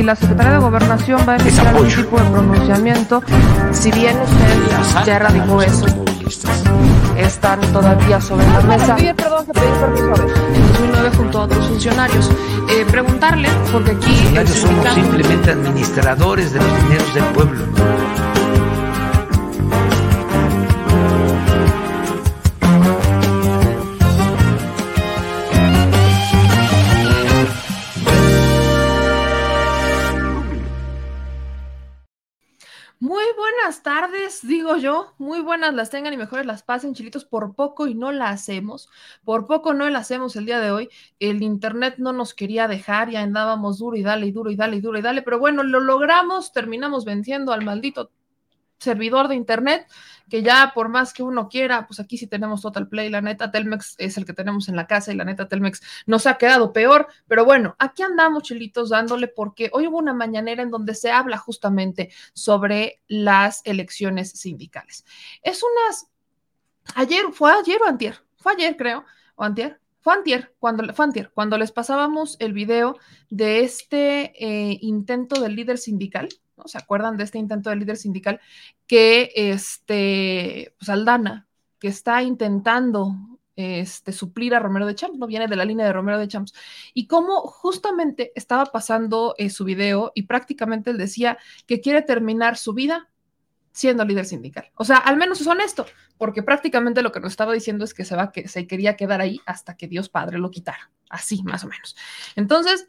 [0.00, 3.22] si la Secretaría de Gobernación va a emitir algún tipo de pronunciamiento,
[3.70, 5.84] si bien usted ya erradicó eso,
[7.18, 8.96] están todavía sobre la mesa.
[8.96, 9.60] perdón, que
[10.56, 12.30] En 2009 junto a otros funcionarios.
[12.70, 14.14] Eh, preguntarle, porque aquí...
[14.54, 17.64] somos simplemente administradores de los dineros del pueblo.
[33.82, 35.14] Tardes, digo yo.
[35.18, 37.24] Muy buenas las tengan y mejores las pasen, chilitos.
[37.24, 38.88] Por poco y no la hacemos.
[39.24, 40.88] Por poco no la hacemos el día de hoy.
[41.18, 44.76] El internet no nos quería dejar, ya andábamos duro y dale y duro y dale
[44.76, 45.22] y duro y dale.
[45.22, 46.52] Pero bueno, lo logramos.
[46.52, 48.10] Terminamos venciendo al maldito
[48.80, 49.86] servidor de internet,
[50.30, 53.50] que ya por más que uno quiera, pues aquí sí tenemos Total Play, la neta
[53.50, 56.72] Telmex es el que tenemos en la casa y la neta Telmex nos ha quedado
[56.72, 61.10] peor, pero bueno, aquí andamos chilitos dándole porque hoy hubo una mañanera en donde se
[61.10, 65.04] habla justamente sobre las elecciones sindicales.
[65.42, 66.06] Es unas,
[66.94, 70.14] ayer, fue ayer o antier, fue ayer creo, o antier, fue
[70.58, 70.84] cuando,
[71.34, 72.96] cuando les pasábamos el video
[73.28, 76.28] de este eh, intento del líder sindical,
[76.66, 78.40] ¿Se acuerdan de este intento del líder sindical?
[78.86, 83.14] Que este, pues Aldana, que está intentando
[83.56, 86.54] este, suplir a Romero de Champs, no viene de la línea de Romero de Champs,
[86.94, 92.56] y cómo justamente estaba pasando eh, su video y prácticamente él decía que quiere terminar
[92.56, 93.10] su vida
[93.72, 94.70] siendo líder sindical.
[94.76, 95.86] O sea, al menos es honesto,
[96.18, 99.20] porque prácticamente lo que nos estaba diciendo es que se va que se quería quedar
[99.20, 101.96] ahí hasta que Dios Padre lo quitara, así más o menos.
[102.36, 102.88] Entonces,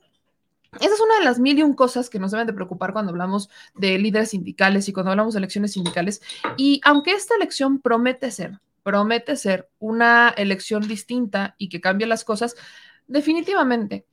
[0.80, 3.12] esa es una de las mil y un cosas que nos deben de preocupar cuando
[3.12, 6.22] hablamos de líderes sindicales y cuando hablamos de elecciones sindicales.
[6.56, 12.24] Y aunque esta elección promete ser, promete ser una elección distinta y que cambie las
[12.24, 12.56] cosas,
[13.08, 14.06] definitivamente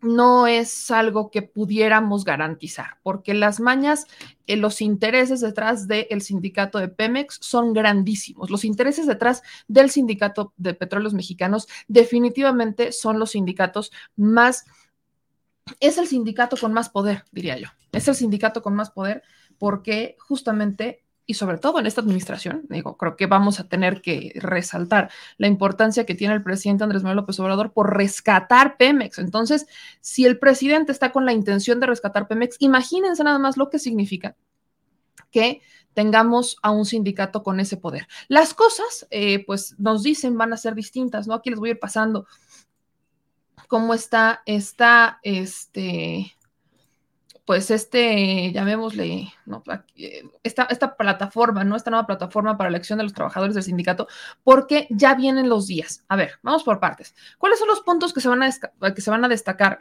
[0.00, 4.06] no es algo que pudiéramos garantizar, porque las mañas,
[4.46, 8.50] eh, los intereses detrás del sindicato de Pemex son grandísimos.
[8.50, 14.64] Los intereses detrás del sindicato de petróleos mexicanos definitivamente son los sindicatos más
[15.80, 17.68] es el sindicato con más poder, diría yo.
[17.92, 19.22] Es el sindicato con más poder
[19.58, 24.32] porque justamente y sobre todo en esta administración, digo, creo que vamos a tener que
[24.36, 29.18] resaltar la importancia que tiene el presidente Andrés Manuel López Obrador por rescatar Pemex.
[29.18, 29.66] Entonces,
[30.00, 33.78] si el presidente está con la intención de rescatar Pemex, imagínense nada más lo que
[33.78, 34.36] significa
[35.30, 35.60] que
[35.92, 38.08] tengamos a un sindicato con ese poder.
[38.28, 41.34] Las cosas, eh, pues nos dicen, van a ser distintas, ¿no?
[41.34, 42.26] Aquí les voy a ir pasando
[43.68, 46.34] cómo está esta, este,
[47.44, 49.62] pues este, llamémosle, ¿no?
[50.42, 51.76] esta, esta plataforma, ¿no?
[51.76, 54.08] Esta nueva plataforma para la elección de los trabajadores del sindicato,
[54.42, 56.04] porque ya vienen los días.
[56.08, 57.14] A ver, vamos por partes.
[57.38, 58.50] ¿Cuáles son los puntos que se van a,
[58.94, 59.80] que se van a destacar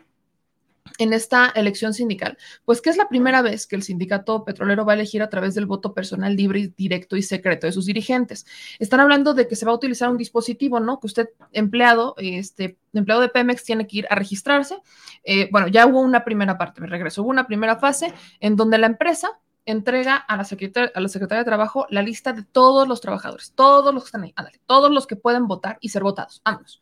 [0.97, 2.37] en esta elección sindical?
[2.65, 5.55] Pues que es la primera vez que el sindicato petrolero va a elegir a través
[5.55, 8.45] del voto personal libre, directo y secreto de sus dirigentes.
[8.79, 10.99] Están hablando de que se va a utilizar un dispositivo, ¿no?
[10.99, 14.77] Que usted, empleado, este, empleado de Pemex, tiene que ir a registrarse.
[15.23, 18.77] Eh, bueno, ya hubo una primera parte, me regreso, hubo una primera fase en donde
[18.77, 22.87] la empresa entrega a la, secretaria, a la Secretaría de Trabajo la lista de todos
[22.87, 26.03] los trabajadores, todos los que están ahí, ándale, todos los que pueden votar y ser
[26.03, 26.81] votados, vámonos.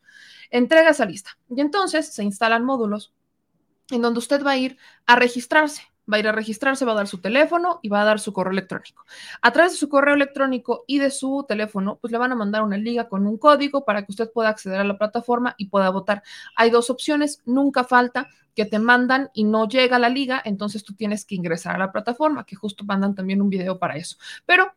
[0.50, 1.36] Entrega esa lista.
[1.50, 3.12] Y entonces se instalan módulos
[3.90, 5.82] en donde usted va a ir a registrarse.
[6.10, 8.32] Va a ir a registrarse, va a dar su teléfono y va a dar su
[8.32, 9.04] correo electrónico.
[9.42, 12.62] A través de su correo electrónico y de su teléfono, pues le van a mandar
[12.62, 15.90] una liga con un código para que usted pueda acceder a la plataforma y pueda
[15.90, 16.22] votar.
[16.54, 20.94] Hay dos opciones, nunca falta que te mandan y no llega la liga, entonces tú
[20.94, 24.16] tienes que ingresar a la plataforma, que justo mandan también un video para eso.
[24.46, 24.72] Pero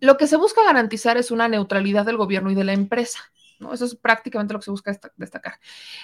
[0.00, 3.18] lo que se busca garantizar es una neutralidad del gobierno y de la empresa.
[3.72, 5.58] Eso es prácticamente lo que se busca destacar.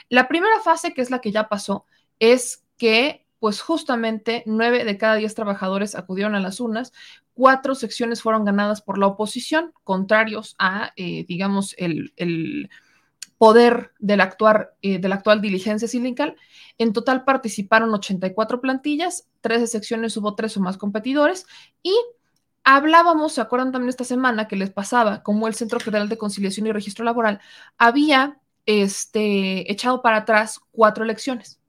[0.09, 1.87] La primera fase, que es la que ya pasó,
[2.19, 6.95] es que pues justamente nueve de cada diez trabajadores acudieron a las urnas,
[7.35, 12.71] cuatro secciones fueron ganadas por la oposición, contrarios a, eh, digamos, el,
[13.37, 16.37] poder del actual, eh, de la actual diligencia sindical.
[16.79, 21.45] En total participaron 84 plantillas, 13 secciones hubo tres o más competidores
[21.83, 21.95] y
[22.65, 26.67] Hablábamos, ¿se acuerdan también esta semana que les pasaba como el Centro Federal de Conciliación
[26.67, 27.41] y Registro Laboral
[27.77, 31.61] había este, echado para atrás cuatro elecciones?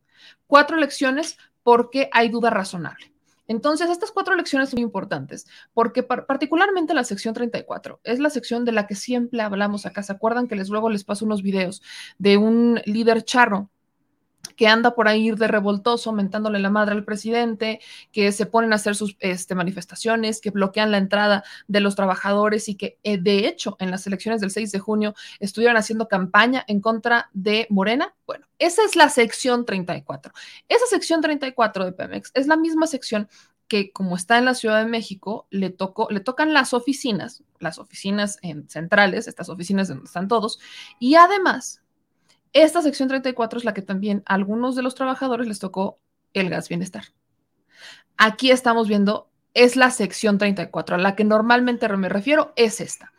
[0.48, 3.12] Cuatro elecciones porque hay duda razonable.
[3.48, 8.64] Entonces, estas cuatro elecciones son muy importantes, porque particularmente la sección 34 es la sección
[8.64, 10.02] de la que siempre hablamos acá.
[10.02, 11.82] ¿Se acuerdan que les luego les paso unos videos
[12.18, 13.70] de un líder charro
[14.56, 17.80] que anda por ahí de revoltoso, mentándole la madre al presidente,
[18.12, 22.70] que se ponen a hacer sus este, manifestaciones, que bloquean la entrada de los trabajadores
[22.70, 26.64] y que eh, de hecho en las elecciones del 6 de junio estuvieron haciendo campaña
[26.68, 28.14] en contra de Morena.
[28.26, 30.34] Bueno, esa es la sección 34.
[30.68, 33.28] Esa sección 34 de Pemex es la misma sección
[33.68, 37.80] que como está en la Ciudad de México, le, tocó, le tocan las oficinas, las
[37.80, 40.60] oficinas en centrales, estas oficinas donde están todos,
[41.00, 41.82] y además
[42.56, 46.00] esta sección 34 es la que también a algunos de los trabajadores les tocó
[46.34, 47.04] el gas bienestar.
[48.16, 53.12] Aquí estamos viendo, es la sección 34, a la que normalmente me refiero, es esta.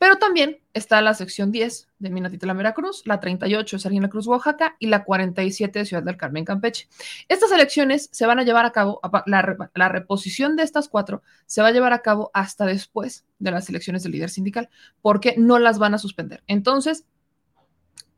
[0.00, 4.74] Pero también está la sección 10 de Minatitlán, Veracruz, la 38 de Salina Cruz, Oaxaca
[4.80, 6.88] y la 47 de Ciudad del Carmen, Campeche.
[7.28, 11.62] Estas elecciones se van a llevar a cabo, la, la, reposición de estas cuatro se
[11.62, 14.68] va a llevar a cabo hasta después de las elecciones del líder sindical,
[15.00, 16.42] porque no las van a suspender.
[16.48, 17.04] Entonces,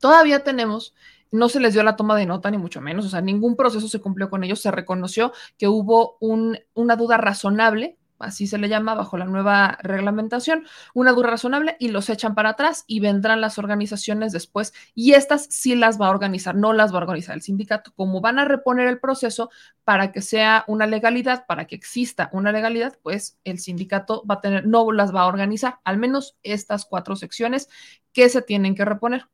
[0.03, 0.95] Todavía tenemos,
[1.31, 3.87] no se les dio la toma de nota, ni mucho menos, o sea, ningún proceso
[3.87, 8.95] se cumplió con ellos, se reconoció que hubo una duda razonable así se le llama
[8.95, 10.65] bajo la nueva reglamentación,
[10.95, 15.47] una duda razonable y los echan para atrás y vendrán las organizaciones después y estas
[15.51, 17.93] sí las va a organizar, no las va a organizar el sindicato.
[17.95, 19.51] Como van a reponer el proceso
[19.85, 24.41] para que sea una legalidad, para que exista una legalidad, pues el sindicato va a
[24.41, 27.69] tener, no las va a organizar, al menos estas cuatro secciones
[28.13, 29.27] que se tienen que reponer.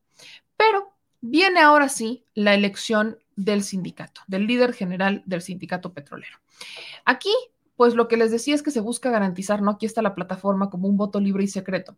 [1.20, 6.38] Viene ahora sí la elección del sindicato, del líder general del sindicato petrolero.
[7.04, 7.32] Aquí,
[7.76, 9.72] pues lo que les decía es que se busca garantizar, ¿no?
[9.72, 11.96] Aquí está la plataforma como un voto libre y secreto.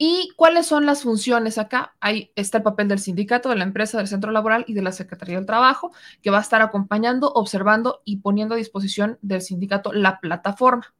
[0.00, 1.96] ¿Y cuáles son las funciones acá?
[1.98, 4.92] Ahí está el papel del sindicato, de la empresa, del centro laboral y de la
[4.92, 5.90] Secretaría del Trabajo,
[6.22, 10.94] que va a estar acompañando, observando y poniendo a disposición del sindicato la plataforma.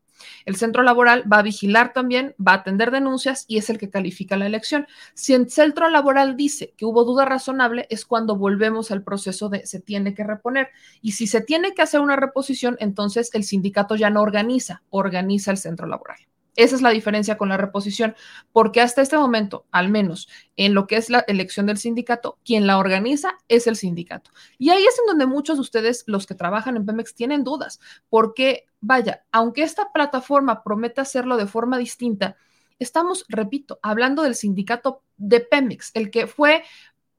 [0.45, 3.91] El centro laboral va a vigilar también, va a atender denuncias y es el que
[3.91, 4.87] califica la elección.
[5.15, 9.67] Si el centro laboral dice que hubo duda razonable, es cuando volvemos al proceso de
[9.67, 10.69] se tiene que reponer.
[11.01, 15.51] Y si se tiene que hacer una reposición, entonces el sindicato ya no organiza, organiza
[15.51, 16.19] el centro laboral.
[16.59, 18.17] Esa es la diferencia con la reposición,
[18.53, 22.67] porque hasta este momento, al menos en lo que es la elección del sindicato, quien
[22.67, 24.33] la organiza es el sindicato.
[24.59, 27.79] Y ahí es en donde muchos de ustedes, los que trabajan en Pemex, tienen dudas,
[28.11, 32.37] porque vaya, aunque esta plataforma promete hacerlo de forma distinta,
[32.79, 36.65] estamos, repito, hablando del sindicato de Pemex, el que fue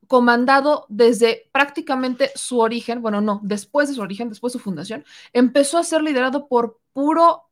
[0.08, 5.06] comandado desde prácticamente su origen, bueno, no, después de su origen, después de su fundación,
[5.34, 7.44] empezó a ser liderado por puro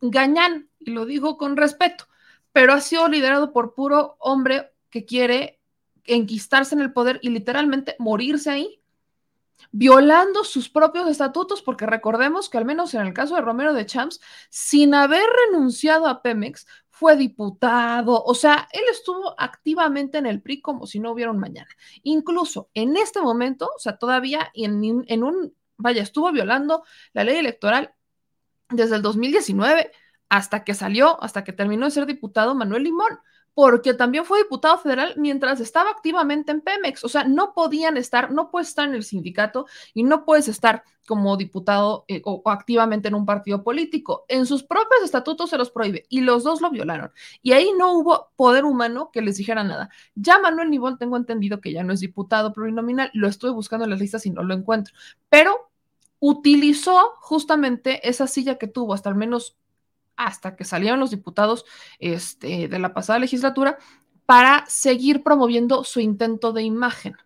[0.00, 2.08] gañán, y lo digo con respeto,
[2.52, 5.60] pero ha sido liderado por puro hombre que quiere
[6.04, 8.79] enquistarse en el poder y literalmente morirse ahí,
[9.72, 13.86] violando sus propios estatutos, porque recordemos que al menos en el caso de Romero de
[13.86, 16.66] Champs, sin haber renunciado a Pemex,
[17.00, 21.38] fue diputado, o sea, él estuvo activamente en el PRI como si no hubiera un
[21.38, 21.70] mañana.
[22.02, 26.84] Incluso en este momento, o sea, todavía en, en un, vaya, estuvo violando
[27.14, 27.94] la ley electoral
[28.68, 29.90] desde el 2019
[30.28, 33.18] hasta que salió, hasta que terminó de ser diputado Manuel Limón,
[33.60, 37.04] porque también fue diputado federal mientras estaba activamente en Pemex.
[37.04, 40.82] O sea, no podían estar, no puedes estar en el sindicato y no puedes estar
[41.06, 44.24] como diputado eh, o, activamente en un partido político.
[44.28, 47.12] En sus propios estatutos se los prohíbe y los dos lo violaron.
[47.42, 49.90] Y ahí no hubo poder humano que les dijera nada.
[50.14, 53.90] Ya Manuel Limón tengo entendido que ya no es diputado plurinominal, lo estuve buscando en
[53.90, 54.94] las listas y no lo encuentro,
[55.28, 55.70] pero
[56.18, 59.58] utilizó justamente esa silla que tuvo hasta al menos
[60.20, 61.64] hasta que salieron los diputados
[61.98, 63.78] este, de la pasada legislatura
[64.26, 67.16] para seguir promoviendo su intento de imagen,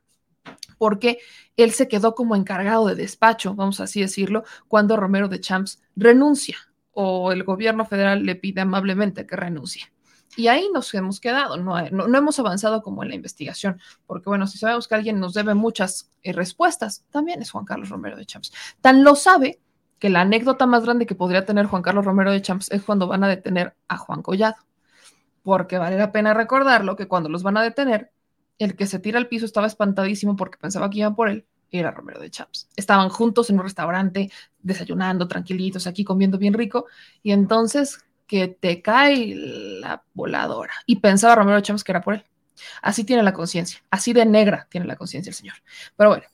[0.78, 1.18] porque
[1.56, 6.56] él se quedó como encargado de despacho, vamos así decirlo, cuando Romero de Champs renuncia
[6.92, 9.92] o el gobierno federal le pide amablemente que renuncie.
[10.36, 14.46] Y ahí nos hemos quedado, no, no, hemos avanzado como en la investigación, porque bueno,
[14.46, 18.26] si sabemos que alguien nos debe muchas eh, respuestas, también es Juan Carlos Romero de
[18.26, 18.52] Champs.
[18.80, 19.60] Tan lo sabe
[20.04, 23.06] que la anécdota más grande que podría tener Juan Carlos Romero de Champs es cuando
[23.06, 24.56] van a detener a Juan Collado,
[25.42, 28.12] porque vale la pena recordarlo que cuando los van a detener,
[28.58, 31.90] el que se tira al piso estaba espantadísimo porque pensaba que iban por él, era
[31.90, 32.68] Romero de Champs.
[32.76, 36.84] Estaban juntos en un restaurante, desayunando, tranquilitos, aquí comiendo bien rico,
[37.22, 40.74] y entonces que te cae la voladora.
[40.84, 42.24] Y pensaba Romero Champs que era por él.
[42.82, 45.54] Así tiene la conciencia, así de negra tiene la conciencia el señor.
[45.96, 46.26] Pero bueno,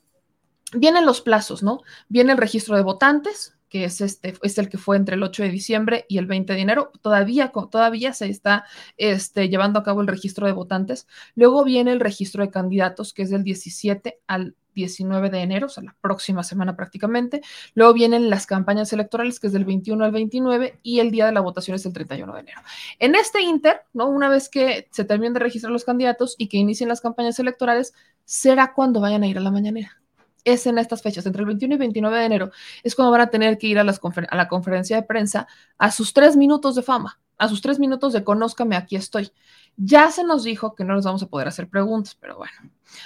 [0.73, 1.83] vienen los plazos, ¿no?
[2.09, 5.43] Viene el registro de votantes, que es, este, es el que fue entre el 8
[5.43, 6.91] de diciembre y el 20 de enero.
[7.01, 8.65] Todavía, todavía se está
[8.97, 11.07] este, llevando a cabo el registro de votantes.
[11.35, 15.69] Luego viene el registro de candidatos, que es del 17 al 19 de enero, o
[15.69, 17.41] sea, la próxima semana prácticamente.
[17.73, 21.31] Luego vienen las campañas electorales, que es del 21 al 29, y el día de
[21.31, 22.61] la votación es el 31 de enero.
[22.99, 24.09] En este inter, ¿no?
[24.09, 27.93] Una vez que se terminen de registrar los candidatos y que inicien las campañas electorales,
[28.25, 30.00] será cuando vayan a ir a la mañanera.
[30.43, 32.51] Es en estas fechas, entre el 21 y 29 de enero,
[32.83, 35.91] es cuando van a tener que ir a, las a la conferencia de prensa a
[35.91, 39.31] sus tres minutos de fama, a sus tres minutos de conózcame, aquí estoy.
[39.77, 42.53] Ya se nos dijo que no les vamos a poder hacer preguntas, pero bueno,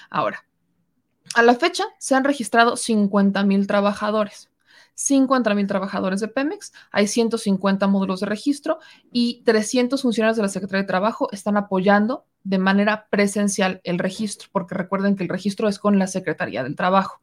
[0.10, 0.46] ahora,
[1.36, 4.50] a la fecha se han registrado 50 mil trabajadores.
[4.96, 8.80] 50 mil trabajadores de Pemex, hay 150 módulos de registro
[9.12, 14.50] y 300 funcionarios de la Secretaría de Trabajo están apoyando de manera presencial el registro,
[14.52, 17.20] porque recuerden que el registro es con la Secretaría del Trabajo.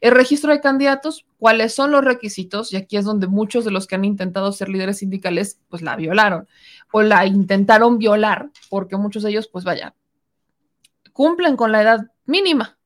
[0.00, 2.72] El registro de candidatos, ¿cuáles son los requisitos?
[2.72, 5.94] Y aquí es donde muchos de los que han intentado ser líderes sindicales, pues la
[5.94, 6.48] violaron
[6.90, 9.94] o la intentaron violar, porque muchos de ellos, pues vaya,
[11.12, 12.78] cumplen con la edad mínima,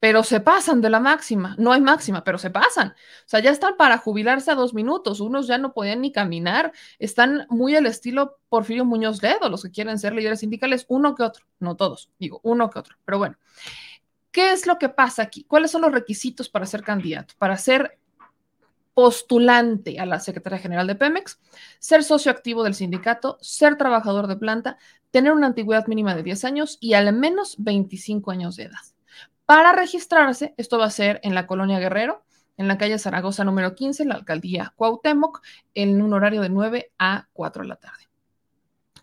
[0.00, 1.54] pero se pasan de la máxima.
[1.58, 2.88] No hay máxima, pero se pasan.
[2.88, 5.20] O sea, ya están para jubilarse a dos minutos.
[5.20, 6.72] Unos ya no podían ni caminar.
[6.98, 11.22] Están muy al estilo Porfirio Muñoz Ledo, los que quieren ser líderes sindicales, uno que
[11.22, 11.46] otro.
[11.58, 12.96] No todos, digo, uno que otro.
[13.04, 13.36] Pero bueno,
[14.30, 15.44] ¿qué es lo que pasa aquí?
[15.44, 17.34] ¿Cuáles son los requisitos para ser candidato?
[17.38, 17.98] Para ser
[18.94, 21.40] postulante a la Secretaría General de Pemex,
[21.78, 24.78] ser socio activo del sindicato, ser trabajador de planta,
[25.10, 28.93] tener una antigüedad mínima de 10 años y al menos 25 años de edad.
[29.46, 32.24] Para registrarse, esto va a ser en la colonia Guerrero,
[32.56, 35.42] en la calle Zaragoza número 15, la alcaldía Cuauhtémoc,
[35.74, 38.08] en un horario de 9 a 4 de la tarde.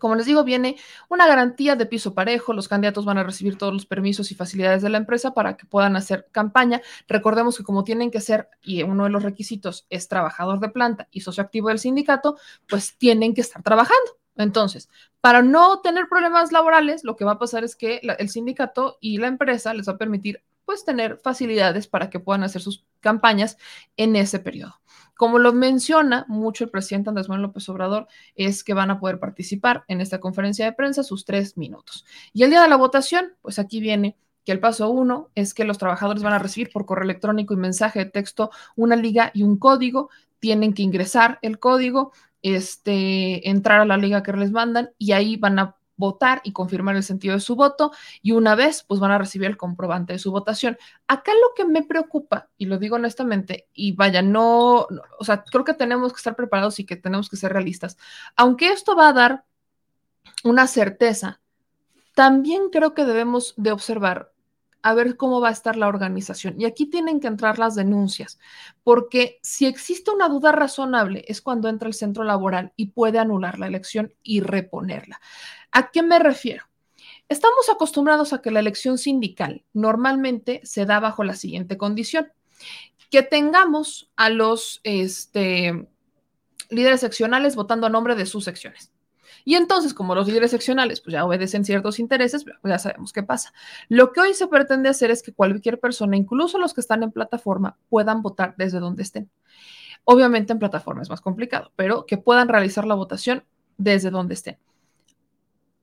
[0.00, 0.74] Como les digo, viene
[1.08, 2.52] una garantía de piso parejo.
[2.52, 5.64] Los candidatos van a recibir todos los permisos y facilidades de la empresa para que
[5.64, 6.82] puedan hacer campaña.
[7.06, 11.06] Recordemos que como tienen que ser, y uno de los requisitos es trabajador de planta
[11.12, 12.36] y socio activo del sindicato,
[12.68, 14.21] pues tienen que estar trabajando.
[14.36, 14.88] Entonces,
[15.20, 19.18] para no tener problemas laborales, lo que va a pasar es que el sindicato y
[19.18, 23.58] la empresa les va a permitir pues tener facilidades para que puedan hacer sus campañas
[23.96, 24.80] en ese periodo.
[25.16, 29.18] Como lo menciona mucho el presidente Andrés Manuel López Obrador, es que van a poder
[29.18, 32.04] participar en esta conferencia de prensa sus tres minutos.
[32.32, 35.64] Y el día de la votación, pues aquí viene que el paso uno es que
[35.64, 39.42] los trabajadores van a recibir por correo electrónico y mensaje de texto una liga y
[39.42, 40.10] un código,
[40.40, 42.12] tienen que ingresar el código,
[42.42, 46.96] este, entrar a la liga que les mandan y ahí van a votar y confirmar
[46.96, 50.18] el sentido de su voto y una vez pues van a recibir el comprobante de
[50.18, 50.76] su votación.
[51.06, 55.64] Acá lo que me preocupa, y lo digo honestamente, y vaya, no, o sea, creo
[55.64, 57.96] que tenemos que estar preparados y que tenemos que ser realistas.
[58.36, 59.44] Aunque esto va a dar
[60.42, 61.40] una certeza,
[62.14, 64.31] también creo que debemos de observar
[64.82, 66.60] a ver cómo va a estar la organización.
[66.60, 68.38] Y aquí tienen que entrar las denuncias,
[68.82, 73.58] porque si existe una duda razonable es cuando entra el centro laboral y puede anular
[73.58, 75.20] la elección y reponerla.
[75.70, 76.64] ¿A qué me refiero?
[77.28, 82.30] Estamos acostumbrados a que la elección sindical normalmente se da bajo la siguiente condición,
[83.10, 85.88] que tengamos a los este,
[86.68, 88.91] líderes seccionales votando a nombre de sus secciones.
[89.44, 93.22] Y entonces, como los líderes seccionales pues ya obedecen ciertos intereses, pues ya sabemos qué
[93.22, 93.52] pasa.
[93.88, 97.12] Lo que hoy se pretende hacer es que cualquier persona, incluso los que están en
[97.12, 99.30] plataforma, puedan votar desde donde estén.
[100.04, 103.44] Obviamente en plataforma es más complicado, pero que puedan realizar la votación
[103.76, 104.58] desde donde estén.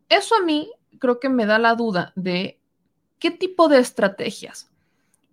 [0.09, 2.59] Eso a mí creo que me da la duda de
[3.19, 4.71] qué tipo de estrategias.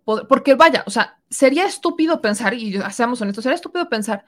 [0.04, 4.24] Porque vaya, o sea, sería estúpido pensar, y seamos honestos, sería estúpido pensar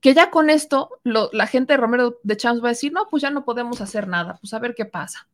[0.00, 3.22] que ya con esto la gente de Romero de Champs va a decir, no, pues
[3.22, 5.28] ya no podemos hacer nada, pues a ver qué pasa.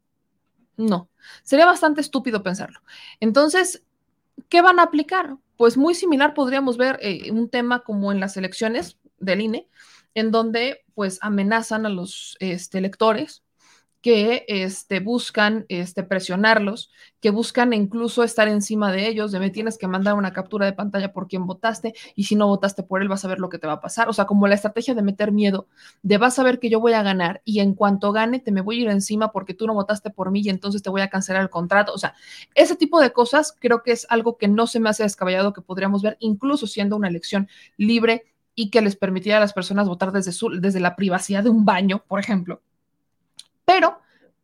[0.77, 1.09] No,
[1.43, 2.81] sería bastante estúpido pensarlo.
[3.21, 3.85] Entonces,
[4.49, 5.37] ¿qué van a aplicar?
[5.57, 9.69] Pues muy similar podríamos ver eh, un tema como en las elecciones del INE,
[10.15, 13.44] en donde pues amenazan a los este, electores
[14.05, 16.91] que este, buscan este, presionarlos,
[17.23, 20.75] que buscan incluso estar encima de ellos, de me tienes que mandar una captura de
[20.75, 23.59] pantalla por quien votaste y si no votaste por él vas a ver lo que
[23.59, 24.11] te va a pasar.
[24.11, 25.69] O sea, como la estrategia de meter miedo,
[26.03, 28.61] de vas a ver que yo voy a ganar y en cuanto gane te me
[28.61, 31.09] voy a ir encima porque tú no votaste por mí y entonces te voy a
[31.09, 31.95] cancelar el contrato.
[31.95, 32.15] O sea,
[32.55, 35.63] ese tipo de cosas creo que es algo que no se me hace descabellado que
[35.63, 40.13] podríamos ver incluso siendo una elección libre y que les permitiera a las personas votar
[40.13, 42.61] desde, su, desde la privacidad de un baño, por ejemplo
[43.75, 43.99] pero,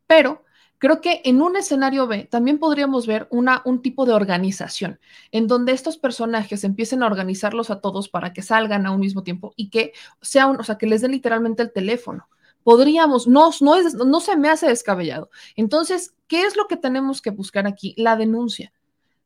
[0.09, 0.45] pero
[0.79, 4.99] creo que en un escenario B también podríamos ver una, un tipo de organización
[5.31, 9.23] en donde estos personajes empiecen a organizarlos a todos para que salgan a un mismo
[9.23, 12.29] tiempo y que sea un, o sea, que les den literalmente el teléfono.
[12.65, 15.31] Podríamos, no, no, es, no se me hace descabellado.
[15.55, 17.95] Entonces, ¿qué es lo que tenemos que buscar aquí?
[17.97, 18.73] La denuncia.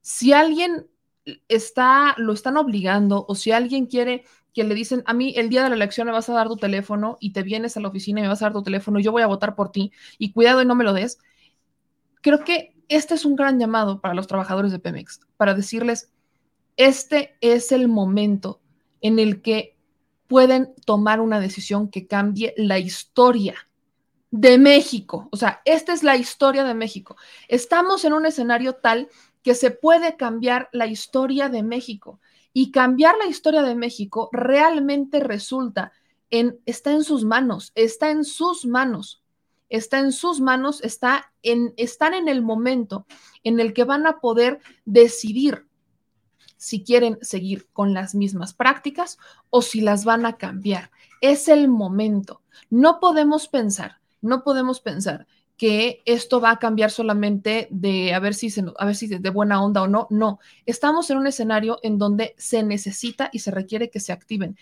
[0.02, 0.86] Si alguien
[1.48, 5.64] está, lo están obligando o si alguien quiere que le dicen, a mí el día
[5.64, 8.20] de la elección me vas a dar tu teléfono y te vienes a la oficina
[8.20, 10.62] y me vas a dar tu teléfono, yo voy a votar por ti y cuidado
[10.62, 11.18] y no me lo des.
[12.22, 16.10] Creo que este es un gran llamado para los trabajadores de Pemex, para decirles,
[16.76, 18.60] este es el momento
[19.00, 19.76] en el que
[20.28, 23.54] pueden tomar una decisión que cambie la historia
[24.30, 25.28] de México.
[25.32, 27.16] O sea, esta es la historia de México.
[27.48, 29.08] Estamos en un escenario tal
[29.42, 32.20] que se puede cambiar la historia de México.
[32.54, 35.92] Y cambiar la historia de México realmente resulta
[36.30, 39.22] en, está en sus manos, está en sus manos,
[39.68, 43.06] está en sus manos, está en, están en el momento
[43.42, 45.66] en el que van a poder decidir
[46.56, 49.18] si quieren seguir con las mismas prácticas
[49.50, 50.90] o si las van a cambiar.
[51.20, 52.40] Es el momento.
[52.70, 58.34] No podemos pensar, no podemos pensar que esto va a cambiar solamente de a ver
[58.34, 60.06] si se, a ver si de buena onda o no.
[60.10, 64.56] No, estamos en un escenario en donde se necesita y se requiere que se activen.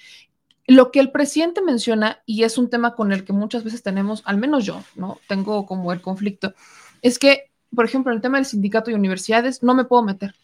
[0.67, 4.23] Lo que el presidente menciona, y es un tema con el que muchas veces tenemos,
[4.27, 5.19] al menos yo, ¿no?
[5.27, 6.55] Tengo como el conflicto,
[7.01, 10.35] es que, por ejemplo, en el tema del sindicato y universidades, no me puedo meter.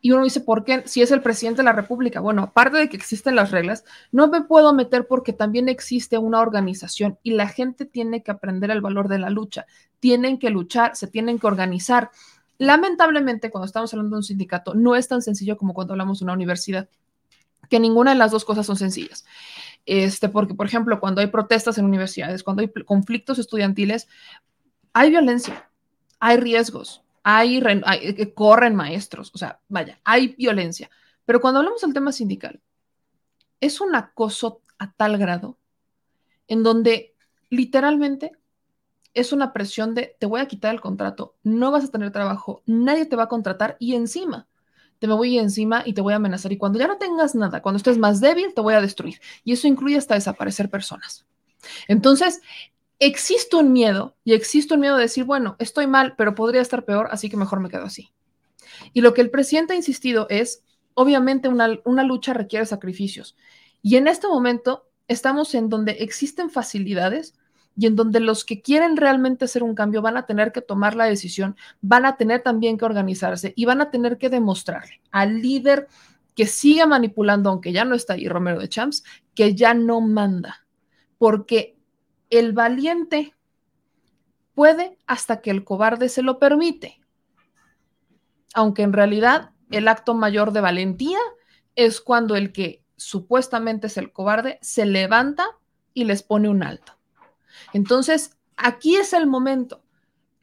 [0.00, 0.82] Y uno dice, ¿por qué?
[0.86, 2.20] Si es el presidente de la República.
[2.20, 6.40] Bueno, aparte de que existen las reglas, no me puedo meter porque también existe una
[6.40, 9.66] organización y la gente tiene que aprender el valor de la lucha.
[9.98, 12.10] Tienen que luchar, se tienen que organizar.
[12.56, 16.24] Lamentablemente, cuando estamos hablando de un sindicato, no es tan sencillo como cuando hablamos de
[16.24, 16.88] una universidad,
[17.68, 19.26] que ninguna de las dos cosas son sencillas.
[19.86, 24.08] Este, porque, por ejemplo, cuando hay protestas en universidades, cuando hay conflictos estudiantiles,
[24.92, 25.68] hay violencia,
[26.18, 27.02] hay riesgos,
[27.36, 30.90] hay, eh, corren maestros, o sea, vaya, hay violencia.
[31.24, 32.60] Pero cuando hablamos del tema sindical,
[33.60, 35.58] es un acoso a tal grado
[36.48, 37.14] en donde
[37.50, 38.32] literalmente
[39.12, 42.62] es una presión de te voy a quitar el contrato, no vas a tener trabajo,
[42.66, 44.46] nadie te va a contratar y encima
[45.00, 47.62] te me voy encima y te voy a amenazar y cuando ya no tengas nada,
[47.62, 49.18] cuando estés más débil, te voy a destruir.
[49.44, 51.24] Y eso incluye hasta desaparecer personas.
[51.88, 52.42] Entonces,
[53.00, 56.84] existe un miedo y existe un miedo de decir, bueno, estoy mal, pero podría estar
[56.84, 58.12] peor, así que mejor me quedo así.
[58.92, 60.62] Y lo que el presidente ha insistido es,
[60.94, 63.36] obviamente una, una lucha requiere sacrificios.
[63.82, 67.34] Y en este momento estamos en donde existen facilidades
[67.76, 70.94] y en donde los que quieren realmente hacer un cambio van a tener que tomar
[70.94, 75.40] la decisión, van a tener también que organizarse y van a tener que demostrarle al
[75.40, 75.88] líder
[76.34, 79.02] que siga manipulando, aunque ya no está ahí Romero de Champs,
[79.34, 80.66] que ya no manda,
[81.18, 81.79] porque
[82.30, 83.34] el valiente
[84.54, 87.00] puede hasta que el cobarde se lo permite.
[88.54, 91.18] Aunque en realidad el acto mayor de valentía
[91.74, 95.46] es cuando el que supuestamente es el cobarde se levanta
[95.94, 96.94] y les pone un alto.
[97.72, 99.82] Entonces, aquí es el momento.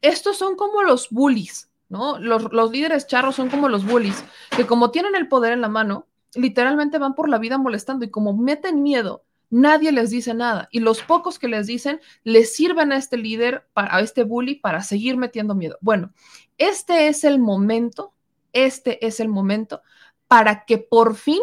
[0.02, 2.18] Estos son como los bullies, ¿no?
[2.18, 4.24] Los, los líderes charros son como los bullies,
[4.56, 8.10] que como tienen el poder en la mano, literalmente van por la vida molestando y
[8.10, 10.68] como meten miedo nadie les dice nada.
[10.72, 14.82] Y los pocos que les dicen les sirven a este líder, a este bully, para
[14.82, 15.78] seguir metiendo miedo.
[15.80, 16.12] Bueno,
[16.56, 18.12] este es el momento,
[18.52, 19.82] este es el momento
[20.26, 21.40] para que por fin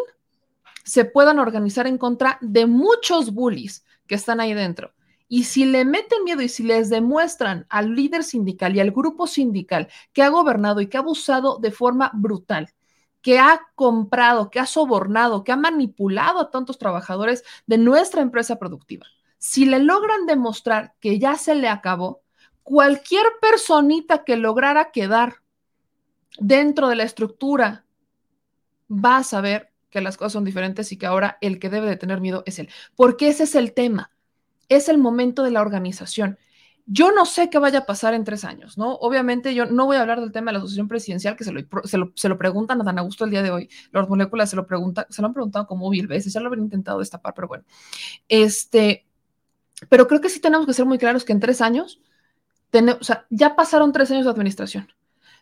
[0.84, 4.94] se puedan organizar en contra de muchos bullies que están ahí dentro.
[5.28, 9.26] Y si le meten miedo y si les demuestran al líder sindical y al grupo
[9.26, 12.70] sindical que ha gobernado y que ha abusado de forma brutal,
[13.26, 18.60] que ha comprado, que ha sobornado, que ha manipulado a tantos trabajadores de nuestra empresa
[18.60, 19.08] productiva,
[19.40, 22.22] si le logran demostrar que ya se le acabó,
[22.62, 25.38] cualquier personita que lograra quedar
[26.38, 27.86] dentro de la estructura
[28.92, 31.98] va a saber que las cosas son diferentes y que ahora el que debe de
[31.98, 32.70] tener miedo es él.
[32.96, 34.12] Porque ese es el tema.
[34.70, 36.38] Es el momento de la organización.
[36.88, 38.94] Yo no sé qué vaya a pasar en tres años, ¿no?
[38.96, 42.12] Obviamente yo no voy a hablar del tema de la asociación presidencial, que se lo,
[42.14, 43.70] se lo, preguntan a Dan Augusto el día de hoy.
[43.92, 46.66] Los moléculas se lo preguntan, se lo han preguntado como mil veces, ya lo habían
[46.66, 47.64] intentado destapar, pero bueno.
[48.30, 49.08] Este,
[49.90, 52.00] pero creo que sí tenemos que ser muy claros que en tres años,
[52.72, 54.88] o sea, ya pasaron tres años de administración.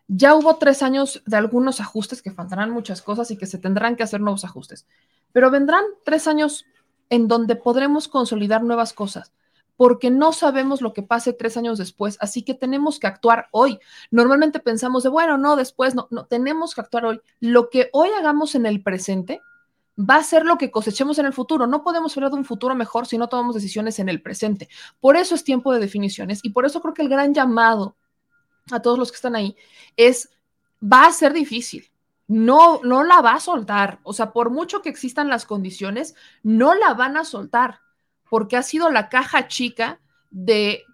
[0.08, 3.98] Ya hubo tres años de algunos ajustes que faltarán muchas cosas y que se tendrán
[3.98, 4.86] que hacer nuevos ajustes.
[5.34, 6.66] Pero vendrán tres años
[7.10, 9.34] en donde podremos consolidar nuevas cosas
[9.76, 13.80] porque no sabemos lo que pase tres años después, así que tenemos que actuar hoy.
[14.12, 17.22] Normalmente pensamos de, bueno, no, después, no, no, tenemos que actuar hoy.
[17.40, 19.42] Lo que hoy hagamos en el presente
[19.98, 21.68] va a ser lo que cosechemos en el futuro.
[21.68, 24.70] No podemos hablar de un futuro mejor si no tomamos decisiones en el presente.
[25.00, 27.96] Por eso es tiempo de definiciones y por eso creo que el gran llamado
[28.72, 29.56] a todos los que están ahí
[29.98, 30.30] es,
[30.82, 31.90] va a ser difícil.
[32.28, 34.00] No, no la va a soltar.
[34.04, 37.82] O sea, por mucho que existan las condiciones, no la van a soltar
[38.34, 40.00] porque ha sido la caja chica
[40.32, 40.86] de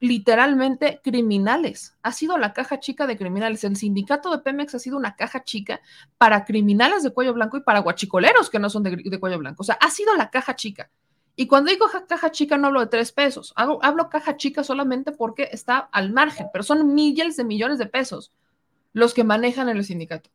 [0.00, 1.96] literalmente criminales.
[2.02, 3.62] Ha sido la caja chica de criminales.
[3.62, 5.80] El sindicato de Pemex ha sido una caja chica
[6.18, 9.62] para criminales de cuello blanco y para guachicoleros que no son de, cuello blanco.
[9.62, 10.90] O sea, ha sido la caja chica.
[11.36, 15.12] Y cuando digo caja chica no hablo de tres pesos, hablo, hablo caja chica solamente
[15.12, 18.32] porque está al margen, pero son miles de millones de pesos
[18.92, 20.30] los que manejan en el sindicato.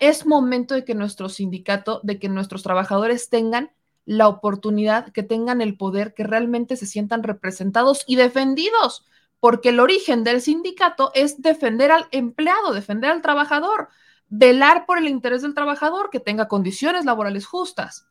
[0.00, 3.72] Es momento de que nuestro sindicato, de que nuestros trabajadores tengan
[4.10, 9.04] la oportunidad, que tengan el poder, que realmente se sientan representados y defendidos
[9.38, 13.88] porque el origen del sindicato es defender al empleado, defender al trabajador,
[14.28, 18.08] velar por el interés del trabajador, que tenga condiciones laborales justas.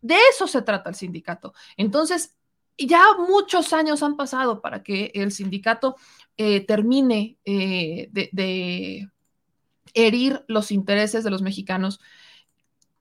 [0.00, 1.52] De eso se trata el sindicato.
[1.76, 2.34] Entonces,
[2.78, 5.96] ya muchos años han pasado para que el sindicato
[6.38, 9.10] eh, termine eh, de,
[9.92, 12.00] herir los intereses de los mexicanos.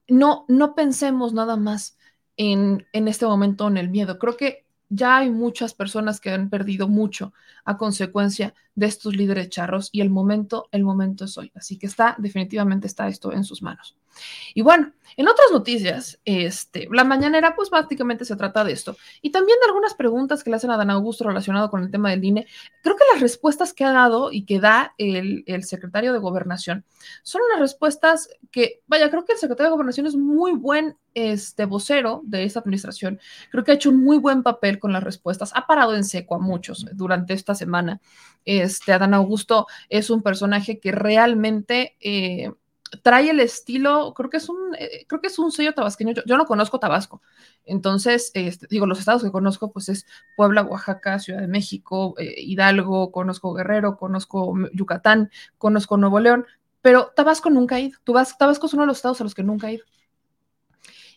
[0.09, 1.97] No, no pensemos nada más
[2.37, 4.19] en, en este momento en el miedo.
[4.19, 7.33] Creo que ya hay muchas personas que han perdido mucho
[7.65, 11.51] a consecuencia de estos líderes charros y el momento, el momento es hoy.
[11.55, 13.97] Así que está, definitivamente está esto en sus manos.
[14.53, 18.97] Y bueno, en otras noticias, este, la mañanera, pues prácticamente se trata de esto.
[19.21, 22.09] Y también de algunas preguntas que le hacen a Dan Augusto relacionado con el tema
[22.09, 22.47] del INE.
[22.83, 26.85] Creo que las respuestas que ha dado y que da el, el secretario de Gobernación
[27.23, 31.65] son unas respuestas que, vaya, creo que el secretario de Gobernación es muy buen este,
[31.65, 33.19] vocero de esta administración.
[33.49, 35.51] Creo que ha hecho un muy buen papel con las respuestas.
[35.55, 37.99] Ha parado en seco a muchos durante esta semana.
[38.45, 41.95] Este, Adán Augusto es un personaje que realmente...
[41.99, 42.49] Eh,
[43.03, 46.13] trae el estilo, creo que es un, eh, creo que es un sello tabasqueño.
[46.25, 47.21] Yo, no conozco Tabasco,
[47.65, 52.35] entonces este, digo los estados que conozco, pues es Puebla, Oaxaca, Ciudad de México, eh,
[52.37, 56.45] Hidalgo, conozco Guerrero, conozco Yucatán, conozco Nuevo León,
[56.81, 57.97] pero Tabasco nunca ha ido.
[58.37, 59.85] Tabasco es uno de los estados a los que nunca ha ido.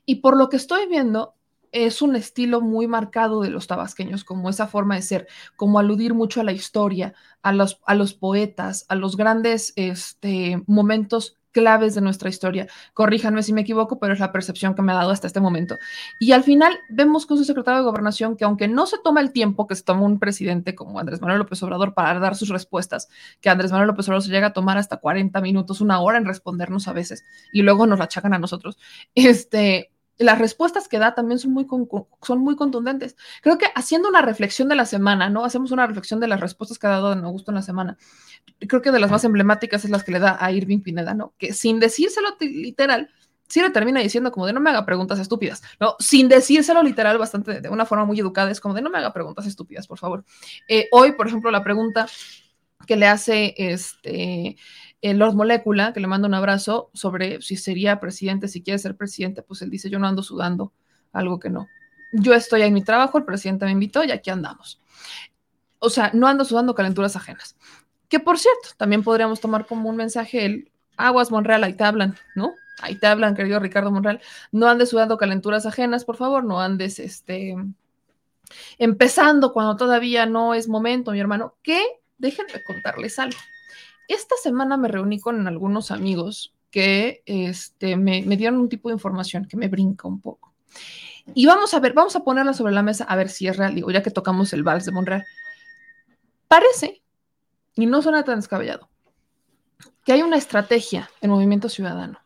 [0.06, 1.34] Y por lo que estoy viendo,
[1.74, 6.14] es un estilo muy marcado de los tabasqueños, como esa forma de ser, como aludir
[6.14, 11.94] mucho a la historia, a los, a los poetas, a los grandes este, momentos claves
[11.94, 12.66] de nuestra historia.
[12.92, 15.78] Corríjanme si me equivoco, pero es la percepción que me ha dado hasta este momento.
[16.18, 19.32] Y al final vemos con su secretario de gobernación que aunque no se toma el
[19.32, 23.08] tiempo que se toma un presidente como Andrés Manuel López Obrador para dar sus respuestas,
[23.40, 26.24] que Andrés Manuel López Obrador se llega a tomar hasta 40 minutos, una hora en
[26.24, 28.76] respondernos a veces, y luego nos la achacan a nosotros,
[29.14, 31.66] este, las respuestas que da también son muy,
[32.22, 33.16] son muy contundentes.
[33.42, 35.44] Creo que haciendo una reflexión de la semana, ¿no?
[35.44, 37.96] Hacemos una reflexión de las respuestas que ha dado Don Augusto en la semana.
[38.61, 41.35] Creo que de las más emblemáticas es las que le da a Irving Pineda, ¿no?
[41.38, 43.11] Que sin decírselo literal,
[43.48, 45.96] sí le termina diciendo como de no me haga preguntas estúpidas, ¿no?
[45.98, 49.12] Sin decírselo literal, bastante, de una forma muy educada, es como de no me haga
[49.12, 50.24] preguntas estúpidas, por favor.
[50.68, 52.07] Eh, hoy, por ejemplo, la pregunta
[52.87, 54.57] que le hace este
[55.05, 58.97] el Lord Molecula, que le manda un abrazo, sobre si sería presidente, si quiere ser
[58.97, 60.73] presidente, pues él dice, yo no ando sudando,
[61.12, 61.69] algo que no.
[62.11, 64.81] Yo estoy en mi trabajo, el presidente me invitó y aquí andamos.
[65.79, 67.55] O sea, no ando sudando calenturas ajenas.
[68.09, 72.17] Que por cierto, también podríamos tomar como un mensaje el aguas Monreal, ahí te hablan,
[72.35, 72.55] ¿no?
[72.81, 74.23] Ahí te hablan, querido Ricardo Monreal.
[74.53, 77.55] No andes sudando calenturas ajenas, por favor, no andes este
[78.79, 81.83] empezando cuando todavía no es momento, mi hermano, que
[82.17, 83.37] déjenme contarles algo
[84.09, 89.47] esta semana me reuní con algunos amigos que este, me, dieron un tipo de información
[89.47, 90.53] que me brinca un poco.
[91.35, 93.75] Y vamos a ver, vamos a ponerla sobre la mesa a ver si es real,
[93.75, 95.25] digo, ya que tocamos el vals de Monreal.
[96.49, 97.03] Parece,
[97.77, 98.88] y no suena tan descabellado,
[100.05, 102.19] que hay una estrategia en Movimiento Ciudadano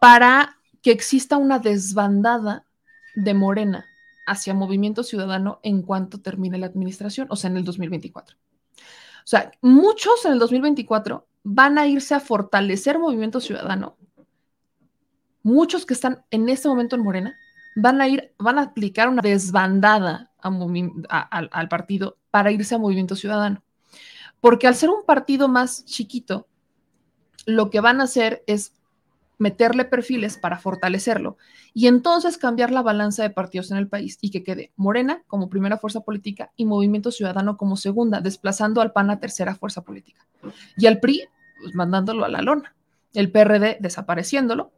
[0.00, 2.64] para que exista una desbandada
[3.14, 3.84] de Morena
[4.26, 8.36] hacia Movimiento Ciudadano en cuanto termine la administración, o sea, en el 2024.
[9.26, 13.96] O sea, muchos en el 2024 van a irse a fortalecer Movimiento Ciudadano.
[15.42, 17.34] Muchos que están en este momento en Morena
[17.74, 23.64] van a ir, van a aplicar una desbandada al partido para irse a Movimiento Ciudadano.
[24.40, 26.46] Porque al ser un partido más chiquito,
[27.46, 28.74] lo que van a hacer es
[29.38, 31.36] meterle perfiles para fortalecerlo
[31.74, 35.50] y entonces cambiar la balanza de partidos en el país y que quede Morena como
[35.50, 40.26] primera fuerza política y Movimiento Ciudadano como segunda, desplazando al PAN a tercera fuerza política.
[40.76, 41.24] Y al PRI,
[41.60, 42.74] pues, mandándolo a la lona.
[43.12, 44.72] El PRD desapareciéndolo.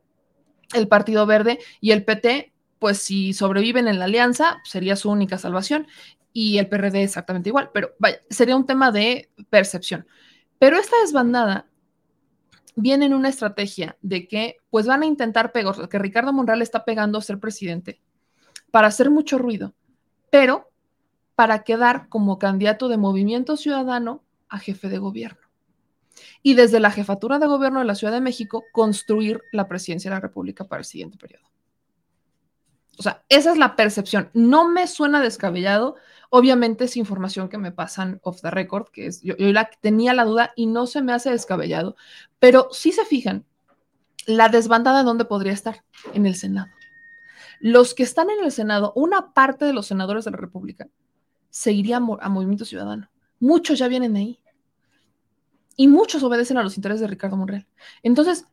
[0.75, 5.39] El Partido Verde y el PT, pues si sobreviven en la alianza, sería su única
[5.39, 5.87] salvación.
[6.33, 7.71] Y el PRD exactamente igual.
[7.73, 10.07] Pero vaya, sería un tema de percepción.
[10.59, 11.67] Pero esta desbandada
[12.81, 16.85] viene en una estrategia de que pues van a intentar pegar, que Ricardo Monreal está
[16.85, 18.01] pegando a ser presidente
[18.71, 19.75] para hacer mucho ruido,
[20.31, 20.71] pero
[21.35, 25.41] para quedar como candidato de movimiento ciudadano a jefe de gobierno.
[26.43, 30.17] Y desde la jefatura de gobierno de la Ciudad de México, construir la presidencia de
[30.17, 31.45] la República para el siguiente periodo.
[32.99, 34.31] O sea, esa es la percepción.
[34.35, 35.97] No me suena descabellado.
[36.31, 39.35] Obviamente es información que me pasan off the record, que es, yo,
[39.81, 41.97] tenía la duda y no se me hace descabellado,
[42.39, 43.47] pero si se fijan,
[44.27, 46.69] la desbandada dónde podría estar, en el Senado.
[47.61, 50.87] Los que están en el Senado, una parte de los senadores de la República,
[51.51, 53.11] se iría a, Movimiento Ciudadano.
[53.41, 54.39] Muchos ya vienen ahí.
[55.77, 57.67] Y muchos obedecen a los intereses de Ricardo Monreal.
[58.03, 58.47] Entonces,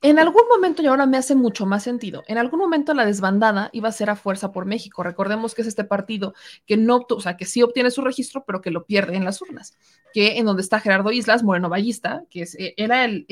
[0.00, 3.68] en algún momento, y ahora me hace mucho más sentido, en algún momento la desbandada
[3.72, 5.02] iba a ser a Fuerza por México.
[5.02, 6.34] Recordemos que es este partido
[6.66, 9.42] que no, o sea, que sí obtiene su registro, pero que lo pierde en las
[9.42, 9.76] urnas,
[10.14, 13.26] que en donde está Gerardo Islas, Moreno Ballista, que eh, era, el,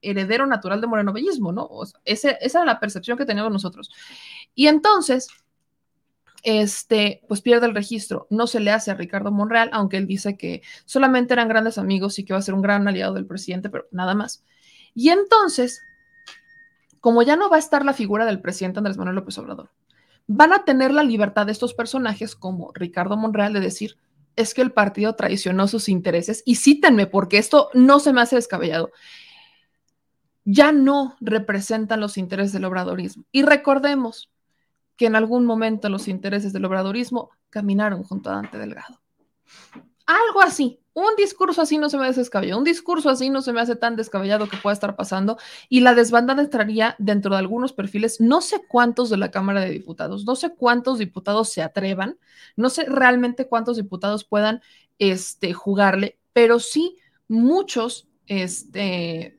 [0.00, 1.68] heredero natural de Moreno Ballismo, ¿no?
[2.04, 3.90] esa era la percepción que teníamos nosotros.
[4.54, 5.28] Y entonces,
[6.42, 8.26] este, pues pierde el registro.
[8.30, 12.18] No se le hace a Ricardo Monreal, aunque él dice que solamente eran grandes amigos
[12.18, 14.42] y que va a ser un gran aliado del presidente, pero nada más.
[14.94, 15.82] Y entonces
[17.06, 19.70] como ya no va a estar la figura del presidente Andrés Manuel López Obrador,
[20.26, 23.96] van a tener la libertad de estos personajes como Ricardo Monreal de decir,
[24.34, 28.34] es que el partido traicionó sus intereses y cítenme porque esto no se me hace
[28.34, 28.90] descabellado.
[30.44, 33.24] Ya no representan los intereses del obradorismo.
[33.30, 34.32] Y recordemos
[34.96, 39.00] que en algún momento los intereses del obradorismo caminaron junto a Dante Delgado.
[40.06, 43.52] Algo así, un discurso así no se me hace descabellado, un discurso así no se
[43.52, 45.36] me hace tan descabellado que pueda estar pasando
[45.68, 49.70] y la desbandada entraría dentro de algunos perfiles, no sé cuántos de la Cámara de
[49.70, 52.18] Diputados, no sé cuántos diputados se atrevan,
[52.56, 54.62] no sé realmente cuántos diputados puedan
[54.98, 56.96] este, jugarle, pero sí
[57.28, 59.38] muchos este,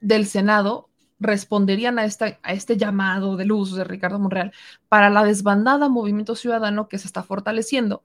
[0.00, 0.88] del Senado
[1.20, 4.52] responderían a, esta, a este llamado de luz de Ricardo Monreal
[4.88, 8.04] para la desbandada Movimiento Ciudadano que se está fortaleciendo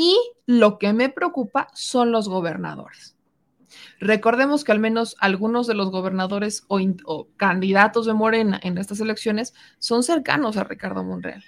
[0.00, 3.16] y lo que me preocupa son los gobernadores.
[3.98, 9.54] Recordemos que al menos algunos de los gobernadores o, candidatos de Morena en estas elecciones
[9.80, 11.42] son cercanos a Ricardo Monreal.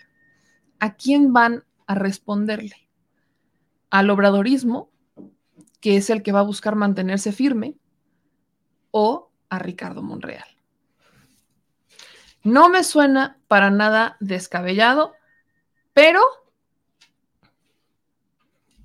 [0.80, 2.88] ¿A quién van a responderle?
[3.88, 4.90] ¿Al obradorismo,
[5.80, 7.76] que es el que va a buscar mantenerse firme,
[8.90, 10.48] o a Ricardo Monreal?
[12.42, 15.12] No me suena para nada descabellado,
[15.92, 16.20] pero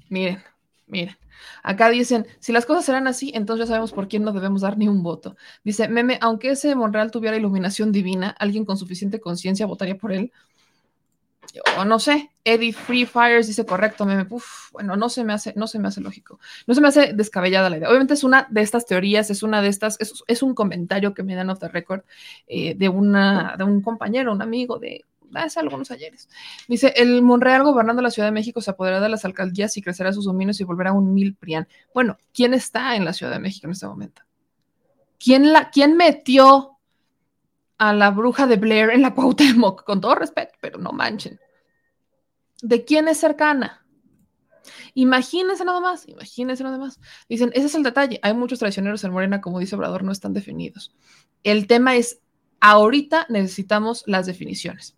[0.10, 0.42] Miren,
[0.88, 1.18] miren.
[1.64, 4.78] Acá dicen, si las cosas serán así, entonces ya sabemos por quién no debemos dar
[4.78, 5.36] ni un voto.
[5.64, 10.32] Dice, meme, aunque ese Monreal tuviera iluminación divina, alguien con suficiente conciencia votaría por él.
[11.78, 14.28] O no sé, Eddie Free Fires dice correcto, meme.
[14.72, 16.40] Bueno, no se me hace, no se me hace lógico.
[16.68, 17.90] No se me hace descabellada la idea.
[17.90, 21.36] Obviamente es una de estas teorías, es una de estas, es, un comentario que me
[21.36, 22.02] dan off the record
[22.48, 25.06] eh, de, una, de un compañero, un amigo de
[25.44, 26.30] hace algunos ayeres.
[26.68, 30.14] Dice, el Monreal gobernando la Ciudad de México se apoderará de las alcaldías y crecerá
[30.14, 31.68] sus dominios y volverá un mil prián.
[31.94, 34.22] Bueno, ¿quién está en la Ciudad de México en este momento?
[35.20, 36.78] ¿Quién, la, quién metió
[37.78, 39.84] a la bruja de Blair en la Cuauhtémoc?
[39.84, 41.40] Con todo respeto, pero no manchen.
[42.62, 43.86] ¿De quién es cercana?
[44.94, 47.00] Imagínense nada más, imagínense nada más.
[47.28, 48.20] Dicen, ese es el detalle.
[48.24, 50.96] Hay muchos traicioneros en Morena, como dice Obrador, no están definidos.
[51.44, 52.22] El tema es,
[52.60, 54.96] ahorita necesitamos las definiciones.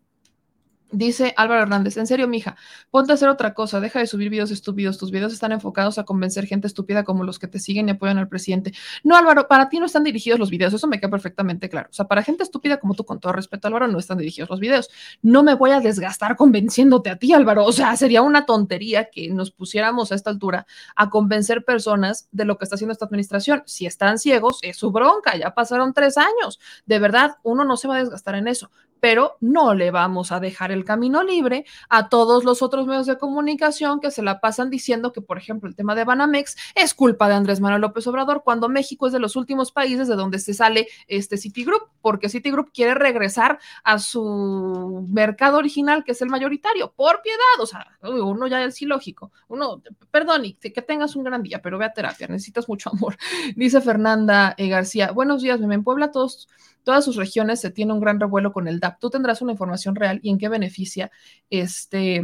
[0.92, 2.56] Dice Álvaro Hernández, en serio, mija,
[2.92, 6.06] ponte a hacer otra cosa, deja de subir videos estúpidos, tus videos están enfocados a
[6.06, 8.72] convencer gente estúpida como los que te siguen y apoyan al presidente.
[9.04, 11.90] No, Álvaro, para ti no están dirigidos los videos, eso me queda perfectamente claro.
[11.92, 14.62] O sea, para gente estúpida como tú, con todo respeto, Álvaro, no están dirigidos los
[14.62, 14.90] videos.
[15.22, 17.66] No me voy a desgastar convenciéndote a ti, Álvaro.
[17.66, 22.46] O sea, sería una tontería que nos pusiéramos a esta altura a convencer personas de
[22.46, 23.62] lo que está haciendo esta administración.
[23.66, 26.62] Si están ciegos, es su bronca, ya pasaron tres años.
[26.86, 30.40] De verdad, uno no se va a desgastar en eso pero no le vamos a
[30.40, 34.70] dejar el camino libre a todos los otros medios de comunicación que se la pasan
[34.70, 38.44] diciendo que, por ejemplo, el tema de Banamex es culpa de Andrés Manuel López Obrador,
[38.44, 42.72] cuando México es de los últimos países de donde se sale este Citigroup, porque Citigroup
[42.72, 48.48] quiere regresar a su mercado original, que es el mayoritario, por piedad, o sea, uno
[48.48, 49.82] ya es ilógico, uno,
[50.12, 53.18] perdón, y que tengas un gran día, pero ve a terapia, necesitas mucho amor,
[53.56, 56.48] dice Fernanda eh, García, buenos días, en Puebla todos
[56.88, 60.20] todas sus regiones se tiene un gran revuelo con el Tú tendrás una información real
[60.24, 61.12] y en qué beneficia
[61.50, 62.24] este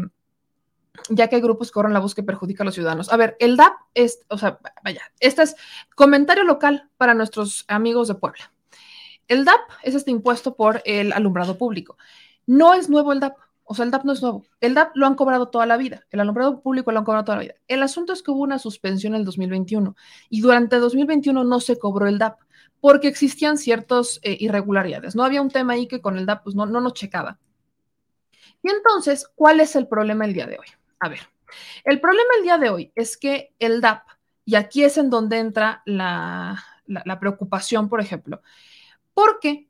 [1.10, 3.12] ya que hay grupos que corren la voz que perjudica a los ciudadanos.
[3.12, 5.56] A ver, el DAP es, o sea, vaya, este es
[5.96, 8.54] comentario local para nuestros amigos de Puebla.
[9.28, 11.98] El DAP es este impuesto por el alumbrado público.
[12.46, 14.46] No es nuevo el DAP, o sea, el DAP no es nuevo.
[14.60, 16.06] El DAP lo han cobrado toda la vida.
[16.12, 17.56] El alumbrado público lo han cobrado toda la vida.
[17.68, 19.96] El asunto es que hubo una suspensión en el 2021
[20.30, 22.40] y durante el 2021 no se cobró el DAP
[22.84, 25.16] porque existían ciertas eh, irregularidades.
[25.16, 27.40] No había un tema ahí que con el DAP pues, no, no nos checaba.
[28.62, 30.66] Y entonces, ¿cuál es el problema el día de hoy?
[31.00, 31.22] A ver,
[31.86, 34.06] el problema el día de hoy es que el DAP,
[34.44, 36.62] y aquí es en donde entra la,
[37.22, 38.42] preocupación, por ejemplo,
[39.14, 39.70] porque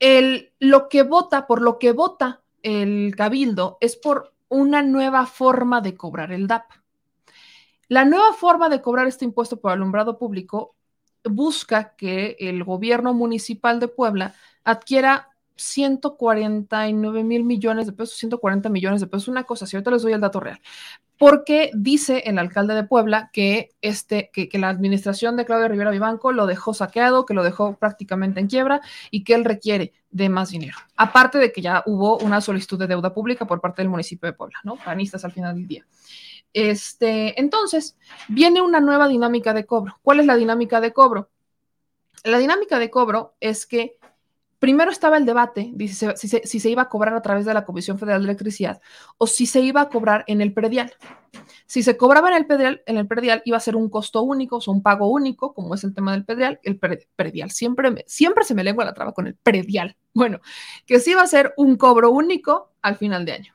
[0.00, 5.80] el, lo que vota, por lo que vota el cabildo, es por una nueva forma
[5.80, 6.64] de cobrar el DAP.
[7.86, 10.74] La nueva forma de cobrar este impuesto por alumbrado público
[11.24, 15.30] busca que el gobierno municipal de Puebla adquiera
[15.60, 20.12] 149 mil millones de pesos, 140 millones de pesos, una cosa así, ahorita les doy
[20.12, 20.60] el dato real.
[21.18, 25.90] Porque dice el alcalde de Puebla que, este, que, que la administración de Claudia Rivera
[25.90, 28.80] Vivanco lo dejó saqueado, que lo dejó prácticamente en quiebra
[29.10, 30.78] y que él requiere de más dinero.
[30.96, 34.32] Aparte de que ya hubo una solicitud de deuda pública por parte del municipio de
[34.32, 34.76] Puebla, ¿no?
[34.76, 35.86] Panistas al final del día.
[36.52, 37.96] Este, entonces,
[38.28, 39.98] viene una nueva dinámica de cobro.
[40.02, 41.30] ¿Cuál es la dinámica de cobro?
[42.24, 43.98] La dinámica de cobro es que
[44.60, 47.54] primero estaba el debate de si se, si, se, iba a cobrar a través de
[47.54, 48.80] la Comisión Federal de Electricidad
[49.16, 50.92] o si se iba a cobrar en el predial.
[51.66, 54.56] Si se cobraba en el predial, en el predial iba a ser un costo único,
[54.56, 57.50] o sea, un pago único, como es el tema del predial, el predial.
[57.50, 59.96] Siempre, siempre se me lengua la traba con el predial.
[60.12, 60.40] Bueno,
[60.86, 63.54] que sí iba a ser un cobro único al final de año.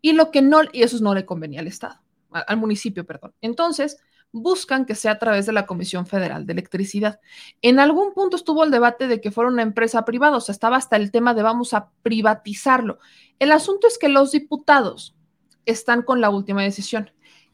[0.00, 3.34] Y lo que no, y eso no le convenía al Estado, al municipio, perdón.
[3.40, 3.98] Entonces,
[4.32, 7.20] buscan que sea a través de la Comisión Federal de Electricidad.
[7.62, 10.76] En algún punto estuvo el debate de que fuera una empresa privada, o sea, estaba
[10.76, 12.98] hasta el tema de vamos a privatizarlo.
[13.38, 15.16] El asunto es que los diputados
[15.64, 17.10] están con la última decisión.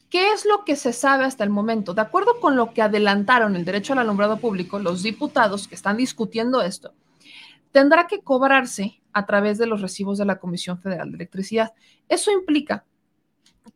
[0.09, 1.93] ¿Qué es lo que se sabe hasta el momento?
[1.93, 5.97] De acuerdo con lo que adelantaron el derecho al alumbrado público, los diputados que están
[5.97, 6.93] discutiendo esto,
[7.71, 11.73] tendrá que cobrarse a través de los recibos de la Comisión Federal de Electricidad.
[12.07, 12.85] Eso implica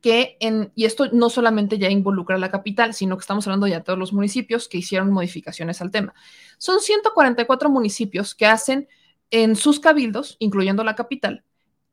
[0.02, 3.68] que en, y esto no solamente ya involucra a la capital, sino que estamos hablando
[3.68, 6.14] ya de todos los municipios que hicieron modificaciones al tema.
[6.58, 8.88] Son 144 municipios que hacen
[9.32, 11.44] en sus cabildos, incluyendo la capital,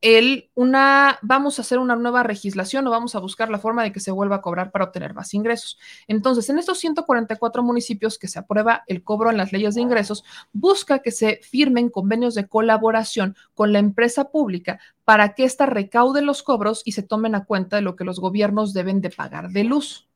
[0.01, 3.91] el, una, vamos a hacer una nueva legislación o vamos a buscar la forma de
[3.91, 5.79] que se vuelva a cobrar para obtener más ingresos.
[6.07, 10.23] Entonces, en estos 144 municipios que se aprueba el cobro en las leyes de ingresos,
[10.53, 16.21] busca que se firmen convenios de colaboración con la empresa pública para que ésta recaude
[16.21, 19.49] los cobros y se tomen a cuenta de lo que los gobiernos deben de pagar
[19.49, 20.06] de luz.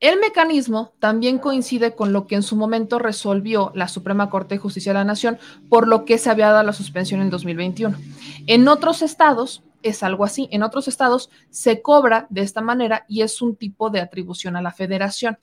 [0.00, 4.60] El mecanismo también coincide con lo que en su momento resolvió la Suprema Corte de
[4.60, 7.96] Justicia de la Nación, por lo que se había dado la suspensión en 2021.
[8.46, 13.22] En otros estados es algo así, en otros estados se cobra de esta manera y
[13.22, 15.38] es un tipo de atribución a la federación.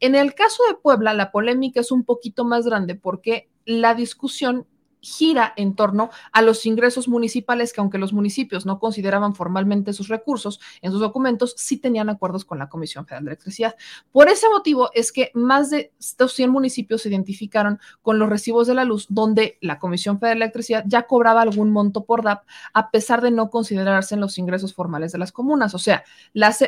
[0.00, 4.66] En el caso de Puebla, la polémica es un poquito más grande porque la discusión
[5.08, 10.08] gira en torno a los ingresos municipales que aunque los municipios no consideraban formalmente sus
[10.08, 13.74] recursos en sus documentos, sí tenían acuerdos con la Comisión Federal de Electricidad.
[14.12, 18.74] Por ese motivo es que más de 100 municipios se identificaron con los recibos de
[18.74, 22.44] la luz donde la Comisión Federal de Electricidad ya cobraba algún monto por DAP
[22.74, 25.74] a pesar de no considerarse en los ingresos formales de las comunas.
[25.74, 26.04] O sea,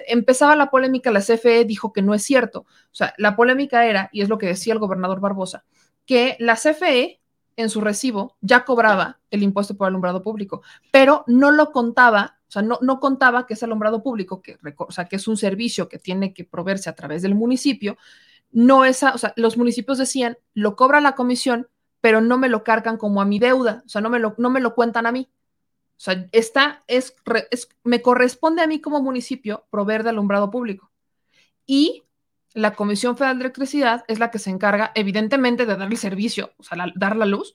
[0.09, 2.61] empezaba la polémica, la CFE dijo que no es cierto.
[2.61, 5.65] O sea, la polémica era, y es lo que decía el gobernador Barbosa,
[6.07, 7.20] que la CFE
[7.61, 12.51] en su recibo ya cobraba el impuesto por alumbrado público, pero no lo contaba, o
[12.51, 15.89] sea, no, no contaba que ese alumbrado público, que, o sea, que es un servicio
[15.89, 17.97] que tiene que proveerse a través del municipio,
[18.53, 21.69] no esa, o sea, los municipios decían, lo cobra la comisión,
[22.01, 24.51] pero no me lo cargan como a mi deuda, o sea, no me lo, no
[24.51, 25.29] me lo cuentan a mí.
[26.01, 27.15] O sea, esta es,
[27.51, 30.91] es, me corresponde a mí como municipio proveer de alumbrado público.
[31.67, 32.05] Y
[32.55, 36.53] la Comisión Federal de Electricidad es la que se encarga, evidentemente, de dar el servicio,
[36.57, 37.55] o sea, dar la luz,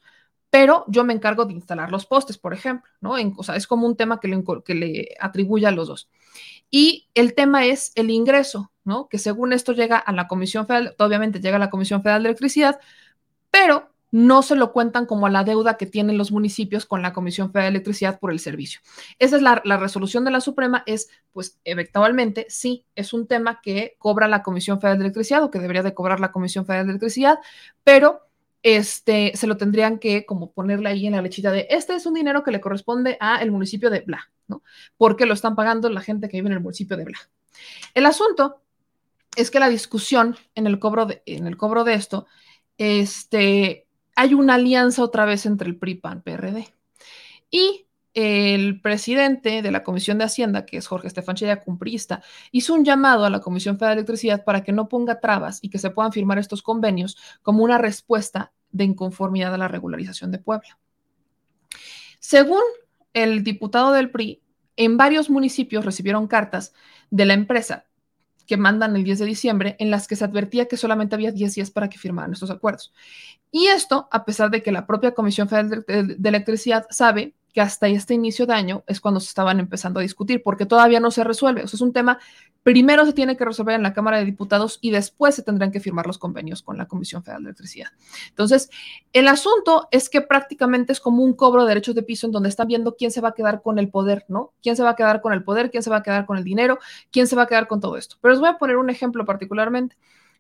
[0.50, 3.18] pero yo me encargo de instalar los postes, por ejemplo, ¿no?
[3.18, 6.10] En, o sea, es como un tema que le, que le atribuye a los dos.
[6.70, 9.10] Y el tema es el ingreso, ¿no?
[9.10, 12.30] Que según esto llega a la Comisión Federal, obviamente llega a la Comisión Federal de
[12.30, 12.80] Electricidad,
[13.52, 17.12] pero no se lo cuentan como a la deuda que tienen los municipios con la
[17.12, 18.80] Comisión Federal de Electricidad por el servicio.
[19.20, 23.60] Esa es la, la, resolución de la Suprema, es, pues, eventualmente, sí, es un tema
[23.62, 26.86] que cobra la Comisión Federal de Electricidad o que debería de cobrar la Comisión Federal
[26.86, 27.40] de Electricidad,
[27.84, 28.22] pero
[28.64, 32.14] este, se lo tendrían que como ponerle ahí en la lechita de, este es un
[32.14, 34.64] dinero que le corresponde a el municipio de Bla, ¿no?
[34.96, 37.20] Porque lo están pagando la gente que vive en el municipio de Bla.
[37.94, 38.62] El asunto
[39.36, 42.28] es que la discusión en el cobro de, en el cobro de esto,
[42.78, 43.85] este,
[44.16, 46.74] hay una alianza otra vez entre el PRI, PAN, PRD.
[47.52, 52.74] Y el presidente de la Comisión de Hacienda, que es Jorge Estefan Chaya, cumplista, hizo
[52.74, 55.80] un llamado a la Comisión Federal de Electricidad para que no ponga trabas y que
[55.80, 60.80] se puedan firmar estos convenios como una respuesta de inconformidad a la regularización de Puebla.
[62.20, 62.64] Según
[63.14, 64.42] el diputado del PRI,
[64.78, 66.74] en varios municipios recibieron cartas
[67.10, 67.86] de la empresa
[68.46, 71.56] que mandan el 10 de diciembre, en las que se advertía que solamente había 10
[71.56, 72.94] días para que firmaran estos acuerdos.
[73.52, 77.88] Y esto, a pesar de que la propia Comisión Federal de, Electricidad sabe que hasta
[77.88, 81.24] este inicio de año es cuando se estaban empezando a discutir, porque todavía no se
[81.24, 81.64] resuelve.
[81.64, 82.20] O sea, es un tema,
[82.64, 85.80] primero se tiene que resolver en la Cámara de Diputados y después se tendrán que
[85.80, 87.88] firmar los convenios con la Comisión Federal de Electricidad.
[88.28, 88.70] Entonces,
[89.14, 92.50] el asunto es que prácticamente es como un cobro de derechos de piso en donde
[92.50, 94.52] están viendo quién se va a quedar con el poder, ¿no?
[94.62, 95.72] ¿Quién se va a quedar con el poder?
[95.72, 96.78] ¿Quién se va a quedar con el dinero?
[97.10, 98.18] ¿Quién se va a quedar con todo esto?
[98.20, 99.96] Pero les voy a poner un ejemplo particularmente.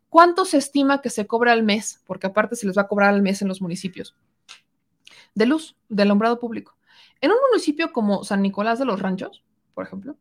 [0.09, 2.01] ¿Cuánto se estima que se cobra al mes?
[2.05, 4.15] Porque aparte se les va a cobrar al mes en los municipios
[5.33, 6.75] de luz, de alumbrado público.
[7.21, 9.43] En un municipio como San Nicolás de los Ranchos,
[9.73, 10.17] por ejemplo,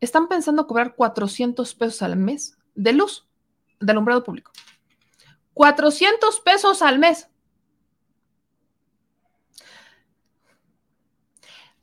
[0.00, 3.28] están pensando cobrar 400 pesos al mes de luz,
[3.80, 4.52] de alumbrado público.
[5.54, 7.30] 400 pesos al mes.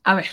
[0.03, 0.27] A ver,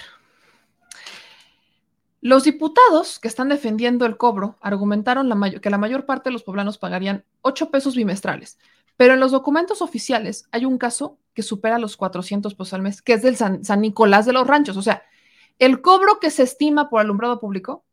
[2.20, 6.76] los diputados que están defendiendo el cobro argumentaron que la mayor parte de los poblanos
[6.76, 8.58] pagarían 8 pesos bimestrales,
[8.96, 13.00] pero en los documentos oficiales hay un caso que supera los 400 pesos al mes,
[13.00, 14.76] que es del San, Nicolás de los Ranchos.
[14.76, 15.02] O sea,
[15.58, 17.84] el cobro que se estima por alumbrado público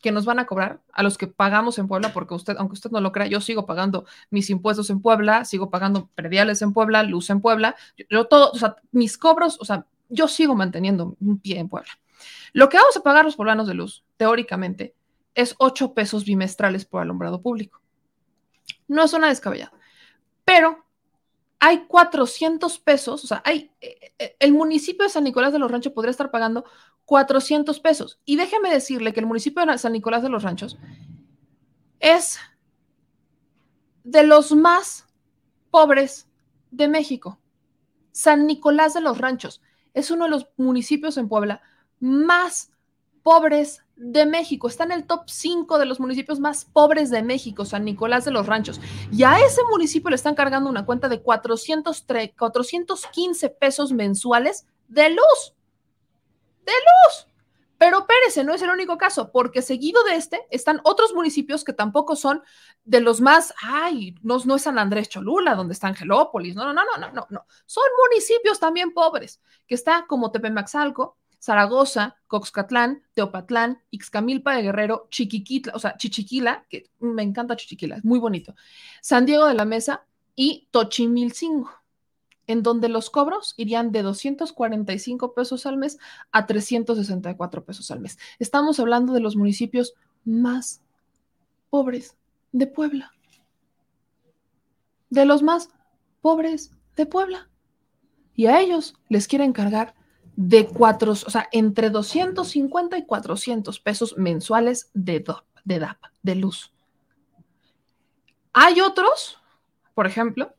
[0.00, 2.90] que nos van a cobrar a los que pagamos en Puebla, porque usted, aunque usted
[2.90, 7.02] no lo crea, yo sigo pagando mis impuestos en Puebla, sigo pagando prediales en Puebla,
[7.02, 7.74] luz en Puebla,
[8.08, 8.52] yo todo,
[8.92, 11.90] mis cobros, o sea, yo sigo manteniendo un pie en Puebla.
[12.52, 14.94] Lo que vamos a pagar los poblanos de luz, teóricamente,
[15.34, 17.80] es 8 pesos bimestrales por alumbrado público.
[18.88, 19.72] No es una descabellada,
[20.44, 20.84] pero
[21.60, 25.70] hay 400 pesos, o sea, hay, eh, eh, el municipio de San Nicolás de los
[25.70, 26.64] Ranchos podría estar pagando
[27.04, 28.18] 400 pesos.
[28.24, 30.78] Y déjeme decirle que el municipio de San Nicolás de los Ranchos
[32.00, 32.38] es
[34.04, 35.06] de los más
[35.70, 36.28] pobres
[36.70, 37.38] de México.
[38.12, 39.60] San Nicolás de los Ranchos
[39.92, 41.62] es uno de los municipios en Puebla
[42.00, 42.70] más
[43.22, 44.66] pobres de México.
[44.66, 48.30] Está en el top 5 de los municipios más pobres de México, San Nicolás de
[48.30, 48.80] los Ranchos.
[49.12, 55.10] Y a ese municipio le están cargando una cuenta de 403, 415 pesos mensuales de
[55.10, 55.54] luz.
[56.64, 57.26] De luz.
[57.80, 61.72] Pero Pérez no es el único caso, porque seguido de este están otros municipios que
[61.72, 62.42] tampoco son
[62.84, 66.74] de los más, ay, no, no es San Andrés Cholula, donde está Angelópolis, no, no,
[66.74, 73.82] no, no, no, no, son municipios también pobres, que está como Tepemaxalco, Zaragoza, Coxcatlán, Teopatlán,
[73.90, 78.54] Ixcamilpa de Guerrero, Chiquiquitla, o sea, Chichiquila, que me encanta Chichiquila, es muy bonito,
[79.00, 80.04] San Diego de la Mesa
[80.36, 81.70] y Tochimilcingo
[82.50, 85.98] en donde los cobros irían de 245 pesos al mes
[86.32, 88.18] a 364 pesos al mes.
[88.40, 90.82] Estamos hablando de los municipios más
[91.70, 92.16] pobres
[92.50, 93.12] de Puebla.
[95.10, 95.70] De los más
[96.20, 97.48] pobres de Puebla.
[98.34, 99.94] Y a ellos les quieren cargar
[100.36, 105.24] de cuatro, o sea, entre 250 y 400 pesos mensuales de,
[105.64, 106.72] de DAP, de luz.
[108.52, 109.38] Hay otros,
[109.94, 110.54] por ejemplo,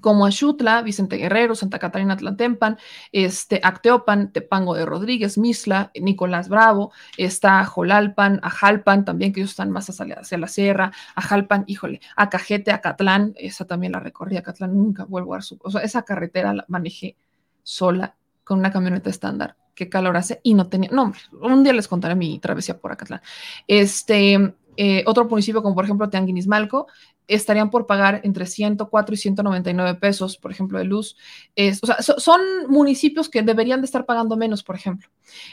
[0.00, 2.78] como Axutla, Vicente Guerrero, Santa Catarina Tlantempan,
[3.10, 9.70] este, Acteopan, Tepango de Rodríguez, Misla, Nicolás Bravo, está Jolalpan, Ajalpan, también que ellos están
[9.70, 15.34] más hacia, la sierra, Ajalpan, híjole, Acajete, Acatlán, esa también la recorrí, Acatlán nunca vuelvo
[15.34, 17.16] a su, o sea, esa carretera la manejé
[17.64, 21.72] sola con una camioneta estándar, qué calor hace, y no tenía, no, hombre, un día
[21.72, 23.20] les contaré mi travesía por Acatlán.
[23.66, 26.86] Este, eh, otro municipio como por ejemplo Teanguinismalco,
[27.26, 31.16] estarían por pagar entre 104 y 199 pesos, por ejemplo, de luz.
[31.82, 35.08] o sea, son municipios que deberían de estar pagando menos, por ejemplo.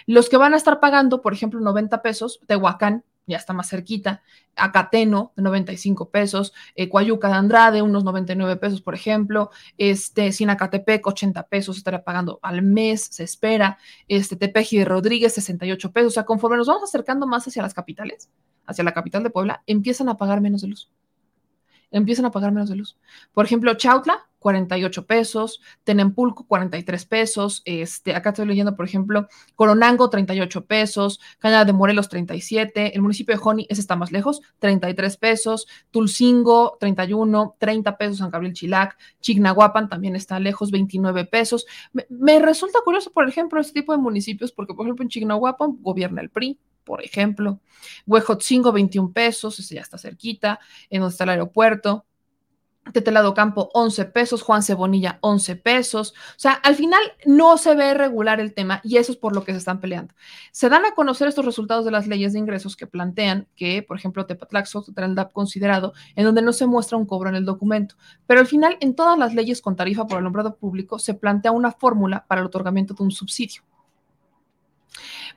[0.08, 4.24] Los que van a estar pagando, por ejemplo, 90 pesos, Tehuacán, ya está más cerquita,
[4.56, 11.44] Acateno, de 95 pesos, eh, de Andrade, unos 99 pesos, por ejemplo, este, Sinacatepec, 80
[11.44, 16.24] pesos estaría pagando al mes, se espera, este, Tepeji de Rodríguez, 68 pesos, o sea,
[16.24, 18.30] conforme nos vamos acercando más hacia las capitales,
[18.66, 20.90] hacia la capital de Puebla, empiezan a pagar menos de luz.
[21.92, 22.98] Empiezan a pagar menos de luz.
[23.34, 30.10] Por ejemplo, Chautla, 48 pesos, Tenempulco, 43 pesos, este, acá estoy leyendo, por ejemplo, Coronango,
[30.10, 35.18] 38 pesos, Cañada de Morelos, 37, el municipio de Joni, ese está más lejos, 33
[35.18, 41.66] pesos, Tulcingo, 31, 30 pesos, San Gabriel Chilac, Chignahuapan también está lejos, 29 pesos.
[42.08, 46.22] Me, resulta curioso, por ejemplo, este tipo de municipios, porque, por ejemplo, en Chignahuapan gobierna
[46.22, 47.60] el PRI, por ejemplo.
[48.06, 52.06] Huejotzingo, 21 pesos, ese ya está cerquita, en donde está el aeropuerto.
[52.94, 56.14] Tetelado Campo, 11 pesos, Juan Cebonilla, 11 pesos.
[56.32, 59.44] O sea, al final no se ve regular el tema y eso es por lo
[59.44, 60.14] que se están peleando.
[60.52, 63.98] Se dan a conocer estos resultados de las leyes de ingresos que plantean que, por
[63.98, 67.46] ejemplo, Tepatlaxo tendrá el DAP considerado, en donde no se muestra un cobro en el
[67.46, 67.96] documento.
[68.26, 71.52] Pero al final, en todas las leyes con tarifa por el nombrado público, se plantea
[71.52, 73.66] una fórmula para el otorgamiento de un subsidio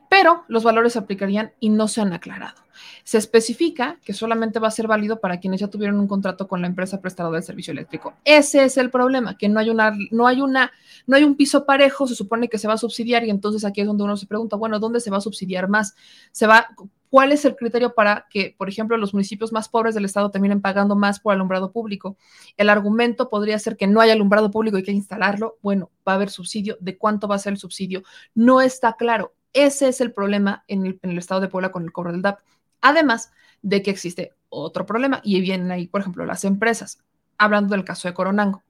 [0.08, 2.62] pero los valores se aplicarían y no se han aclarado.
[3.04, 6.60] Se especifica que solamente va a ser válido para quienes ya tuvieron un contrato con
[6.60, 8.14] la empresa prestadora del servicio eléctrico.
[8.24, 10.70] Ese es el problema, que no hay una, no hay una,
[11.06, 13.80] no hay un piso parejo, se supone que se va a subsidiar y entonces aquí
[13.80, 15.94] es donde uno se pregunta, bueno, ¿dónde se va a subsidiar más?
[16.32, 16.68] Se va,
[17.10, 20.60] ¿Cuál es el criterio para que, por ejemplo, los municipios más pobres del estado terminen
[20.60, 22.16] pagando más por alumbrado público?
[22.56, 25.58] El argumento podría ser que no hay alumbrado público y que instalarlo.
[25.60, 26.76] Bueno, va a haber subsidio.
[26.80, 28.04] ¿De cuánto va a ser el subsidio?
[28.34, 29.34] No está claro.
[29.52, 32.38] Ese es el problema en el, estado de Puebla con el cobro del DAP.
[32.80, 37.02] Además de que existe otro problema y vienen ahí, por ejemplo, las empresas,
[37.38, 38.62] hablando del caso de Coronango.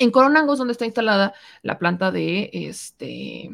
[0.00, 1.32] En Coronango es donde está instalada
[1.62, 3.50] la planta de, este,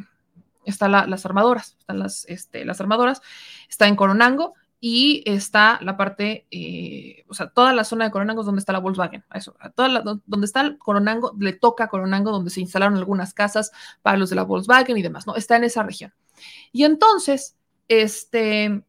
[0.71, 3.21] están las armadoras, están las, este, las armadoras,
[3.69, 8.43] está en Coronango y está la parte, eh, o sea, toda la zona de Coronango
[8.43, 12.31] es donde está la Volkswagen, eso, toda donde está el Coronango, le toca a Coronango
[12.31, 15.35] donde se instalaron algunas casas para los de la Volkswagen y demás, ¿no?
[15.35, 16.15] Está en esa región.
[16.71, 17.57] Y entonces,
[17.89, 18.85] este,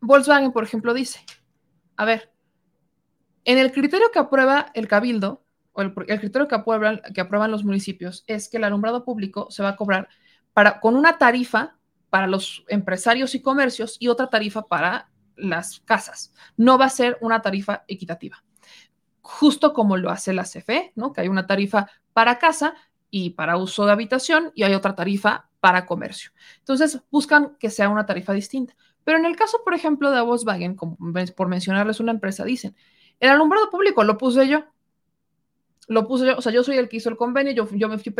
[0.00, 1.24] Volkswagen, por ejemplo, dice,
[1.96, 2.30] a ver,
[3.44, 7.64] en el criterio que aprueba el cabildo, o el, criterio que aprueban, que aprueban los
[7.64, 10.08] municipios, es que el alumbrado público se va a cobrar
[10.54, 11.76] para, con una tarifa
[12.08, 16.32] para los empresarios y comercios y otra tarifa para las casas.
[16.56, 18.44] No va a ser una tarifa equitativa.
[19.20, 21.12] Justo como lo hace la CFE, ¿no?
[21.12, 22.74] Que hay una tarifa para casa
[23.10, 26.30] y para uso de habitación y hay otra tarifa para comercio.
[26.58, 28.76] Entonces, buscan que sea una tarifa distinta.
[29.02, 30.96] Pero en el caso, por ejemplo, de Volkswagen, como,
[31.34, 32.76] por mencionarles una empresa, dicen,
[33.18, 34.64] el alumbrado público lo puse yo.
[35.88, 37.98] Lo puse yo, o sea, yo soy el que hizo el convenio, yo, yo me
[37.98, 38.14] fui,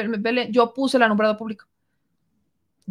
[0.50, 1.66] yo puse el alumbrado público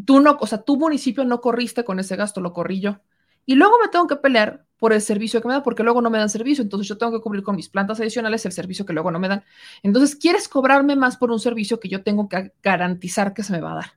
[0.06, 3.00] tú no, o sea, tu municipio no corriste con ese gasto, lo corrí yo.
[3.46, 6.10] Y luego me tengo que pelear por el servicio que me dan, porque luego no
[6.10, 8.94] me dan servicio, entonces yo tengo que cubrir con mis plantas adicionales el servicio que
[8.94, 9.44] luego no me dan.
[9.82, 13.62] Entonces, ¿quieres cobrarme más por un servicio que yo tengo que garantizar que se me
[13.62, 13.92] va a dar?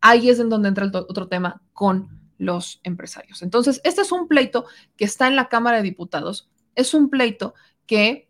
[0.00, 3.42] Ahí es en donde entra el otro tema con los empresarios.
[3.42, 7.54] Entonces, este es un pleito que está en la Cámara de Diputados, es un pleito
[7.86, 8.25] que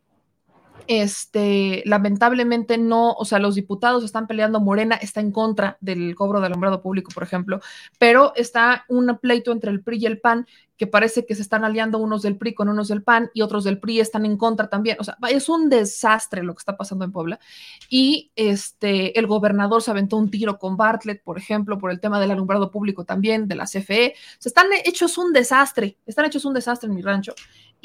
[0.89, 6.41] este, lamentablemente no, o sea, los diputados están peleando, Morena está en contra del cobro
[6.41, 7.61] del alumbrado público, por ejemplo,
[7.99, 11.65] pero está un pleito entre el PRI y el PAN que parece que se están
[11.65, 14.69] aliando unos del PRI con unos del PAN y otros del PRI están en contra
[14.69, 14.97] también.
[15.01, 17.41] O sea, es un desastre lo que está pasando en Puebla.
[17.89, 22.21] Y este, el gobernador se aventó un tiro con Bartlett, por ejemplo, por el tema
[22.21, 24.15] del alumbrado público también, de la CFE.
[24.39, 27.35] Se están hechos un desastre, están hechos un desastre en mi rancho.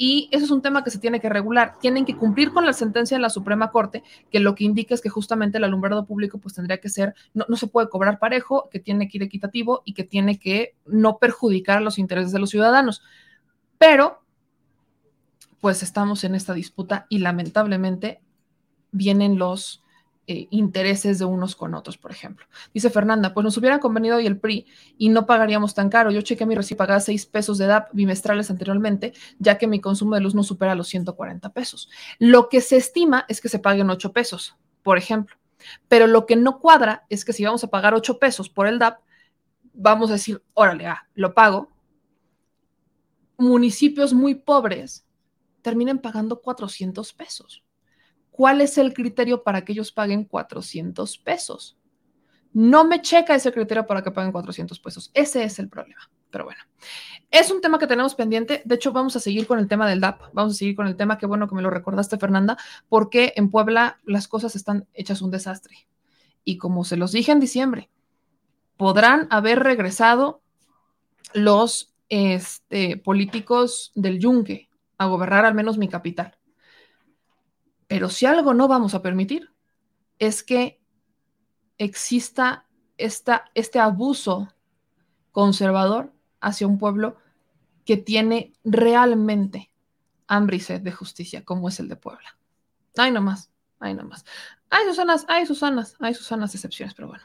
[0.04, 1.76] Y eso es un tema que se tiene que regular.
[1.80, 5.00] Tienen que cumplir con la sentencia de la Suprema Corte, que lo que indica es
[5.00, 8.68] que justamente el alumbrado público pues tendría que ser, no, no se puede cobrar parejo,
[8.70, 12.40] que tiene que ir equitativo y que tiene que no perjudicar a los intereses de
[12.40, 13.02] los ciudadanos
[13.82, 14.22] pero,
[15.60, 18.20] pues estamos en esta disputa y lamentablemente
[18.92, 19.82] vienen los
[20.28, 22.46] eh, intereses de unos con otros, por ejemplo.
[22.72, 24.66] Dice Fernanda, pues nos hubieran convenido hoy el PRI
[24.96, 26.12] y no pagaríamos tan caro.
[26.12, 30.14] Yo chequé mi recibo, pagaba 6 pesos de DAP bimestrales anteriormente, ya que mi consumo
[30.14, 31.90] de luz no supera los 140 pesos.
[32.20, 35.36] Lo que se estima es que se paguen 8 pesos, por ejemplo.
[35.88, 38.78] Pero lo que no cuadra es que si vamos a pagar 8 pesos por el
[38.78, 39.00] DAP,
[39.74, 41.68] vamos a decir, órale, lo pago,
[43.38, 45.04] municipios muy pobres
[45.62, 47.64] terminen pagando 400 pesos.
[48.32, 51.78] ¿Cuál es el criterio para que ellos paguen 400 pesos?
[52.54, 55.10] No me checa ese criterio para que paguen 400 pesos.
[55.14, 56.10] Ese es el problema.
[56.30, 56.60] Pero bueno,
[57.30, 58.62] es un tema que tenemos pendiente.
[58.64, 60.32] De hecho, vamos a seguir con el tema del DAP.
[60.32, 62.56] Vamos a seguir con el tema, qué bueno que me lo recordaste, Fernanda,
[62.88, 65.86] porque en Puebla las cosas están hechas un desastre.
[66.42, 67.90] Y como se los dije en diciembre,
[68.78, 70.40] podrán haber regresado
[71.34, 76.36] los este, políticos del yunque a gobernar al menos mi capital.
[77.92, 79.52] Pero si algo no vamos a permitir
[80.18, 80.80] es que
[81.76, 82.66] exista
[82.96, 84.48] esta, este abuso
[85.30, 87.18] conservador hacia un pueblo
[87.84, 89.74] que tiene realmente
[90.26, 92.38] hambre y sed de justicia, como es el de Puebla.
[92.96, 94.24] Ay, nomás, ay, nomás.
[94.70, 97.24] Hay Susanas, hay Susanas, hay Susanas excepciones, pero bueno.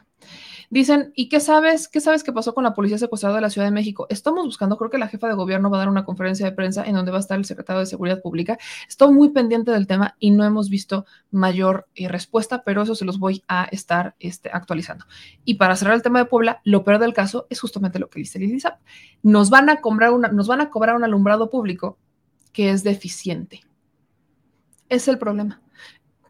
[0.70, 1.88] Dicen, ¿y qué sabes?
[1.88, 4.06] ¿Qué sabes que pasó con la policía secuestrada de la Ciudad de México?
[4.10, 6.84] Estamos buscando, creo que la jefa de gobierno va a dar una conferencia de prensa
[6.84, 8.58] en donde va a estar el secretario de Seguridad Pública.
[8.86, 13.06] Estoy muy pendiente del tema y no hemos visto mayor eh, respuesta, pero eso se
[13.06, 15.06] los voy a estar este, actualizando.
[15.44, 18.18] Y para cerrar el tema de Puebla, lo peor del caso es justamente lo que
[18.18, 18.78] dice una,
[19.22, 19.70] nos van
[20.60, 21.96] a cobrar un alumbrado público
[22.52, 23.62] que es deficiente.
[24.90, 25.62] Es el problema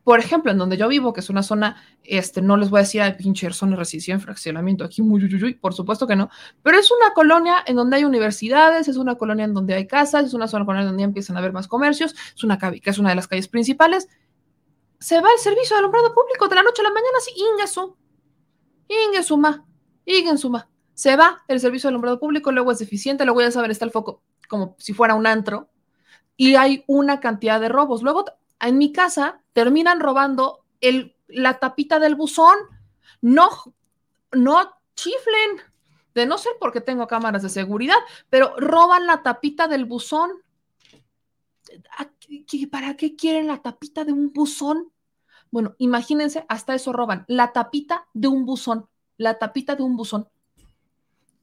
[0.09, 2.83] por ejemplo, en donde yo vivo, que es una zona, este, no les voy a
[2.85, 6.31] decir, ay, pinche zona de residencia fraccionamiento, aquí, muy, por supuesto que no,
[6.63, 10.25] pero es una colonia en donde hay universidades, es una colonia en donde hay casas,
[10.25, 13.11] es una zona colonia donde empiezan a haber más comercios, es una que es una
[13.11, 14.09] de las calles principales.
[14.99, 17.95] Se va el servicio de alumbrado público de la noche a la mañana, así, ingesu,
[18.89, 19.67] ingesuma,
[20.07, 20.71] ingensuma.
[20.95, 23.91] Se va el servicio de alumbrado público, luego es deficiente, luego ya saben, está el
[23.91, 25.69] foco como si fuera un antro,
[26.35, 28.03] y hay una cantidad de robos.
[28.03, 28.25] Luego
[28.61, 30.65] en mi casa terminan robando
[31.29, 32.57] la tapita del buzón.
[33.21, 33.49] No,
[34.33, 35.63] no chiflen,
[36.15, 37.99] de no ser porque tengo cámaras de seguridad,
[38.31, 40.31] pero roban la tapita del buzón.
[42.71, 44.91] ¿Para qué quieren la tapita de un buzón?
[45.51, 50.29] Bueno, imagínense, hasta eso roban, la tapita de un buzón, la tapita de un buzón.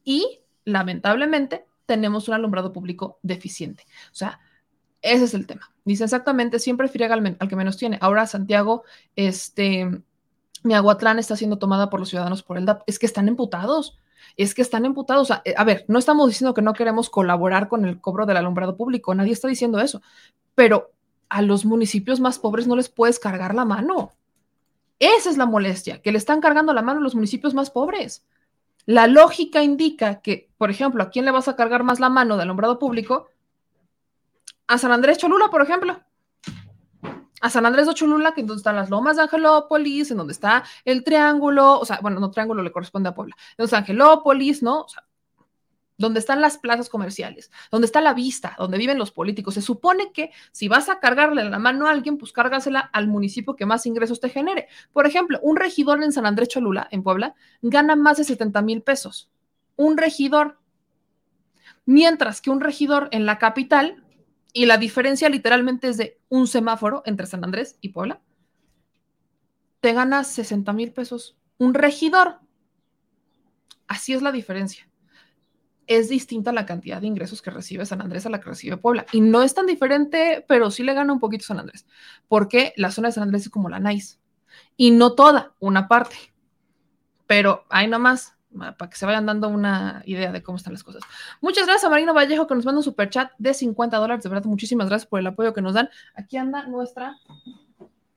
[0.03, 3.86] Y lamentablemente tenemos un alumbrado público deficiente.
[4.11, 4.39] O sea,
[5.06, 5.72] Ese es el tema.
[5.84, 7.99] Dice exactamente, siempre friega al, al, que menos tiene.
[8.01, 8.84] Ahora Santiago,
[9.16, 10.01] este,
[10.64, 12.82] Miahuatlán está siendo tomada por los ciudadanos por el DAP.
[12.88, 13.99] Es que están emputados.
[14.36, 15.30] Es que están emputados.
[15.30, 18.78] A, a ver, no estamos diciendo que no queremos colaborar con el cobro del alumbrado
[18.78, 19.14] público.
[19.14, 20.01] Nadie está diciendo eso.
[20.56, 20.91] Pero
[21.30, 24.12] a los municipios más pobres no les puedes cargar la mano.
[24.97, 28.26] Esa es la molestia, que le están cargando la mano a los municipios más pobres.
[28.88, 32.38] La lógica indica que, por ejemplo, ¿a quién le vas a cargar más la mano
[32.38, 33.28] del alumbrado público?
[34.68, 35.99] A San Andrés Cholula, por ejemplo.
[37.41, 40.34] A San Andrés de Cholula, que es donde están las lomas de Angelópolis, en donde
[40.34, 44.82] está el triángulo, o sea, bueno, no triángulo le corresponde a Puebla, entonces Angelópolis, ¿no?
[44.82, 45.03] O sea,
[45.97, 49.53] donde están las plazas comerciales, donde está la vista, donde viven los políticos.
[49.53, 53.55] Se supone que si vas a cargarle la mano a alguien, pues cárgasela al municipio
[53.55, 54.68] que más ingresos te genere.
[54.91, 58.82] Por ejemplo, un regidor en San Andrés Cholula, en Puebla, gana más de 70 mil
[58.82, 59.30] pesos.
[59.76, 60.59] Un regidor.
[61.86, 64.05] Mientras que un regidor en la capital
[64.56, 68.22] y la diferencia literalmente es de un semáforo entre San Andrés y Puebla,
[69.82, 72.39] te ganas 60 mil pesos un regidor.
[73.86, 74.89] Así es la diferencia.
[75.88, 79.06] Es distinta la cantidad de ingresos que recibe San Andrés a la que recibe Puebla.
[79.12, 81.86] Y no es tan diferente, pero sí le gana un poquito San Andrés,
[82.30, 84.20] porque la zona de San Andrés es como la nice.
[84.78, 86.16] Y no toda, una parte.
[87.28, 91.01] Pero hay nomás para que se vayan dando una idea de cómo están las cosas.
[91.41, 94.24] Muchas gracias a Marino Vallejo que nos manda un super chat de 50 dólares.
[94.24, 95.89] De verdad, muchísimas gracias por el apoyo que nos dan.
[96.16, 97.18] Aquí anda nuestra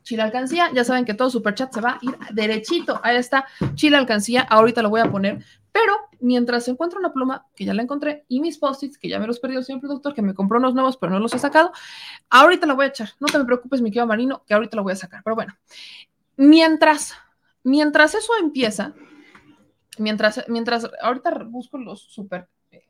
[0.09, 0.71] chile alcancía.
[0.75, 3.01] Ya saben que todo super chat se va a ir derechito.
[3.03, 4.43] Ahí está, chile alcancía.
[4.43, 5.45] Ahorita lo voy a poner.
[5.71, 9.27] Pero mientras encuentro una pluma, que ya la encontré, y mis post-its, que ya me
[9.27, 11.73] los perdió el señor productor, que me compró unos nuevos, pero no los he sacado,
[12.31, 13.11] ahorita la voy a echar.
[13.21, 15.23] No te me preocupes, mi querido Marino, que ahorita lo voy a sacar.
[15.23, 15.55] Pero bueno,
[16.37, 17.15] mientras,
[17.63, 18.95] mientras eso empieza,
[19.99, 22.49] mientras, mientras ahorita busco los super.
[22.71, 22.83] Eh,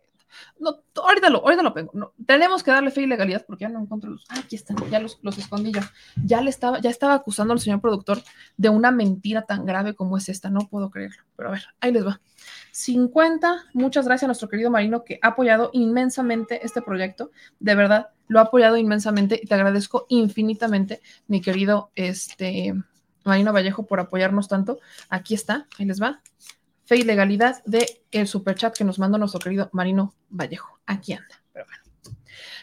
[0.58, 1.74] no, ahorita lo, ahorita lo.
[1.94, 4.26] No, tenemos que darle fe y legalidad porque ya no encuentro los.
[4.28, 5.80] Ah, aquí están, ya los, los escondí yo.
[6.24, 8.22] Ya le estaba, ya estaba acusando al señor productor
[8.56, 10.50] de una mentira tan grave como es esta.
[10.50, 11.22] No puedo creerlo.
[11.36, 12.20] Pero a ver, ahí les va.
[12.72, 13.66] 50.
[13.74, 17.30] Muchas gracias a nuestro querido Marino que ha apoyado inmensamente este proyecto.
[17.58, 22.74] De verdad, lo ha apoyado inmensamente y te agradezco infinitamente, mi querido este,
[23.24, 24.78] Marino Vallejo, por apoyarnos tanto.
[25.08, 26.20] Aquí está, ahí les va
[26.88, 30.80] fe y legalidad de el superchat que nos mandó nuestro querido Marino Vallejo.
[30.86, 31.82] Aquí anda, pero bueno.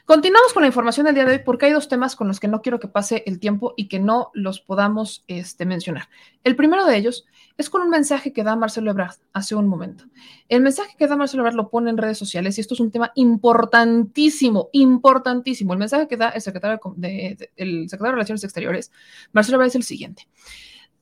[0.05, 2.47] Continuamos con la información del día de hoy porque hay dos temas con los que
[2.47, 6.09] no quiero que pase el tiempo y que no los podamos este, mencionar.
[6.43, 10.05] El primero de ellos es con un mensaje que da Marcelo Ebrard hace un momento.
[10.49, 12.89] El mensaje que da Marcelo Ebrard lo pone en redes sociales y esto es un
[12.89, 15.73] tema importantísimo, importantísimo.
[15.73, 18.91] El mensaje que da el secretario de, el secretario de Relaciones Exteriores,
[19.33, 20.27] Marcelo Ebrard, es el siguiente.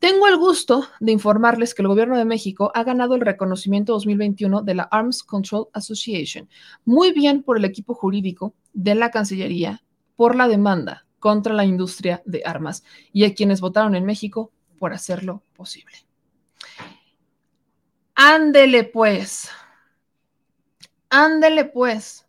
[0.04, 4.62] Tengo el gusto de informarles que el Gobierno de México ha ganado el reconocimiento 2021
[4.62, 6.49] de la Arms Control Association.
[6.84, 9.82] Muy bien por el equipo jurídico de la Cancillería
[10.18, 12.84] por la demanda contra la industria de armas
[13.14, 15.95] y a quienes votaron en México por hacerlo posible.
[18.14, 19.47] Ándele pues.
[21.10, 22.28] Ándele pues.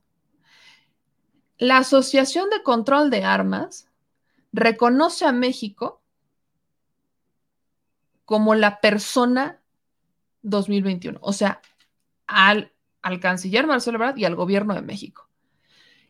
[1.58, 3.88] La Asociación de Control de Armas
[4.52, 6.03] reconoce a México
[8.24, 9.60] como la persona
[10.42, 11.60] 2021, o sea,
[12.26, 12.72] al,
[13.02, 15.28] al canciller Marcelo Ebrard y al gobierno de México.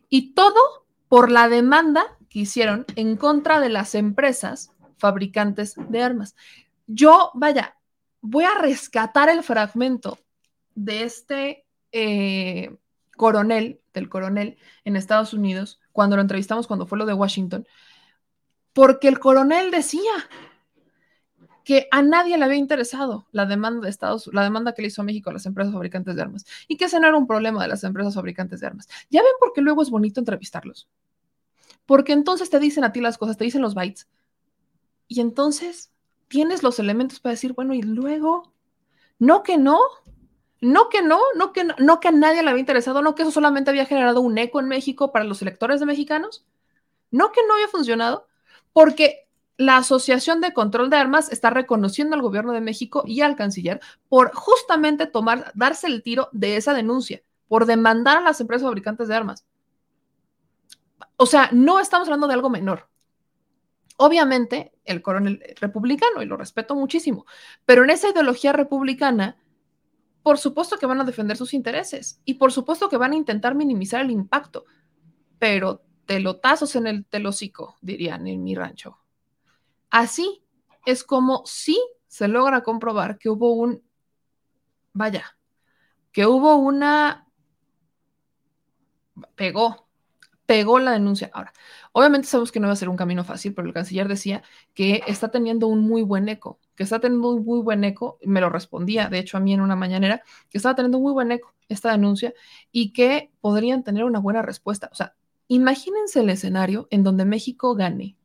[0.09, 6.35] Y todo por la demanda que hicieron en contra de las empresas fabricantes de armas.
[6.87, 7.77] Yo, vaya,
[8.21, 10.19] voy a rescatar el fragmento
[10.73, 12.75] de este eh,
[13.15, 17.67] coronel, del coronel en Estados Unidos, cuando lo entrevistamos, cuando fue lo de Washington,
[18.73, 20.11] porque el coronel decía,
[21.65, 25.01] que a nadie le había interesado la demanda de Estados la demanda que le hizo
[25.01, 27.61] a México a las empresas fabricantes de armas y que ese no era un problema
[27.61, 28.87] de las empresas fabricantes de armas.
[29.09, 30.87] Ya ven por qué luego es bonito entrevistarlos.
[31.87, 34.07] Porque entonces te dicen a ti las cosas, te dicen los bytes.
[35.07, 35.91] Y entonces
[36.27, 38.53] tienes los elementos para decir, bueno, y luego,
[39.17, 39.79] no que no,
[40.61, 43.23] no que no, no que no, no que a nadie le había interesado, no que
[43.23, 46.45] eso solamente había generado un eco en México para los electores de mexicanos,
[47.11, 48.27] no que no había funcionado,
[48.71, 49.24] porque
[49.57, 53.79] la Asociación de Control de Armas está reconociendo al gobierno de México y al canciller
[54.09, 59.07] por justamente tomar, darse el tiro de esa denuncia, por demandar a las empresas fabricantes
[59.07, 59.45] de armas.
[61.17, 62.89] O sea, no estamos hablando de algo menor.
[63.97, 67.25] Obviamente, el coronel republicano, y lo respeto muchísimo,
[67.65, 69.37] pero en esa ideología republicana,
[70.21, 73.55] por supuesto que van a defender sus intereses y por supuesto que van a intentar
[73.55, 74.65] minimizar el impacto,
[75.39, 79.04] pero telotazos en el telocico, dirían en mi rancho.
[79.95, 80.43] Así
[80.85, 83.81] es como sí se logra comprobar que hubo un,
[84.91, 85.37] vaya,
[86.11, 87.29] que hubo una,
[89.35, 89.87] pegó,
[90.45, 91.31] pegó la denuncia.
[91.33, 91.53] Ahora,
[91.97, 94.43] Obviamente sabemos que no va a ser un camino fácil, pero el canciller decía
[94.73, 98.41] que está teniendo un muy buen eco, que está teniendo un muy buen eco, me
[98.41, 101.31] lo respondía, de hecho, a mí en una mañanera, que estaba teniendo un muy buen
[101.31, 102.33] eco esta denuncia
[102.69, 104.89] y que podrían tener una buena respuesta.
[104.91, 105.15] O sea,
[105.47, 108.17] imagínense el escenario en donde México gane,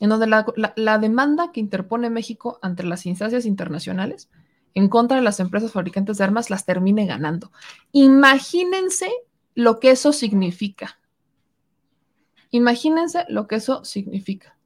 [0.00, 0.44] en donde la,
[0.76, 4.28] la demanda que interpone México ante las instancias internacionales
[4.74, 7.52] en contra de las empresas fabricantes de armas las termine ganando.
[7.92, 9.10] Imagínense
[9.54, 10.98] lo que eso significa.
[12.50, 14.56] Imagínense lo que eso significa.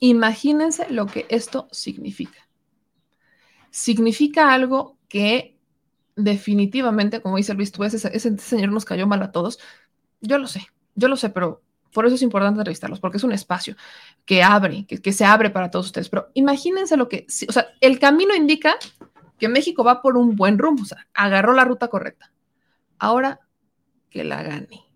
[0.00, 2.48] Imagínense lo que esto significa.
[3.70, 5.58] Significa algo que
[6.16, 9.58] definitivamente, como dice Luis, tú ese, ese señor nos cayó mal a todos.
[10.20, 11.62] Yo lo sé, yo lo sé, pero
[11.92, 13.76] por eso es importante entrevistarlos, porque es un espacio
[14.24, 16.08] que abre, que, se abre para todos ustedes.
[16.08, 18.76] Pero imagínense lo que, o sea, el camino indica
[19.38, 22.32] que México va por un buen rumbo, o sea, agarró la ruta correcta.
[22.98, 23.40] Ahora
[24.10, 24.86] que la gane.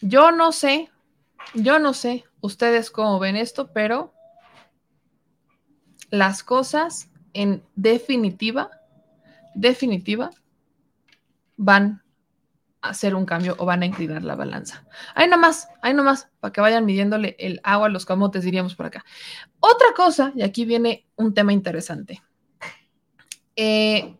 [0.00, 0.90] Yo no sé,
[1.54, 4.14] yo no sé ustedes cómo ven esto, pero
[6.10, 8.70] las cosas en definitiva,
[9.54, 10.30] definitiva,
[11.62, 12.02] van
[12.80, 14.86] hacer un cambio o van a inclinar la balanza.
[15.14, 18.86] Ahí nomás, ahí nomás, para que vayan midiéndole el agua a los camotes, diríamos por
[18.86, 19.04] acá.
[19.60, 22.22] Otra cosa, y aquí viene un tema interesante.
[23.56, 24.16] Eh,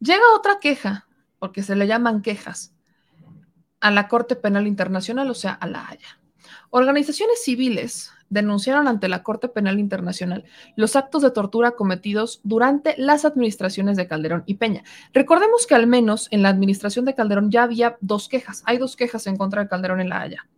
[0.00, 1.08] llega otra queja,
[1.38, 2.74] porque se le llaman quejas,
[3.80, 6.20] a la Corte Penal Internacional, o sea, a la Haya.
[6.68, 13.24] Organizaciones civiles denunciaron ante la Corte Penal Internacional los actos de tortura cometidos durante las
[13.24, 14.82] administraciones de Calderón y Peña.
[15.12, 18.62] Recordemos que al menos en la administración de Calderón ya había dos quejas.
[18.66, 20.48] Hay dos quejas en contra de Calderón en La Haya.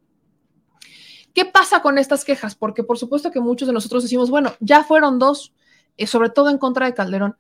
[1.35, 2.55] ¿Qué pasa con estas quejas?
[2.55, 5.53] Porque por supuesto que muchos de nosotros decimos, bueno, ya fueron dos,
[5.99, 7.37] eh, sobre todo en contra de Calderón,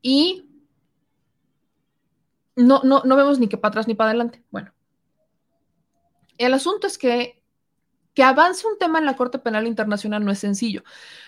[0.00, 0.46] y
[2.54, 4.44] no, no, no vemos ni que para atrás ni para adelante.
[4.52, 4.72] Bueno,
[6.38, 7.39] el asunto es que
[8.14, 10.82] que avance un tema en la Corte Penal Internacional no es sencillo.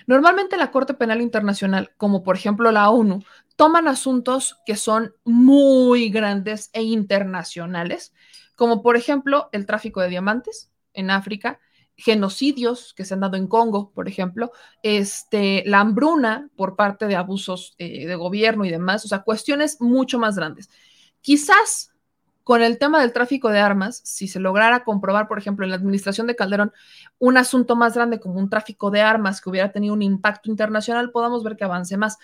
[0.07, 3.22] Normalmente la Corte Penal Internacional, como por ejemplo la ONU,
[3.57, 8.12] toman asuntos que son muy grandes e internacionales,
[8.57, 11.61] como por ejemplo el tráfico de diamantes en África,
[11.97, 14.51] genocidios que se han dado en Congo, por ejemplo,
[14.83, 19.80] este, la hambruna por parte de abusos eh, de gobierno y demás, o sea, cuestiones
[19.80, 20.68] mucho más grandes.
[21.20, 21.91] Quizás
[22.45, 25.76] con el tema del tráfico de armas, si se lograra comprobar, por ejemplo, en la
[25.76, 26.72] administración de Calderón,
[27.18, 31.11] un asunto más grande como un tráfico de armas que hubiera tenido un impacto internacional,
[31.11, 32.18] podamos ver que avance más.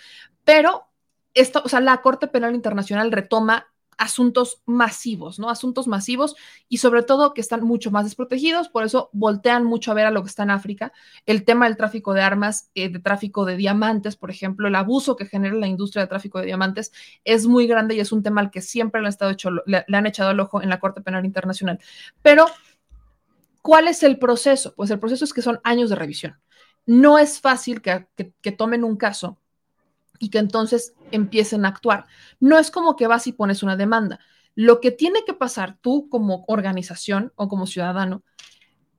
[0.45, 0.89] Pero
[1.35, 3.67] esto, o sea, la Corte Penal Internacional retoma
[3.99, 5.51] asuntos masivos, ¿no?
[5.51, 6.37] Asuntos masivos
[6.69, 10.11] y sobre todo que están mucho más desprotegidos, por eso voltean mucho a ver a
[10.11, 10.93] lo que está en África,
[11.27, 15.17] el tema del tráfico de armas, eh, de tráfico de diamantes, por ejemplo, el abuso
[15.17, 16.93] que genera la industria de tráfico de diamantes
[17.25, 19.85] es muy grande y es un tema al que siempre le han, estado hecho, le,
[19.93, 21.81] han echado el ojo en la Corte Penal Internacional.
[22.23, 22.47] Pero,
[23.63, 24.75] ¿cuál es el proceso?
[24.77, 26.39] Pues el proceso es que son años de revisión.
[26.87, 28.07] No es fácil que,
[28.41, 29.39] que tomen un caso
[30.19, 32.07] y que entonces empiecen a actuar.
[32.41, 34.21] No es como que vas y pones una demanda.
[34.55, 38.23] Lo que tiene que pasar tú como organización o como ciudadano,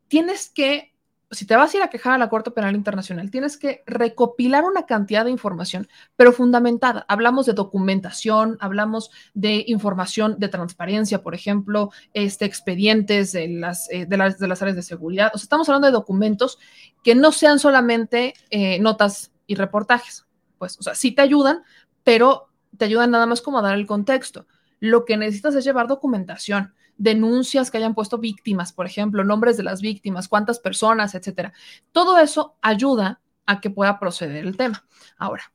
[0.08, 0.94] tienes que,
[1.32, 4.64] si te vas a ir a quejar a la Corte Penal Internacional, tienes que recopilar
[4.64, 7.06] una cantidad de información, pero fundamentada.
[7.10, 14.06] Hablamos de documentación, hablamos de información de transparencia, por ejemplo, este, expedientes de las, eh,
[14.06, 15.32] de las, áreas de seguridad.
[15.34, 16.58] O sea, estamos hablando de documentos
[17.04, 20.29] que no sean solamente eh, notas y reportajes
[20.60, 21.64] pues, o sea, sí te ayudan,
[22.04, 24.46] pero te ayudan nada más como a dar el contexto.
[24.80, 29.64] Lo que necesitas es llevar documentación, denuncias que hayan puesto víctimas, por ejemplo, nombres de
[29.64, 31.54] las víctimas, cuántas personas, etcétera.
[31.92, 34.86] Todo eso ayuda a que pueda proceder el tema.
[35.18, 35.52] Ahora,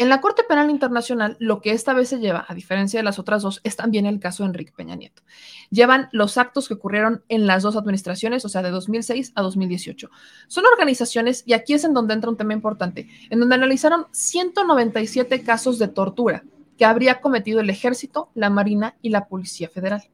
[0.00, 3.18] en la Corte Penal Internacional, lo que esta vez se lleva, a diferencia de las
[3.18, 5.20] otras dos, es también el caso de Enrique Peña Nieto.
[5.68, 10.08] Llevan los actos que ocurrieron en las dos administraciones, o sea, de 2006 a 2018.
[10.48, 15.42] Son organizaciones, y aquí es en donde entra un tema importante, en donde analizaron 197
[15.42, 16.44] casos de tortura
[16.78, 20.08] que habría cometido el Ejército, la Marina y la Policía Federal,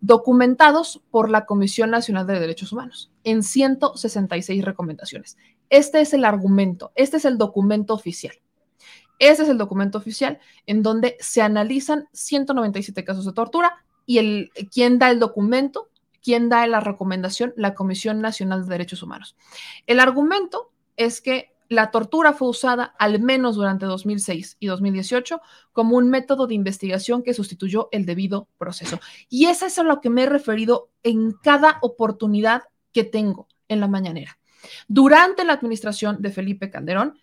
[0.00, 5.36] documentados por la Comisión Nacional de Derechos Humanos en 166 recomendaciones.
[5.70, 8.36] Este es el argumento, este es el documento oficial.
[9.18, 14.50] Ese es el documento oficial en donde se analizan 197 casos de tortura y el,
[14.72, 15.90] quién da el documento,
[16.22, 19.36] quién da la recomendación, la Comisión Nacional de Derechos Humanos.
[19.86, 25.40] El argumento es que la tortura fue usada al menos durante 2006 y 2018
[25.72, 29.00] como un método de investigación que sustituyó el debido proceso.
[29.28, 32.62] Y eso es a lo que me he referido en cada oportunidad
[32.92, 34.38] que tengo en la mañanera.
[34.88, 37.18] Durante la administración de Felipe Calderón,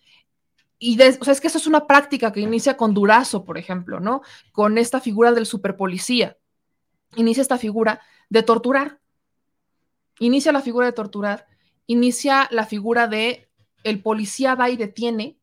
[0.78, 4.22] y es que eso es una práctica que inicia con Durazo, por ejemplo, ¿no?
[4.52, 6.36] Con esta figura del superpolicía.
[7.14, 9.00] Inicia esta figura de torturar.
[10.18, 11.46] Inicia la figura de torturar.
[11.86, 13.48] Inicia la figura de
[13.84, 15.38] el policía va y detiene.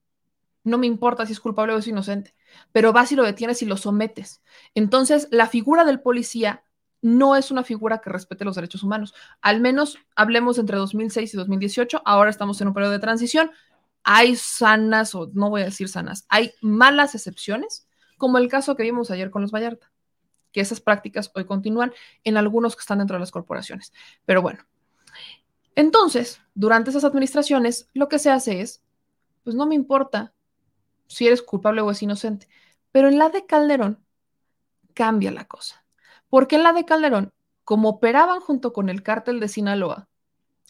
[0.64, 2.36] No me importa si es culpable o es inocente,
[2.72, 4.42] pero vas y lo detienes y lo sometes.
[4.76, 6.64] Entonces, la figura del policía
[7.02, 9.14] no es una figura que respete los derechos humanos.
[9.42, 12.02] Al menos hablemos entre 2006 y 2018.
[12.06, 13.52] Ahora estamos en un periodo de transición
[14.04, 17.88] hay sanas, o no voy a decir sanas, hay malas excepciones,
[18.18, 19.92] como el caso que vimos ayer con los Vallarta,
[20.52, 21.94] que esas prácticas hoy continúan
[22.24, 23.92] en algunos que están dentro de las corporaciones.
[24.26, 24.66] Pero bueno,
[25.76, 28.84] entonces, durante esas administraciones, lo que se hace es,
[29.44, 30.34] pues no me importa
[31.08, 32.48] si eres culpable o es inocente,
[32.92, 34.04] pero en la de Calderón
[34.94, 35.86] cambia la cosa.
[36.30, 37.32] Porque en la de Calderón,
[37.64, 40.08] como operaban junto con el cártel de Sinaloa,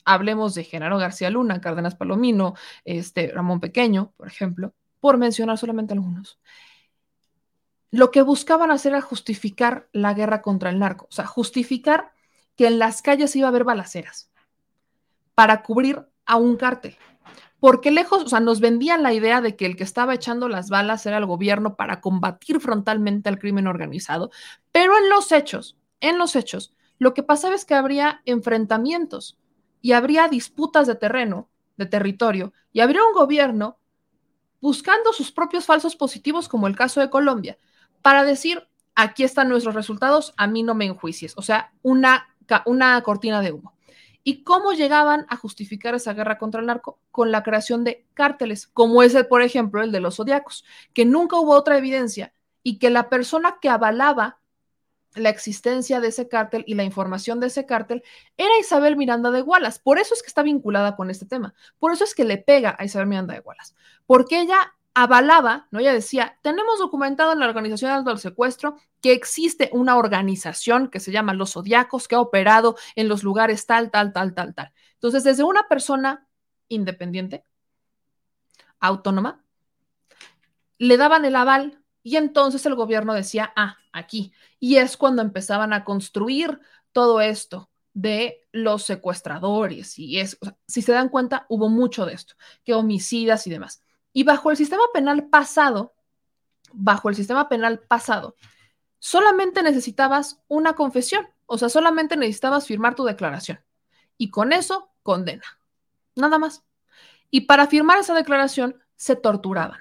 [0.06, 5.94] Hablemos de Genaro García Luna, Cárdenas Palomino, este, Ramón Pequeño, por ejemplo, por mencionar solamente
[5.94, 6.40] algunos.
[7.92, 12.12] Lo que buscaban hacer era justificar la guerra contra el narco, o sea, justificar
[12.56, 14.32] que en las calles iba a haber balaceras
[15.36, 16.98] para cubrir a un cártel.
[17.60, 20.70] Porque lejos, o sea, nos vendían la idea de que el que estaba echando las
[20.70, 24.32] balas era el gobierno para combatir frontalmente al crimen organizado,
[24.72, 29.38] pero en los hechos, en los hechos, lo que pasaba es que habría enfrentamientos
[29.84, 33.78] y habría disputas de terreno, de territorio, y habría un gobierno
[34.62, 37.58] buscando sus propios falsos positivos, como el caso de Colombia,
[38.02, 38.66] para decir,
[38.96, 41.38] aquí están nuestros resultados, a mí no me enjuicies.
[41.38, 42.34] O sea, una,
[42.66, 43.74] una cortina de humo.
[44.24, 46.98] ¿Y cómo llegaban a justificar esa guerra contra el narco?
[47.12, 50.64] Con la creación de cárteles, como es, por ejemplo, el de los zodiacos,
[50.94, 54.40] que nunca hubo otra evidencia y que la persona que avalaba
[55.16, 58.04] la existencia de ese cártel y la información de ese cártel
[58.38, 59.80] era Isabel Miranda de Wallace.
[59.84, 61.54] Por eso es que está vinculada con este tema.
[61.80, 63.74] Por eso es que le pega a Isabel Miranda de Wallace.
[64.06, 65.80] Porque ella avalaba, ¿no?
[65.80, 71.12] Ella decía, tenemos documentado en la Organización del Secuestro que existe una organización que se
[71.12, 74.72] llama Los Zodiacos que ha operado en los lugares tal, tal, tal, tal, tal.
[74.94, 76.28] Entonces, desde una persona
[76.68, 77.44] independiente,
[78.80, 79.44] autónoma,
[80.78, 84.34] le daban el aval y entonces el gobierno decía, ah, aquí.
[84.60, 86.60] Y es cuando empezaban a construir
[86.92, 89.98] todo esto de los secuestradores.
[89.98, 90.38] Y es,
[90.68, 92.36] si se dan cuenta, hubo mucho de esto,
[92.66, 93.82] que homicidas y demás.
[94.12, 95.94] Y bajo el sistema penal pasado,
[96.74, 98.36] bajo el sistema penal pasado,
[99.00, 103.60] solamente necesitabas una confesión, o sea, solamente necesitabas firmar tu declaración.
[104.18, 105.46] Y con eso, condena.
[106.16, 106.64] Nada más.
[107.32, 109.80] Y para firmar esa declaración, se torturaban.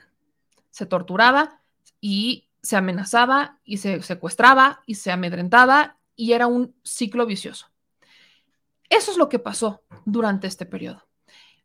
[0.71, 1.62] Se torturaba
[2.03, 7.69] y se amenazaba y se secuestraba y se amedrentaba y era un ciclo vicioso.
[8.91, 11.07] Eso es lo que pasó durante este periodo.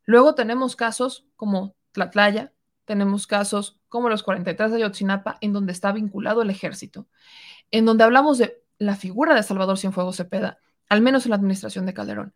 [0.06, 2.54] Luego tenemos casos como Tlatlaya,
[2.86, 7.08] tenemos casos como los 43 de Ayotzinapa, en donde está vinculado el ejército,
[7.72, 11.86] en donde hablamos de la figura de Salvador Cienfuegos Cepeda, al menos en la administración
[11.86, 12.34] de Calderón,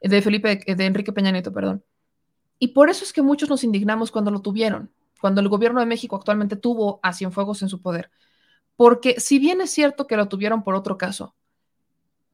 [0.00, 1.84] de Felipe, de Enrique Peña Nieto, perdón.
[2.58, 4.90] Y por eso es que muchos nos indignamos cuando lo tuvieron,
[5.24, 8.10] cuando el gobierno de México actualmente tuvo a Cienfuegos en su poder.
[8.76, 11.34] Porque si bien es cierto que lo tuvieron por otro caso,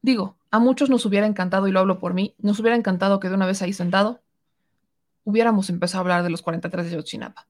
[0.01, 3.29] digo, a muchos nos hubiera encantado, y lo hablo por mí, nos hubiera encantado que
[3.29, 4.19] de una vez ahí sentado
[5.23, 7.47] hubiéramos empezado a hablar de los 43 de Yotzinapa.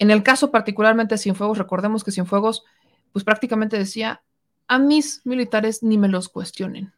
[0.00, 2.64] En el caso particularmente de Cienfuegos, recordemos que Cienfuegos,
[3.12, 4.24] pues prácticamente decía,
[4.66, 6.92] a mis militares ni me los cuestionen.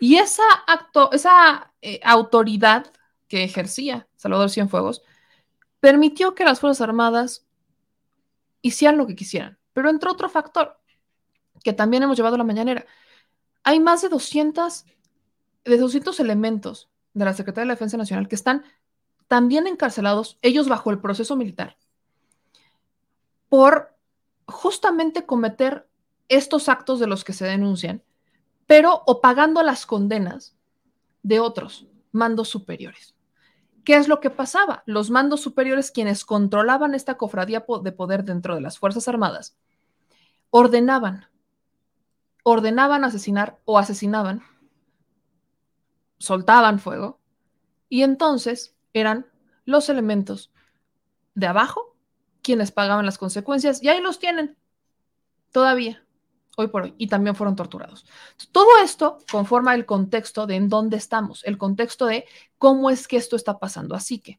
[0.00, 2.90] Y esa, acto, esa eh, autoridad
[3.28, 5.02] que ejercía Salvador Cienfuegos
[5.84, 7.44] permitió que las Fuerzas Armadas
[8.62, 9.58] hicieran lo que quisieran.
[9.74, 10.80] Pero entró otro factor
[11.62, 12.86] que también hemos llevado a la mañanera.
[13.64, 14.86] Hay más de 200,
[15.62, 18.64] de 200 elementos de la Secretaría de la Defensa Nacional que están
[19.28, 21.76] también encarcelados, ellos bajo el proceso militar,
[23.50, 23.94] por
[24.46, 25.86] justamente cometer
[26.30, 28.02] estos actos de los que se denuncian,
[28.66, 30.56] pero o pagando las condenas
[31.22, 33.14] de otros mandos superiores.
[33.84, 34.82] ¿Qué es lo que pasaba?
[34.86, 39.56] Los mandos superiores, quienes controlaban esta cofradía de poder dentro de las Fuerzas Armadas,
[40.50, 41.26] ordenaban,
[42.42, 44.42] ordenaban asesinar o asesinaban,
[46.18, 47.20] soltaban fuego,
[47.88, 49.26] y entonces eran
[49.66, 50.50] los elementos
[51.34, 51.96] de abajo
[52.42, 54.56] quienes pagaban las consecuencias, y ahí los tienen
[55.52, 56.03] todavía
[56.56, 58.06] hoy por hoy, y también fueron torturados.
[58.52, 62.26] Todo esto conforma el contexto de en dónde estamos, el contexto de
[62.58, 63.94] cómo es que esto está pasando.
[63.94, 64.38] Así que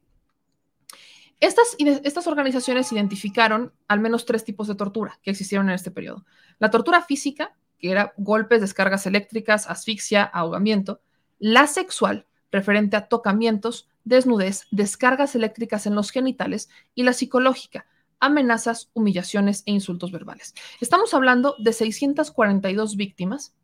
[1.40, 6.24] estas, estas organizaciones identificaron al menos tres tipos de tortura que existieron en este periodo.
[6.58, 11.00] La tortura física, que era golpes, descargas eléctricas, asfixia, ahogamiento.
[11.38, 17.86] La sexual, referente a tocamientos, desnudez, descargas eléctricas en los genitales y la psicológica,
[18.20, 20.54] amenazas, humillaciones e insultos verbales.
[20.80, 23.54] Estamos hablando de 642 víctimas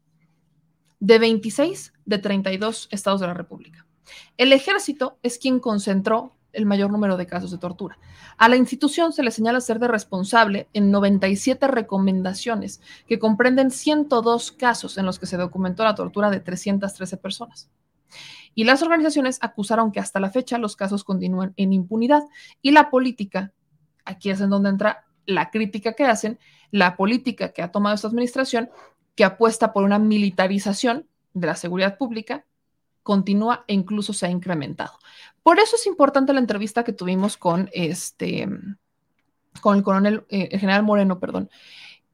[1.00, 3.86] de 26 de 32 estados de la República.
[4.36, 7.98] El ejército es quien concentró el mayor número de casos de tortura.
[8.36, 14.52] A la institución se le señala ser de responsable en 97 recomendaciones que comprenden 102
[14.52, 17.70] casos en los que se documentó la tortura de 313 personas.
[18.54, 22.22] Y las organizaciones acusaron que hasta la fecha los casos continúan en impunidad
[22.60, 23.52] y la política,
[24.04, 26.38] aquí es en donde entra la crítica que hacen,
[26.70, 28.70] la política que ha tomado esta administración,
[29.14, 32.44] que apuesta por una militarización de la seguridad pública,
[33.02, 34.92] continúa e incluso se ha incrementado.
[35.42, 38.48] Por eso es importante la entrevista que tuvimos con este,
[39.60, 41.50] con el coronel, eh, el general Moreno, perdón,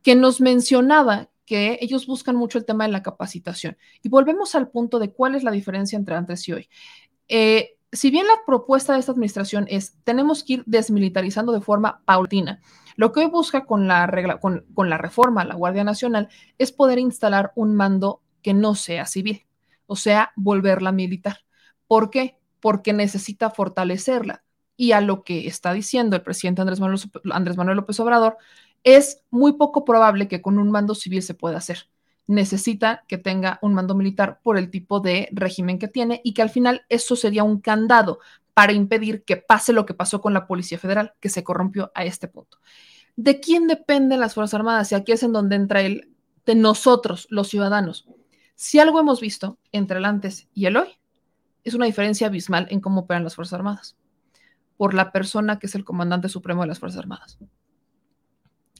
[0.03, 3.79] que nos mencionaba que ellos buscan mucho el tema de la capacitación.
[4.03, 6.69] Y volvemos al punto de cuál es la diferencia entre antes y hoy.
[7.27, 12.03] Eh, si bien la propuesta de esta administración es tenemos que ir desmilitarizando de forma
[12.05, 12.61] paulatina,
[12.97, 16.29] lo que hoy busca con la, regla, con, la reforma a la Guardia Nacional
[16.59, 19.47] es poder instalar un mando que no sea civil,
[19.87, 21.39] o sea, volverla militar.
[21.87, 22.39] ¿Por qué?
[22.61, 24.45] porque necesita fortalecerla.
[24.77, 27.01] Y a lo que está diciendo el presidente Andrés Manuel,
[27.33, 28.37] Andrés Manuel López Obrador,
[28.85, 31.89] es muy poco probable que con un mando civil se pueda hacer.
[32.29, 36.43] Necesita que tenga un mando militar por el tipo de régimen que tiene y que
[36.43, 38.21] al final eso sería un candado
[38.55, 42.05] para impedir que pase lo que pasó con la Policía Federal, que se corrompió a
[42.05, 42.59] este punto.
[43.17, 44.93] ¿De quién dependen las Fuerzas Armadas?
[44.93, 46.13] Y aquí es en donde entra el
[46.47, 48.07] de nosotros, los ciudadanos.
[48.55, 50.89] Si algo hemos visto entre el antes y el hoy,
[51.65, 53.97] es una diferencia abismal en cómo operan las Fuerzas Armadas
[54.79, 57.39] por la persona que es el comandante supremo de las Fuerzas Armadas.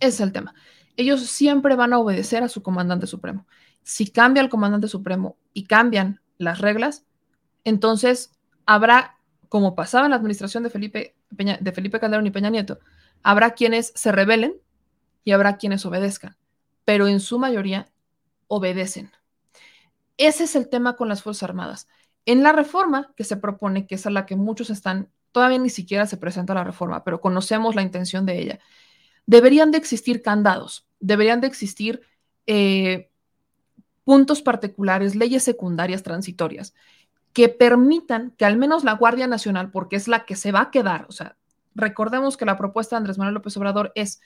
[0.01, 0.55] Ese es el tema.
[0.99, 3.47] Ellos siempre van a obedecer a su comandante supremo.
[3.85, 7.07] Si cambia el comandante supremo y cambian las reglas,
[7.63, 8.33] entonces
[8.67, 9.17] habrá,
[9.49, 12.81] como pasaba en la administración de Felipe, de Felipe Calderón y Peña Nieto,
[13.23, 14.57] habrá quienes se rebelen
[15.23, 16.37] y habrá quienes obedezcan,
[16.85, 17.87] pero en su mayoría
[18.49, 19.13] obedecen.
[20.17, 21.87] Ese es el tema con las Fuerzas Armadas.
[22.27, 25.71] En la reforma que se propone, que es a la que muchos están, todavía ni
[25.71, 28.59] siquiera se presenta la reforma, pero conocemos la intención de ella,
[29.27, 32.03] deberían de existir candados, deberían de existir
[32.47, 33.11] eh,
[34.05, 36.75] puntos particulares, leyes secundarias transitorias,
[37.33, 40.71] que permitan que al menos la Guardia Nacional, porque es la que se va a
[40.71, 41.37] quedar, o sea,
[41.75, 44.21] recordemos que la propuesta de Andrés Manuel López Obrador es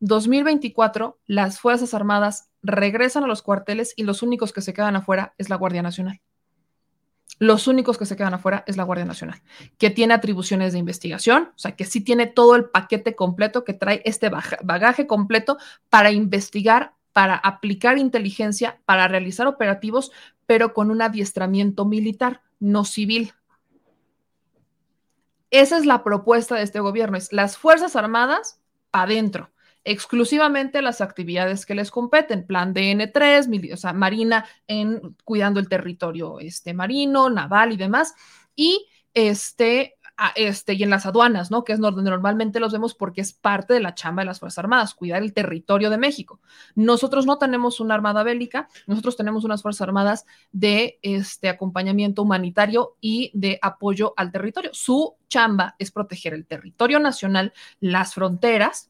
[0.00, 5.34] 2024, las Fuerzas Armadas regresan a los cuarteles y los únicos que se quedan afuera
[5.38, 6.20] es la Guardia Nacional.
[7.38, 9.40] Los únicos que se quedan afuera es la Guardia Nacional,
[9.78, 13.74] que tiene atribuciones de investigación, o sea, que sí tiene todo el paquete completo, que
[13.74, 15.58] trae este bagaje completo
[15.88, 20.10] para investigar, para aplicar inteligencia, para realizar operativos,
[20.46, 23.32] pero con un adiestramiento militar, no civil.
[25.50, 28.60] Esa es la propuesta de este gobierno, es las Fuerzas Armadas
[28.90, 29.50] para adentro
[29.88, 36.40] exclusivamente las actividades que les competen, plan DN3, o sea, Marina en cuidando el territorio
[36.40, 38.14] este, marino, naval y demás,
[38.54, 39.96] y este,
[40.34, 41.64] este, y en las aduanas, ¿no?
[41.64, 44.58] Que es donde normalmente los vemos porque es parte de la chamba de las Fuerzas
[44.58, 46.38] Armadas, cuidar el territorio de México.
[46.74, 52.96] Nosotros no tenemos una armada bélica, nosotros tenemos unas Fuerzas Armadas de este acompañamiento humanitario
[53.00, 54.70] y de apoyo al territorio.
[54.74, 58.87] Su chamba es proteger el territorio nacional, las fronteras,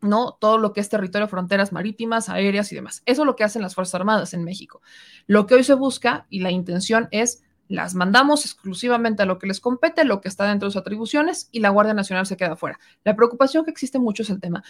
[0.00, 0.36] ¿no?
[0.40, 3.02] Todo lo que es territorio, fronteras marítimas, aéreas y demás.
[3.06, 4.82] Eso es lo que hacen las Fuerzas Armadas en México.
[5.26, 9.46] Lo que hoy se busca y la intención es las mandamos exclusivamente a lo que
[9.46, 12.56] les compete, lo que está dentro de sus atribuciones y la Guardia Nacional se queda
[12.56, 12.80] fuera.
[13.04, 14.64] La preocupación que existe mucho es el tema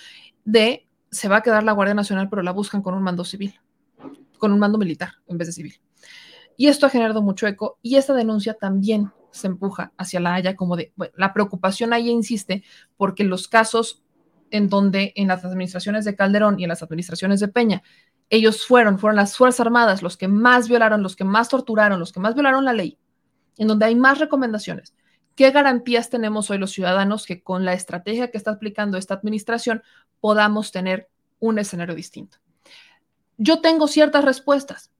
[0.45, 3.59] de se va a quedar la Guardia Nacional, pero la buscan con un mando civil,
[4.39, 5.81] con un mando militar en vez de civil.
[6.59, 10.55] Y esto ha generado mucho eco y esta denuncia también se empuja hacia la Haya
[10.55, 12.65] como de, bueno, la preocupación ahí insiste
[12.99, 14.03] porque los casos
[14.51, 17.83] en donde en las administraciones de Calderón y en las administraciones de Peña,
[18.29, 22.13] ellos fueron, fueron las Fuerzas Armadas los que más violaron, los que más torturaron, los
[22.13, 22.99] que más violaron la ley,
[23.59, 24.95] en donde hay más recomendaciones.
[25.35, 29.83] ¿Qué garantías tenemos hoy los ciudadanos que con la estrategia que está aplicando esta administración
[30.21, 32.39] podamos tener un escenario distinto?
[33.39, 34.91] Yo tengo ciertas respuestas.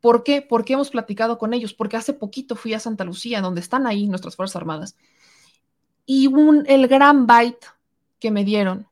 [0.00, 0.42] ¿Por qué?
[0.42, 4.06] Porque hemos platicado con ellos, porque hace poquito fui a Santa Lucía, donde están ahí
[4.08, 4.96] nuestras Fuerzas Armadas,
[6.04, 7.66] y un, el gran bite
[8.22, 8.86] que me dieron,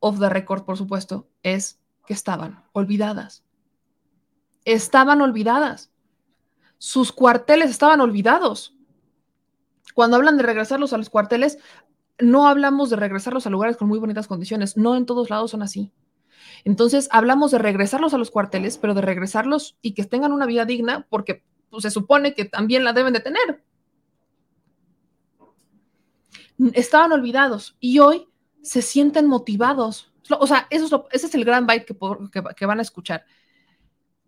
[0.00, 3.44] off the record, por supuesto, es que estaban olvidadas.
[4.64, 5.92] Estaban olvidadas.
[6.78, 8.74] Sus cuarteles estaban olvidados.
[9.92, 11.58] Cuando hablan de regresarlos a los cuarteles,
[12.18, 14.78] no hablamos de regresarlos a lugares con muy bonitas condiciones.
[14.78, 15.92] No en todos lados son así.
[16.64, 20.64] Entonces, hablamos de regresarlos a los cuarteles, pero de regresarlos y que tengan una vida
[20.64, 23.62] digna, porque pues, se supone que también la deben de tener.
[26.72, 28.28] Estaban olvidados y hoy
[28.62, 30.12] se sienten motivados.
[30.38, 33.24] O sea, eso es ese es el gran byte que, que van a escuchar.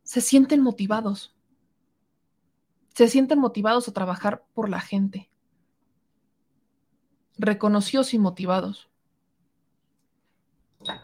[0.02, 1.34] Se sienten motivados.
[2.94, 5.30] Se sienten motivados a trabajar por la gente.
[7.36, 8.88] Reconocidos y motivados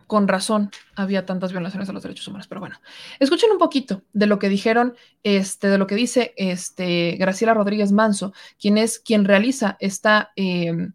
[0.06, 2.46] con razón había tantas violaciones a los derechos humanos.
[2.46, 2.80] Pero bueno,
[3.18, 7.92] escuchen un poquito de lo que dijeron, este, de lo que dice este, Graciela Rodríguez
[7.92, 10.92] Manso, quien es quien realiza esta, em,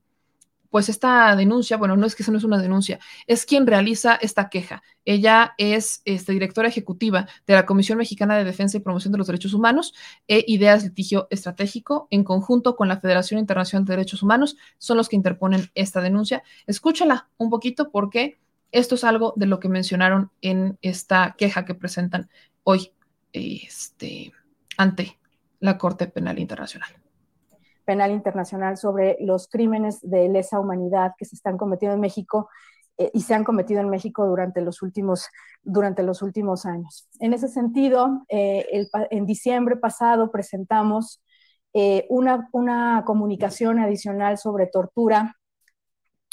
[0.69, 1.77] pues esta denuncia.
[1.77, 4.83] Bueno, no es que eso no es una denuncia, es quien realiza esta queja.
[5.05, 9.27] Ella es este, directora ejecutiva de la Comisión Mexicana de Defensa y Promoción de los
[9.27, 9.93] Derechos Humanos
[10.27, 15.09] e Ideas Litigio Estratégico, en conjunto con la Federación Internacional de Derechos Humanos, son los
[15.09, 16.43] que interponen esta denuncia.
[16.67, 18.39] Escúchala un poquito porque
[18.71, 22.29] esto es algo de lo que mencionaron en esta queja que presentan
[22.63, 22.91] hoy
[23.33, 24.31] este,
[24.77, 25.17] ante
[25.59, 26.89] la Corte Penal Internacional.
[27.89, 32.47] Penal Internacional sobre los crímenes de lesa humanidad que se están cometiendo en México
[32.99, 35.27] eh, y se han cometido en México durante los últimos,
[35.63, 37.09] durante los últimos años.
[37.19, 41.23] En ese sentido, eh, en diciembre pasado presentamos
[41.73, 45.35] eh, una, una comunicación adicional sobre tortura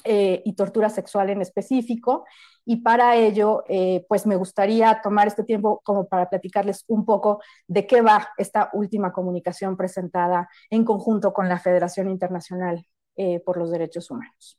[0.04, 2.26] eh, y tortura sexual en específico.
[2.68, 7.40] Y para ello, eh, pues me gustaría tomar este tiempo como para platicarles un poco
[7.68, 13.56] de qué va esta última comunicación presentada en conjunto con la Federación Internacional eh, por
[13.56, 14.58] los Derechos Humanos.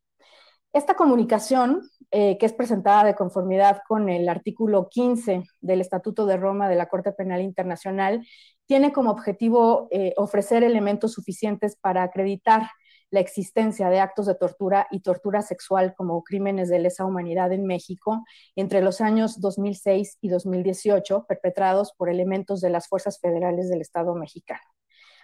[0.72, 6.70] Esta comunicación, que es presentada de conformidad con el artículo 15 del Estatuto de Roma
[6.70, 8.26] de la Corte Penal Internacional,
[8.68, 12.70] tiene como objetivo ofrecer elementos suficientes para acreditar
[13.10, 17.66] la existencia de actos de tortura y tortura sexual como crímenes de lesa humanidad en
[17.66, 23.82] México entre los años 2006 y 2018 perpetrados por elementos de las fuerzas federales del
[23.82, 24.62] Estado mexicano,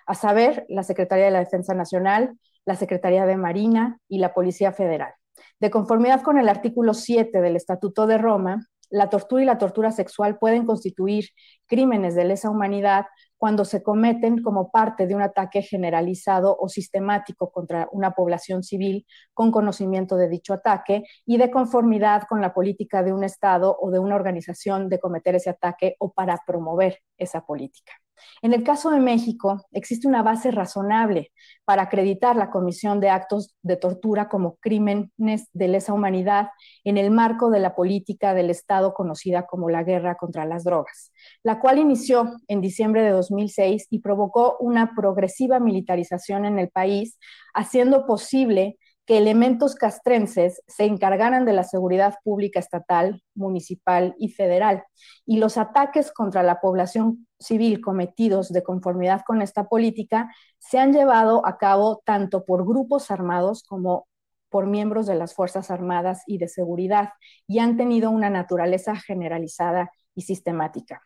[0.06, 4.72] a saber, la Secretaría de la Defensa Nacional, la Secretaría de Marina y la Policía
[4.72, 5.14] Federal.
[5.60, 9.92] De conformidad con el artículo 7 del Estatuto de Roma, la tortura y la tortura
[9.92, 11.30] sexual pueden constituir
[11.66, 13.08] crímenes de lesa humanidad
[13.44, 19.06] cuando se cometen como parte de un ataque generalizado o sistemático contra una población civil
[19.34, 23.92] con conocimiento de dicho ataque y de conformidad con la política de un Estado o
[23.92, 28.03] de una organización de cometer ese ataque o para promover esa política.
[28.42, 31.32] En el caso de México, existe una base razonable
[31.66, 36.50] para acreditar la comisión de actos de tortura como crímenes de lesa humanidad
[36.84, 41.12] en el marco de la política del Estado conocida como la guerra contra las drogas,
[41.44, 47.18] la cual inició en diciembre de 2006 y provocó una progresiva militarización en el país,
[47.54, 54.84] haciendo posible que elementos castrenses se encargaran de la seguridad pública estatal, municipal y federal.
[55.26, 60.94] Y los ataques contra la población civil cometidos de conformidad con esta política se han
[60.94, 64.08] llevado a cabo tanto por grupos armados como
[64.50, 67.10] por miembros de las Fuerzas Armadas y de Seguridad
[67.48, 71.02] y han tenido una naturaleza generalizada y sistemática.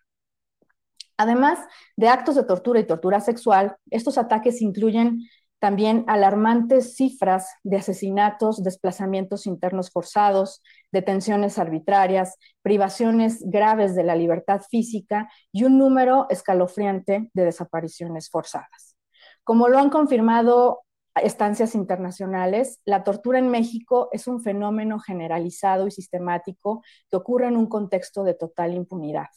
[1.16, 1.60] Además
[1.95, 5.22] de actos de tortura y tortura sexual, estos ataques incluyen
[5.60, 14.62] también alarmantes cifras de asesinatos, desplazamientos internos forzados, detenciones arbitrarias, privaciones graves de la libertad
[14.70, 18.95] física y un número escalofriante de desapariciones forzadas.
[19.43, 20.82] Como lo han confirmado
[21.16, 27.58] estancias internacionales, la tortura en México es un fenómeno generalizado y sistemático que ocurre en
[27.58, 29.28] un contexto de total impunidad.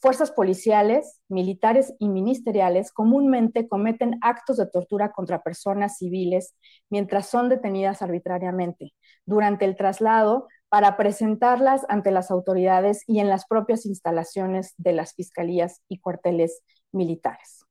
[0.00, 6.54] Fuerzas policiales, militares y ministeriales comúnmente cometen actos de tortura contra personas civiles
[6.88, 8.94] mientras son detenidas arbitrariamente
[9.26, 15.14] durante el traslado para presentarlas ante las autoridades y en las propias instalaciones de las
[15.14, 17.64] fiscalías y cuarteles militares.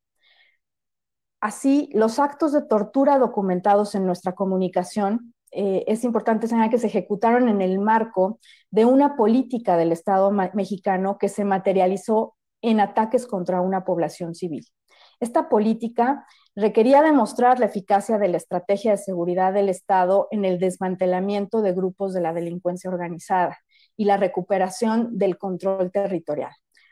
[1.40, 6.88] Así, los actos de tortura documentados en nuestra comunicación eh, es importante señalar que se
[6.88, 8.40] ejecutaron en el marco
[8.70, 14.66] de una política del Estado mexicano que se materializó en ataques contra una población civil.
[15.20, 16.26] Esta política
[16.56, 21.74] requería demostrar la eficacia de la estrategia de seguridad del Estado en el desmantelamiento de
[21.74, 23.58] grupos de la delincuencia organizada
[23.96, 26.52] y la recuperación del control territorial.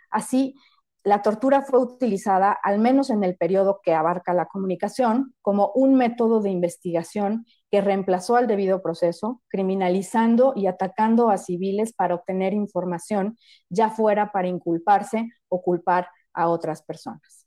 [0.10, 0.56] Así,
[1.04, 5.94] la tortura fue utilizada, al menos en el periodo que abarca la comunicación, como un
[5.94, 7.46] método de investigación
[7.76, 13.38] que reemplazó al debido proceso, criminalizando y atacando a civiles para obtener información,
[13.68, 17.46] ya fuera para inculparse o culpar a otras personas.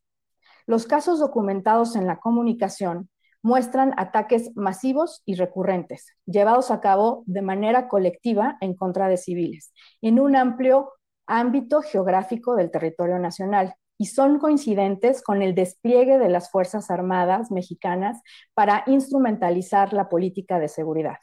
[0.66, 3.08] Los casos documentados en la comunicación
[3.40, 9.72] muestran ataques masivos y recurrentes, llevados a cabo de manera colectiva en contra de civiles,
[10.02, 10.92] en un amplio
[11.26, 17.50] ámbito geográfico del territorio nacional, y son coincidentes con el despliegue de las Fuerzas Armadas
[17.50, 18.22] mexicanas
[18.54, 21.18] para instrumentalizar la política de seguridad.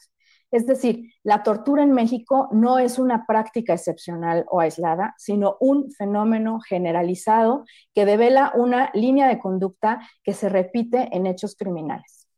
[0.52, 5.90] Es decir, la tortura en México no es una práctica excepcional o aislada, sino un
[5.90, 12.28] fenómeno generalizado que devela una línea de conducta que se repite en hechos criminales.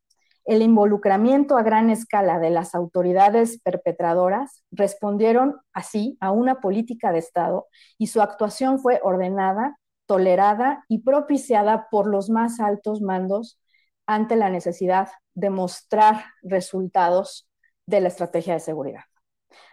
[0.49, 7.19] El involucramiento a gran escala de las autoridades perpetradoras respondieron así a una política de
[7.19, 7.67] Estado
[7.99, 9.77] y su actuación fue ordenada,
[10.09, 13.59] tolerada y propiciada por los más altos mandos
[14.07, 17.47] ante la necesidad de mostrar resultados
[17.85, 19.03] de la estrategia de seguridad.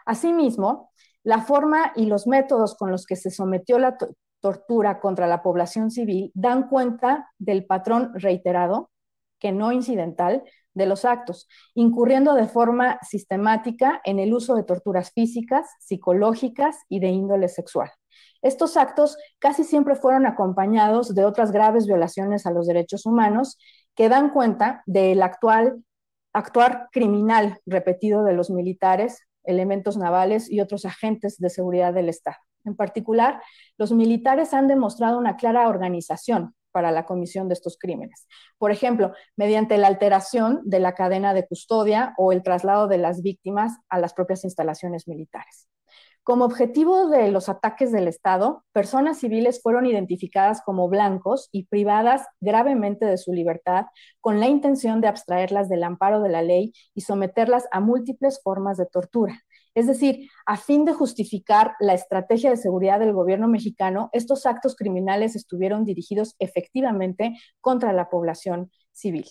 [0.05, 0.93] Asimismo,
[1.23, 3.97] la forma y los métodos con los que se sometió la
[4.41, 8.91] tortura contra la población civil dan cuenta del patrón reiterado,
[9.39, 10.43] que no incidental,
[10.75, 17.01] de los actos, incurriendo de forma sistemática en el uso de torturas físicas, psicológicas y
[17.01, 17.91] de índole sexual.
[18.47, 23.59] Estos actos casi siempre fueron acompañados de otras graves violaciones a los derechos humanos
[23.97, 25.83] que dan cuenta del actual
[26.33, 32.37] actuar criminal repetido de los militares, elementos navales y otros agentes de seguridad del Estado.
[32.65, 33.43] En particular,
[33.79, 38.29] los militares han demostrado una clara organización para la comisión de estos crímenes.
[38.59, 43.23] Por ejemplo, mediante la alteración de la cadena de custodia o el traslado de las
[43.23, 45.67] víctimas a las propias instalaciones militares.
[46.27, 52.27] Como objetivo de los ataques del Estado, personas civiles fueron identificadas como blancos y privadas
[52.41, 53.87] gravemente de su libertad
[54.21, 58.77] con la intención de abstraerlas del amparo de la ley y someterlas a múltiples formas
[58.77, 59.41] de tortura.
[59.77, 64.75] Es decir, a fin de justificar la estrategia de seguridad del gobierno mexicano, estos actos
[64.75, 69.27] criminales estuvieron dirigidos efectivamente contra la población civil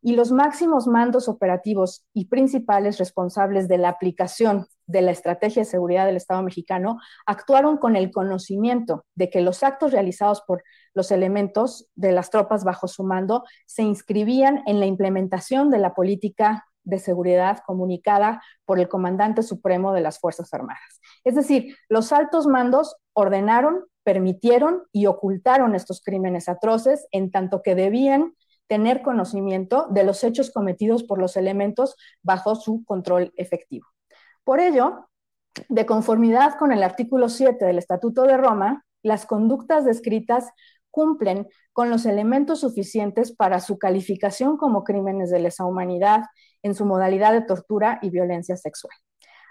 [0.00, 5.68] y los máximos mandos operativos y principales responsables de la aplicación de la estrategia de
[5.68, 10.62] seguridad del Estado mexicano actuaron con el conocimiento de que los actos realizados por
[10.94, 15.94] los elementos de las tropas bajo su mando se inscribían en la implementación de la
[15.94, 21.00] política de seguridad comunicada por el comandante supremo de las Fuerzas Armadas.
[21.22, 27.74] Es decir, los altos mandos ordenaron, permitieron y ocultaron estos crímenes atroces en tanto que
[27.74, 28.32] debían
[28.68, 33.86] tener conocimiento de los hechos cometidos por los elementos bajo su control efectivo.
[34.44, 35.08] Por ello,
[35.68, 40.50] de conformidad con el artículo 7 del Estatuto de Roma, las conductas descritas
[40.90, 46.22] cumplen con los elementos suficientes para su calificación como crímenes de lesa humanidad
[46.62, 48.94] en su modalidad de tortura y violencia sexual.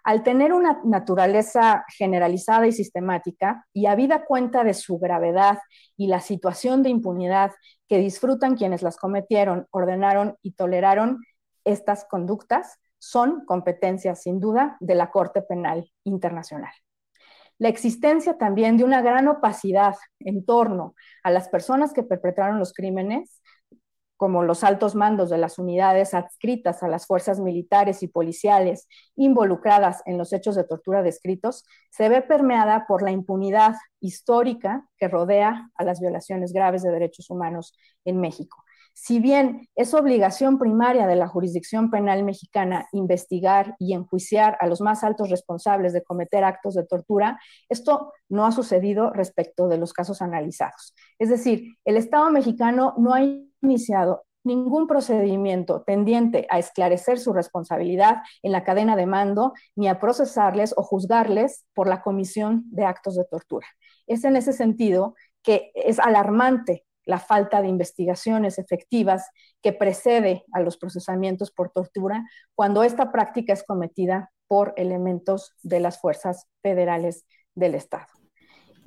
[0.08, 5.60] Al tener una naturaleza generalizada y sistemática, y habida cuenta de su gravedad
[5.98, 7.52] y la situación de impunidad
[7.90, 11.26] que disfrutan quienes las cometieron, ordenaron y toleraron
[11.66, 16.72] estas conductas, son competencias sin duda de la Corte Penal Internacional.
[17.58, 22.72] La existencia también de una gran opacidad en torno a las personas que perpetraron los
[22.72, 23.42] crímenes
[24.18, 30.02] como los altos mandos de las unidades adscritas a las fuerzas militares y policiales involucradas
[30.06, 35.69] en los hechos de tortura descritos, se ve permeada por la impunidad histórica que rodea
[35.76, 37.73] a las violaciones graves de derechos humanos
[38.03, 38.64] en México.
[38.99, 44.81] Si bien es obligación primaria de la jurisdicción penal mexicana investigar y enjuiciar a los
[44.81, 47.39] más altos responsables de cometer actos de tortura,
[47.69, 50.95] esto no ha sucedido respecto de los casos analizados.
[51.19, 53.22] Es decir, el Estado mexicano no ha
[53.62, 60.00] iniciado ningún procedimiento tendiente a esclarecer su responsabilidad en la cadena de mando, ni a
[60.00, 63.68] procesarles o juzgarles por la comisión de actos de tortura.
[64.08, 69.30] Es en ese sentido que es alarmante la falta de investigaciones efectivas
[69.62, 72.26] que precede a los procesamientos por tortura
[72.56, 77.26] cuando esta práctica es cometida por elementos de las fuerzas federales
[77.56, 78.08] del Estado.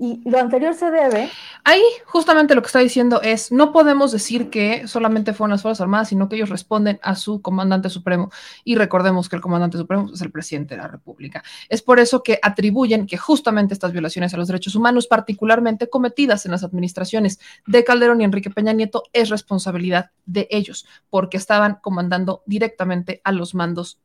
[0.03, 1.29] Y lo anterior se debe.
[1.63, 5.83] Ahí, justamente lo que está diciendo es: no podemos decir que solamente fueron las Fuerzas
[5.83, 8.31] Armadas, sino que ellos responden a su comandante supremo.
[8.65, 11.43] Y recordemos que el comandante supremo es el presidente de la República.
[11.69, 16.47] Es por eso que atribuyen que justamente estas violaciones a los derechos humanos, particularmente cometidas
[16.47, 21.79] en las administraciones de Calderón y Enrique Peña Nieto, es responsabilidad de ellos, porque estaban
[21.83, 24.01] comandando directamente a los mandos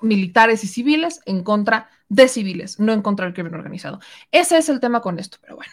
[0.00, 3.98] militares y civiles en contra de civiles, no en contra del crimen organizado.
[4.30, 5.72] Ese es el tema con esto, pero bueno.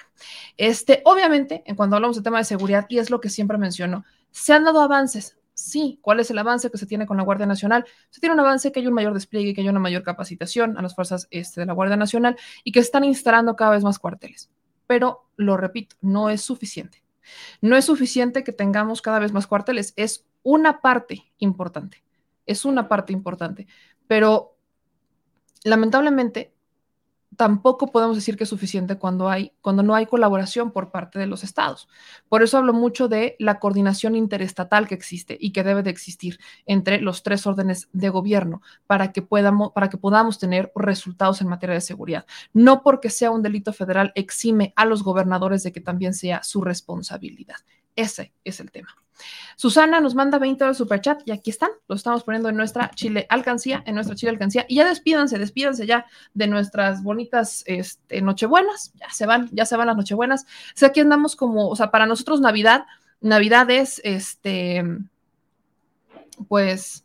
[0.58, 4.06] Este, obviamente, en cuando hablamos de tema de seguridad, y es lo que siempre menciono,
[4.32, 5.38] se han dado avances.
[5.54, 7.86] Sí, ¿cuál es el avance que se tiene con la Guardia Nacional?
[8.10, 10.82] Se tiene un avance que hay un mayor despliegue, que hay una mayor capacitación a
[10.82, 14.50] las fuerzas este, de la Guardia Nacional y que están instalando cada vez más cuarteles.
[14.88, 17.04] Pero, lo repito, no es suficiente.
[17.60, 22.02] No es suficiente que tengamos cada vez más cuarteles, es una parte importante.
[22.46, 23.68] Es una parte importante
[24.10, 24.58] pero
[25.64, 26.52] lamentablemente
[27.36, 31.28] tampoco podemos decir que es suficiente cuando, hay, cuando no hay colaboración por parte de
[31.28, 31.88] los estados.
[32.28, 36.40] Por eso hablo mucho de la coordinación interestatal que existe y que debe de existir
[36.66, 41.76] entre los tres órdenes de gobierno para que, para que podamos tener resultados en materia
[41.76, 42.26] de seguridad.
[42.52, 46.62] No porque sea un delito federal exime a los gobernadores de que también sea su
[46.62, 47.58] responsabilidad.
[47.96, 48.96] Ese es el tema.
[49.56, 53.26] Susana nos manda 20 super superchat y aquí están, los estamos poniendo en nuestra Chile
[53.30, 54.66] alcancía, en nuestra Chile alcancía.
[54.70, 59.76] Y ya despídanse, despídanse ya de nuestras bonitas este, nochebuenas, ya se van, ya se
[59.76, 60.44] van las nochebuenas.
[60.44, 62.86] O sea, aquí andamos como, o sea, para nosotros Navidad,
[63.22, 64.84] Navidad es, este,
[66.48, 67.04] pues,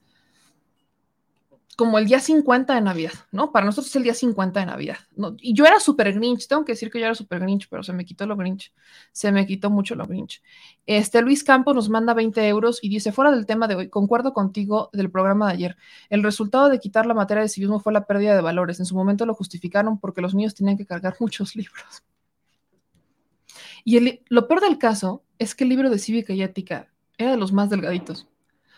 [1.77, 3.51] como el día 50 de Navidad, ¿no?
[3.53, 4.99] Para nosotros es el día 50 de Navidad.
[5.17, 5.37] ¿no?
[5.41, 7.93] Y yo era súper Grinch, tengo que decir que yo era súper Grinch, pero se
[7.93, 8.73] me quitó lo Grinch,
[9.13, 10.43] se me quitó mucho lo Grinch.
[10.87, 14.33] Este Luis Campos nos manda 20 euros y dice, fuera del tema de hoy, concuerdo
[14.33, 15.77] contigo del programa de ayer.
[16.11, 18.79] El resultado de quitar la materia de civismo fue la pérdida de valores.
[18.81, 22.03] En su momento lo justificaron porque los niños tenían que cargar muchos libros.
[23.85, 26.89] Y lo peor del caso es que el libro de cívica y ética
[27.19, 28.29] era de los más delgaditos.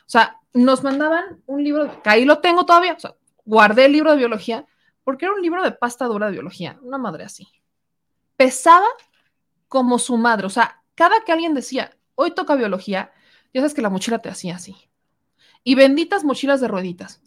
[0.06, 3.14] O sea, nos mandaban un libro, que ahí lo tengo todavía, o sea,
[3.44, 4.64] guardé el libro de biología,
[5.02, 7.48] porque era un libro de pasta dura de biología, una madre así.
[8.36, 8.86] Pesaba
[9.68, 13.12] como su madre, o sea, cada que alguien decía, hoy toca biología,
[13.52, 14.76] ya sabes que la mochila te hacía así.
[15.64, 17.20] Y benditas mochilas de rueditas,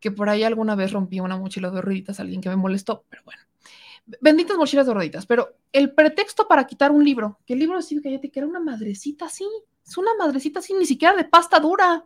[0.00, 3.04] que por ahí alguna vez rompí una mochila de rueditas a alguien que me molestó,
[3.10, 3.42] pero bueno.
[4.22, 7.82] Benditas mochilas de rueditas, pero el pretexto para quitar un libro, que el libro de
[7.82, 9.46] cívica que era una madrecita así,
[9.88, 12.04] es una madrecita así, ni siquiera de pasta dura.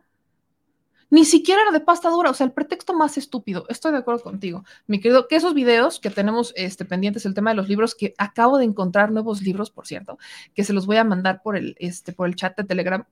[1.10, 3.66] Ni siquiera era de pasta dura, o sea, el pretexto más estúpido.
[3.68, 7.50] Estoy de acuerdo contigo, mi querido, que esos videos que tenemos este, pendientes, el tema
[7.50, 10.16] de los libros, que acabo de encontrar nuevos libros, por cierto,
[10.54, 13.04] que se los voy a mandar por el, este, por el chat de Telegram,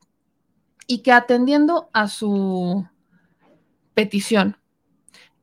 [0.86, 2.86] y que atendiendo a su
[3.92, 4.56] petición,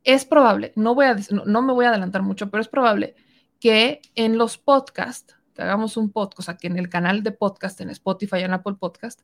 [0.04, 3.16] es probable, no, voy a, no me voy a adelantar mucho, pero es probable
[3.60, 8.40] que en los podcasts hagamos un podcast, que en el canal de podcast, en Spotify,
[8.40, 9.22] en Apple Podcast,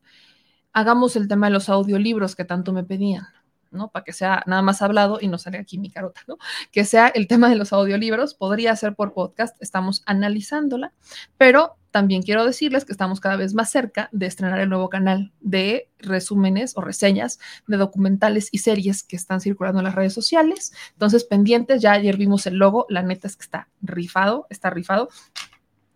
[0.72, 3.26] hagamos el tema de los audiolibros que tanto me pedían.
[3.74, 3.90] ¿no?
[3.90, 6.38] Para que sea nada más hablado y no salga aquí mi carota, ¿no?
[6.70, 10.92] Que sea el tema de los audiolibros, podría ser por podcast, estamos analizándola,
[11.36, 15.32] pero también quiero decirles que estamos cada vez más cerca de estrenar el nuevo canal
[15.40, 17.38] de resúmenes o reseñas
[17.68, 20.72] de documentales y series que están circulando en las redes sociales.
[20.92, 25.08] Entonces, pendientes, ya ayer vimos el logo, la neta es que está rifado, está rifado.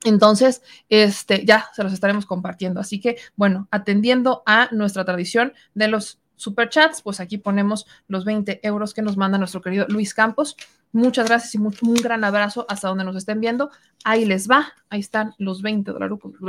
[0.04, 2.80] Entonces, este, ya se los estaremos compartiendo.
[2.80, 8.60] Así que, bueno, atendiendo a nuestra tradición de los superchats, pues aquí ponemos los 20
[8.62, 10.56] euros que nos manda nuestro querido Luis Campos.
[10.92, 13.70] Muchas gracias y un gran abrazo hasta donde nos estén viendo.
[14.04, 15.92] Ahí les va, ahí están los 20,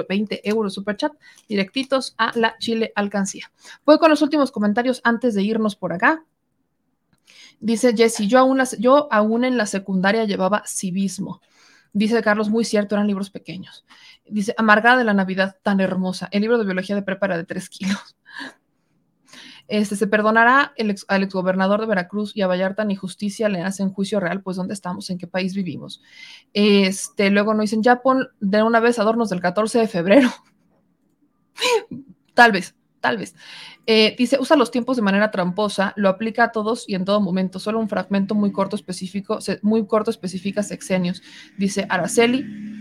[0.08, 1.12] 20 euros superchat
[1.48, 3.52] directitos a la Chile Alcancía.
[3.86, 6.24] Voy con los últimos comentarios antes de irnos por acá.
[7.60, 11.42] Dice Jesse, yo aún, yo aún en la secundaria llevaba civismo.
[11.94, 13.86] Dice Carlos, muy cierto, eran libros pequeños.
[14.28, 16.30] Dice, Amargada de la Navidad, tan hermosa.
[16.32, 18.18] El libro de biología de prepara de tres kilos.
[19.68, 23.62] Este, se perdonará el ex, al exgobernador de Veracruz y a Vallarta ni justicia le
[23.62, 26.02] hacen juicio real, pues dónde estamos, en qué país vivimos.
[26.54, 30.30] Este, luego nos dicen, ya pon de una vez adornos del 14 de febrero.
[32.34, 33.36] Tal vez, tal vez.
[33.86, 37.22] Eh, dice, usa los tiempos de manera tramposa, lo aplica a todos y en todo
[37.22, 41.22] momento, solo un fragmento muy corto específico, muy corto especifica sexenios.
[41.58, 42.80] Dice Araceli.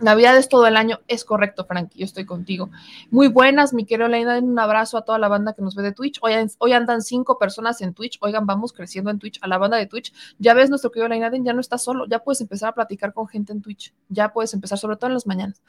[0.00, 2.70] Navidad es todo el año, es correcto, Frankie, yo estoy contigo.
[3.10, 5.92] Muy buenas, mi querido Leina, un abrazo a toda la banda que nos ve de
[5.92, 6.18] Twitch.
[6.22, 9.76] Hoy, hoy, andan cinco personas en Twitch, oigan, vamos creciendo en Twitch, a la banda
[9.76, 10.12] de Twitch.
[10.38, 13.28] Ya ves, nuestro querido Leina ya no está solo, ya puedes empezar a platicar con
[13.28, 15.62] gente en Twitch, ya puedes empezar, sobre todo en las mañanas.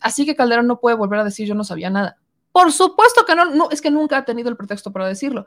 [0.00, 2.18] Así que Calderón no puede volver a decir yo no sabía nada.
[2.52, 5.46] Por supuesto que no, no, es que nunca ha tenido el pretexto para decirlo.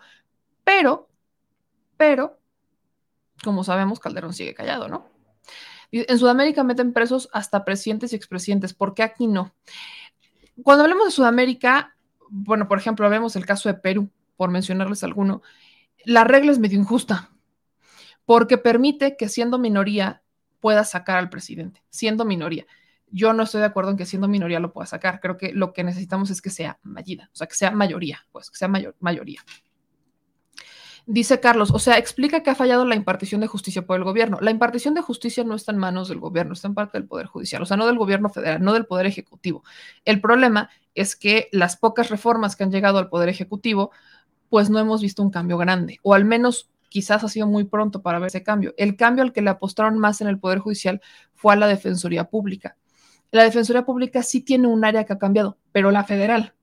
[0.63, 1.07] Pero,
[1.97, 2.39] pero,
[3.43, 5.07] como sabemos, Calderón sigue callado, ¿no?
[5.91, 8.73] En Sudamérica meten presos hasta presidentes y expresidentes.
[8.73, 9.53] ¿Por qué aquí no?
[10.63, 11.95] Cuando hablemos de Sudamérica,
[12.29, 15.41] bueno, por ejemplo, vemos el caso de Perú, por mencionarles alguno,
[16.03, 17.31] la regla es medio injusta,
[18.25, 20.21] porque permite que siendo minoría
[20.59, 22.65] pueda sacar al presidente, siendo minoría.
[23.11, 25.19] Yo no estoy de acuerdo en que siendo minoría lo pueda sacar.
[25.19, 28.49] Creo que lo que necesitamos es que sea mayoría, o sea, que sea mayoría, pues,
[28.49, 29.41] que sea mayor, mayoría.
[31.07, 34.39] Dice Carlos, o sea, explica que ha fallado la impartición de justicia por el gobierno.
[34.41, 37.27] La impartición de justicia no está en manos del gobierno, está en parte del Poder
[37.27, 39.63] Judicial, o sea, no del gobierno federal, no del Poder Ejecutivo.
[40.03, 43.91] El problema es que las pocas reformas que han llegado al Poder Ejecutivo,
[44.49, 48.01] pues no hemos visto un cambio grande, o al menos quizás ha sido muy pronto
[48.01, 48.73] para ver ese cambio.
[48.75, 51.01] El cambio al que le apostaron más en el Poder Judicial
[51.35, 52.77] fue a la Defensoría Pública.
[53.35, 56.53] La Defensoría Pública sí tiene un área que ha cambiado, pero la federal,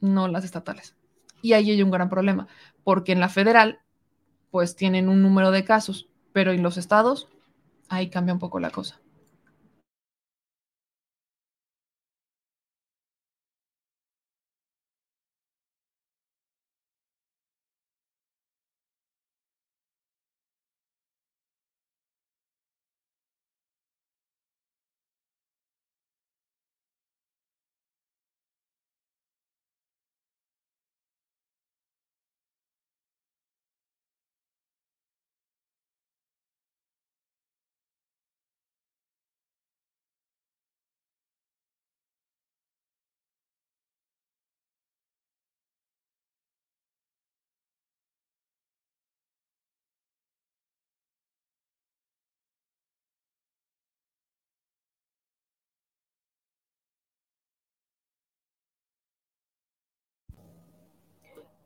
[0.00, 0.96] no las estatales.
[1.42, 2.48] Y ahí hay un gran problema,
[2.82, 3.80] porque en la federal,
[4.50, 7.28] pues tienen un número de casos, pero en los estados,
[7.90, 9.02] ahí cambia un poco la cosa.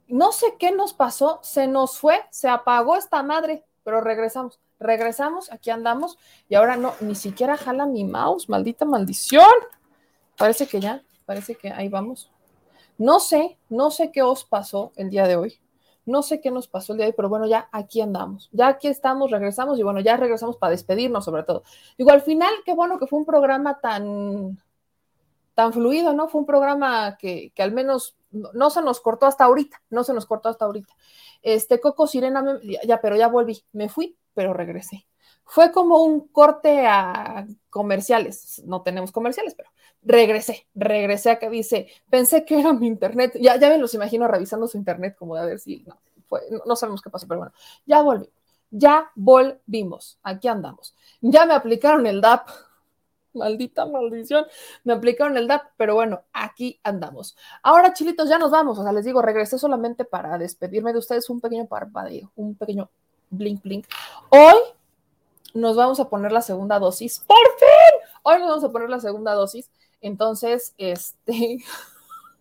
[0.08, 5.52] No sé qué nos pasó, se nos fue, se apagó esta madre, pero regresamos, regresamos,
[5.52, 6.18] aquí andamos
[6.48, 9.50] y ahora no, ni siquiera jala mi mouse, maldita maldición.
[10.36, 12.30] Parece que ya, parece que ahí vamos.
[12.96, 15.60] No sé, no sé qué os pasó el día de hoy.
[16.04, 18.48] No sé qué nos pasó el día de hoy, pero bueno, ya aquí andamos.
[18.52, 21.64] Ya aquí estamos, regresamos y bueno, ya regresamos para despedirnos sobre todo.
[21.98, 24.58] Digo, al final, qué bueno que fue un programa tan,
[25.58, 26.28] tan fluido, ¿no?
[26.28, 30.14] Fue un programa que, que al menos no, se nos cortó hasta ahorita, no se
[30.14, 30.94] nos cortó hasta ahorita.
[31.42, 35.08] Este Coco Sirena, ya, pero ya volví, me fui, pero regresé.
[35.42, 39.68] Fue como un corte a comerciales, no tenemos comerciales, pero
[40.04, 44.28] regresé, regresé a que dice, pensé que era mi internet, ya, ya me los imagino
[44.28, 45.98] revisando su internet como de a ver si, no,
[46.66, 47.52] no sabemos qué pasó, pero bueno,
[47.84, 48.30] ya volví,
[48.70, 50.94] ya volvimos, aquí andamos.
[51.20, 52.48] Ya me aplicaron el DAP,
[53.34, 54.46] maldita maldición,
[54.84, 57.36] me aplicaron el DAP, pero bueno, aquí andamos.
[57.62, 61.28] Ahora, chilitos, ya nos vamos, o sea, les digo, regresé solamente para despedirme de ustedes,
[61.30, 62.90] un pequeño parpadeo, un pequeño
[63.30, 63.86] blink blink.
[64.30, 64.56] Hoy
[65.54, 69.00] nos vamos a poner la segunda dosis, por fin, hoy nos vamos a poner la
[69.00, 71.58] segunda dosis, entonces, este...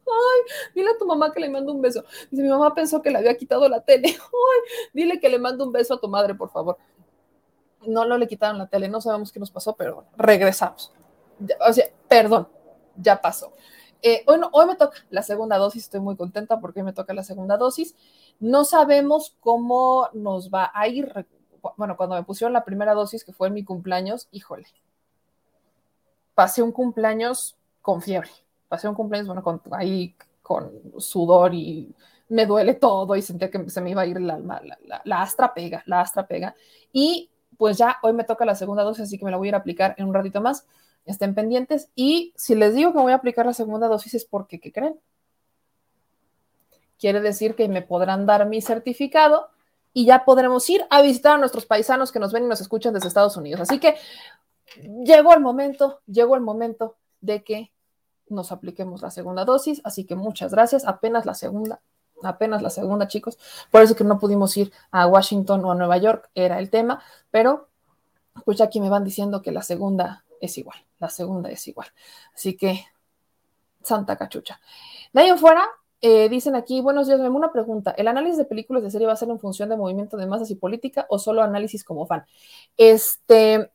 [0.09, 2.01] Ay, dile a tu mamá que le mando un beso.
[2.31, 4.07] Dice, mi mamá pensó que le había quitado la tele.
[4.17, 6.77] Ay, dile que le mando un beso a tu madre, por favor
[7.85, 10.91] no lo le quitaron la tele, no sabemos qué nos pasó, pero regresamos.
[11.67, 12.47] O sea, perdón,
[12.95, 13.53] ya pasó.
[14.01, 17.13] Eh, bueno, hoy me toca la segunda dosis, estoy muy contenta porque hoy me toca
[17.13, 17.95] la segunda dosis.
[18.39, 21.27] No sabemos cómo nos va a ir.
[21.75, 24.67] Bueno, cuando me pusieron la primera dosis, que fue en mi cumpleaños, híjole,
[26.35, 28.29] pasé un cumpleaños con fiebre.
[28.67, 31.93] Pasé un cumpleaños, bueno, con, ahí con sudor y
[32.29, 34.61] me duele todo y sentía que se me iba a ir el alma.
[34.85, 36.55] La, la astra pega, la astra pega.
[36.91, 39.49] Y pues ya hoy me toca la segunda dosis, así que me la voy a
[39.49, 40.65] ir a aplicar en un ratito más.
[41.05, 41.89] Estén pendientes.
[41.95, 44.99] Y si les digo que voy a aplicar la segunda dosis es porque, ¿qué creen?
[46.99, 49.49] Quiere decir que me podrán dar mi certificado
[49.93, 52.93] y ya podremos ir a visitar a nuestros paisanos que nos ven y nos escuchan
[52.93, 53.61] desde Estados Unidos.
[53.61, 53.95] Así que
[55.03, 57.71] llegó el momento, llegó el momento de que
[58.29, 59.81] nos apliquemos la segunda dosis.
[59.83, 60.85] Así que muchas gracias.
[60.85, 61.81] Apenas la segunda,
[62.23, 63.37] apenas la segunda, chicos.
[63.71, 67.01] Por eso que no pudimos ir a Washington o a Nueva York, era el tema,
[67.31, 67.69] pero
[68.45, 71.87] pues ya aquí me van diciendo que la segunda es igual, la segunda es igual.
[72.33, 72.85] Así que,
[73.81, 74.59] santa cachucha.
[75.13, 75.65] De ahí en fuera,
[75.99, 77.91] eh, dicen aquí, buenos días, una pregunta.
[77.97, 80.51] ¿El análisis de películas de serie va a ser en función de movimiento de masas
[80.51, 82.25] y política o solo análisis como fan?
[82.77, 83.71] Este,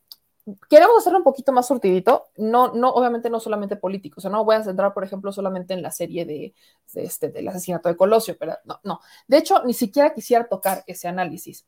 [0.69, 4.43] queremos hacerlo un poquito más surtidito, no, no, obviamente no solamente político, o sea, no
[4.43, 6.53] voy a centrar, por ejemplo, solamente en la serie de,
[6.95, 8.99] este, del asesinato de Colosio, pero no, no.
[9.27, 11.65] De hecho, ni siquiera quisiera tocar ese análisis.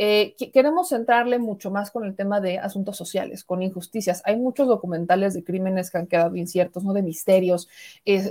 [0.00, 4.22] Eh, queremos centrarle mucho más con el tema de asuntos sociales, con injusticias.
[4.24, 6.92] Hay muchos documentales de crímenes que han quedado inciertos, ¿no?
[6.92, 7.68] De misterios,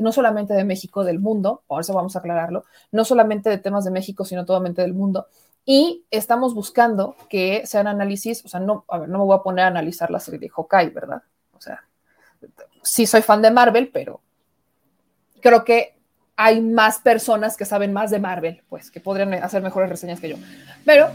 [0.02, 3.84] no solamente de México, del mundo, por eso vamos a aclararlo, no solamente de temas
[3.84, 5.28] de México, sino totalmente del mundo
[5.70, 9.44] y estamos buscando que sean análisis, o sea, no, a ver, no me voy a
[9.44, 11.22] poner a analizar la serie de Hawkeye, ¿verdad?
[11.52, 11.84] O sea,
[12.82, 14.22] sí soy fan de Marvel, pero
[15.42, 15.98] creo que
[16.38, 20.30] hay más personas que saben más de Marvel, pues, que podrían hacer mejores reseñas que
[20.30, 20.38] yo.
[20.86, 21.10] Pero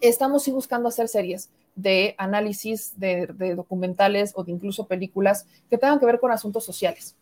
[0.00, 5.76] estamos sí buscando hacer series de análisis de, de documentales o de incluso películas que
[5.76, 7.16] tengan que ver con asuntos sociales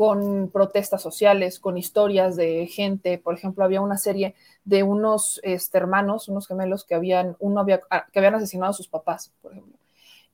[0.00, 3.18] con protestas sociales, con historias de gente.
[3.18, 7.82] Por ejemplo, había una serie de unos este, hermanos, unos gemelos que habían, uno había,
[7.90, 9.76] ah, que habían asesinado a sus papás, por ejemplo,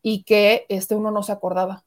[0.02, 1.82] y que este uno no se acordaba,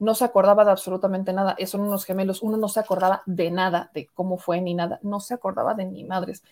[0.00, 1.54] no se acordaba de absolutamente nada.
[1.64, 5.20] Son unos gemelos, uno no se acordaba de nada, de cómo fue ni nada, no
[5.20, 6.42] se acordaba de ni madres.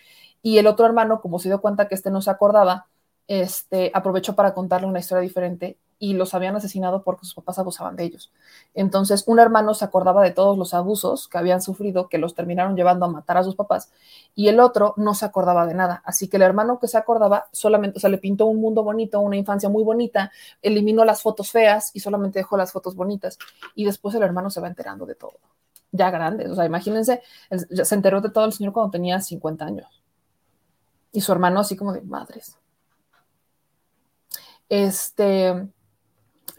[0.40, 2.86] Y el otro hermano, como se dio cuenta que este no se acordaba,
[3.28, 7.94] este, aprovechó para contarle una historia diferente y los habían asesinado porque sus papás abusaban
[7.94, 8.32] de ellos.
[8.72, 12.74] Entonces, un hermano se acordaba de todos los abusos que habían sufrido, que los terminaron
[12.74, 13.92] llevando a matar a sus papás,
[14.34, 16.02] y el otro no se acordaba de nada.
[16.06, 19.20] Así que el hermano que se acordaba solamente, o sea, le pintó un mundo bonito,
[19.20, 20.32] una infancia muy bonita,
[20.62, 23.38] eliminó las fotos feas y solamente dejó las fotos bonitas.
[23.74, 25.38] Y después el hermano se va enterando de todo.
[25.92, 27.20] Ya grande, o sea, imagínense,
[27.51, 30.02] se enteró de todo el señor cuando tenía 50 años.
[31.12, 32.56] Y su hermano así como de madres.
[34.70, 35.68] Este,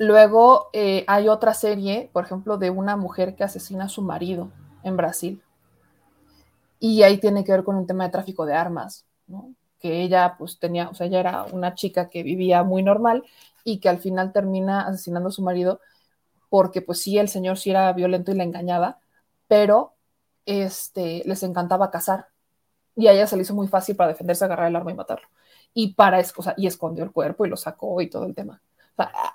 [0.02, 4.50] Luego eh, hay otra serie, por ejemplo, de una mujer que asesina a su marido
[4.84, 5.44] en Brasil.
[6.80, 9.54] Y ahí tiene que ver con un tema de tráfico de armas, ¿no?
[9.80, 13.24] Que ella pues tenía, o sea, ella era una chica que vivía muy normal
[13.64, 15.80] y que al final termina asesinando a su marido
[16.50, 19.00] porque pues sí, el señor sí era violento y la engañaba,
[19.48, 19.94] pero
[20.46, 22.28] este, les encantaba cazar.
[22.96, 25.28] Y a ella se le hizo muy fácil para defenderse, agarrar el arma y matarlo.
[25.74, 28.62] Y para, o sea, y escondió el cuerpo y lo sacó y todo el tema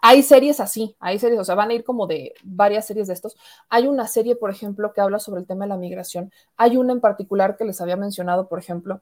[0.02, 3.14] hay series así, hay series, o sea, van a ir como de varias series de
[3.14, 3.36] estos.
[3.68, 6.32] Hay una serie, por ejemplo, que habla sobre el tema de la migración.
[6.56, 9.00] Hay una en particular que les había mencionado, por ejemplo,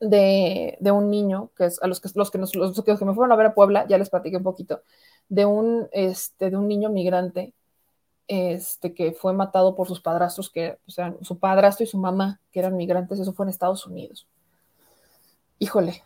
[0.00, 3.32] de, un niño, que es a los que, los, que nos, los que me fueron
[3.32, 4.82] a ver a Puebla, ya les platiqué un poquito,
[5.28, 7.54] de un, este, de un niño migrante
[8.26, 12.40] este, que fue matado por sus padrastros, que, o sea, su padrastro y su mamá,
[12.52, 14.26] que eran migrantes, eso fue en Estados Unidos.
[15.58, 16.02] Híjole,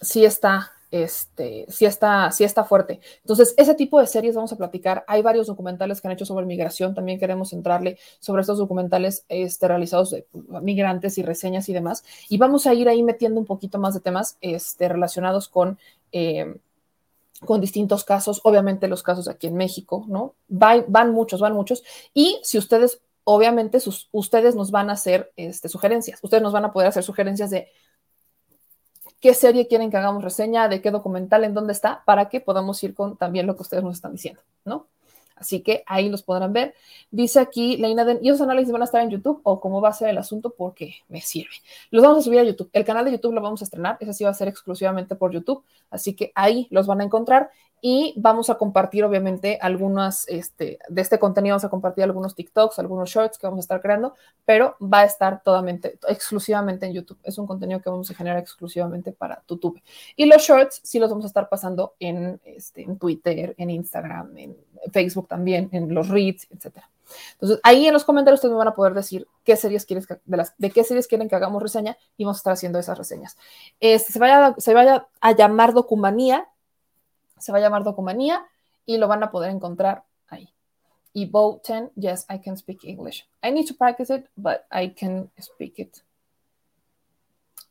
[0.00, 3.00] sí está, este, sí está, sí está fuerte.
[3.20, 5.04] Entonces, ese tipo de series vamos a platicar.
[5.06, 6.94] Hay varios documentales que han hecho sobre migración.
[6.94, 10.26] También queremos entrarle sobre estos documentales este, realizados de
[10.62, 12.04] migrantes y reseñas y demás.
[12.28, 15.78] Y vamos a ir ahí metiendo un poquito más de temas este, relacionados con,
[16.12, 16.56] eh,
[17.44, 18.40] con distintos casos.
[18.44, 20.34] Obviamente los casos aquí en México, ¿no?
[20.48, 21.84] van muchos, van muchos.
[22.14, 26.18] Y si ustedes, obviamente, sus, ustedes nos van a hacer este, sugerencias.
[26.22, 27.68] Ustedes nos van a poder hacer sugerencias de
[29.20, 32.82] qué serie quieren que hagamos reseña, de qué documental, en dónde está, para que podamos
[32.84, 34.86] ir con también lo que ustedes nos están diciendo, ¿no?
[35.38, 36.74] Así que ahí los podrán ver.
[37.10, 39.90] Dice aquí Leina Den, ¿y esos análisis van a estar en YouTube o cómo va
[39.90, 40.50] a ser el asunto?
[40.50, 41.54] Porque me sirve.
[41.90, 42.70] Los vamos a subir a YouTube.
[42.72, 43.96] El canal de YouTube lo vamos a estrenar.
[44.00, 45.62] Ese sí va a ser exclusivamente por YouTube.
[45.90, 47.50] Así que ahí los van a encontrar
[47.80, 52.78] y vamos a compartir obviamente algunas este, de este contenido, vamos a compartir algunos TikToks,
[52.78, 57.18] algunos shorts que vamos a estar creando, pero va a estar totalmente, exclusivamente en YouTube.
[57.22, 59.80] Es un contenido que vamos a generar exclusivamente para YouTube.
[60.16, 64.36] Y los shorts sí los vamos a estar pasando en, este, en Twitter, en Instagram,
[64.36, 64.56] en
[64.92, 66.90] Facebook también, en los reads, etcétera.
[67.32, 70.36] Entonces, ahí en los comentarios ustedes me van a poder decir qué series quieres de,
[70.36, 73.36] las, de qué series quieren que hagamos reseña y vamos a estar haciendo esas reseñas.
[73.80, 76.48] Este, se, vaya, se vaya a llamar Documanía
[77.38, 78.46] se va a llamar Documanía
[78.84, 80.52] y lo van a poder encontrar ahí.
[81.12, 83.26] Y Bo 10, yes, I can speak English.
[83.42, 85.98] I need to practice it, but I can speak it.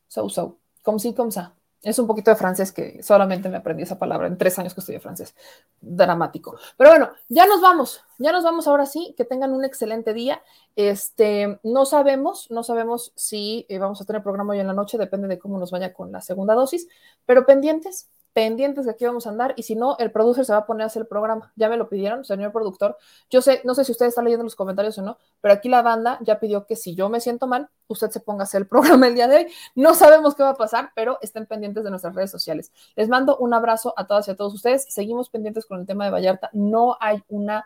[0.07, 1.53] So, so, como si, como sa.
[1.84, 4.80] Es un poquito de francés que solamente me aprendí esa palabra en tres años que
[4.80, 5.36] estudié francés.
[5.80, 6.58] Dramático.
[6.76, 8.02] Pero bueno, ya nos vamos.
[8.18, 9.14] Ya nos vamos ahora sí.
[9.16, 10.41] Que tengan un excelente día.
[10.76, 14.98] Este, no sabemos, no sabemos si eh, vamos a tener programa hoy en la noche.
[14.98, 16.88] Depende de cómo nos vaya con la segunda dosis.
[17.26, 20.59] Pero pendientes, pendientes de aquí vamos a andar y si no, el producer se va
[20.59, 21.51] a poner a hacer el programa.
[21.55, 22.95] Ya me lo pidieron, señor productor.
[23.31, 25.81] Yo sé, no sé si usted está leyendo los comentarios o no, pero aquí la
[25.81, 28.68] banda ya pidió que si yo me siento mal, usted se ponga a hacer el
[28.68, 29.47] programa el día de hoy.
[29.73, 32.72] No sabemos qué va a pasar, pero estén pendientes de nuestras redes sociales.
[32.95, 34.85] Les mando un abrazo a todas y a todos ustedes.
[34.88, 36.51] Seguimos pendientes con el tema de Vallarta.
[36.53, 37.65] No hay una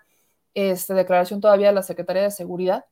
[0.53, 2.85] este, declaración todavía de la Secretaría de Seguridad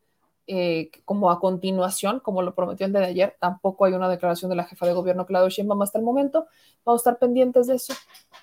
[0.51, 4.55] eh, como a continuación, como lo prometió el de ayer, tampoco hay una declaración de
[4.55, 6.47] la jefa de gobierno Claudio Sheinbaum hasta el momento.
[6.83, 7.93] Vamos a estar pendientes de eso.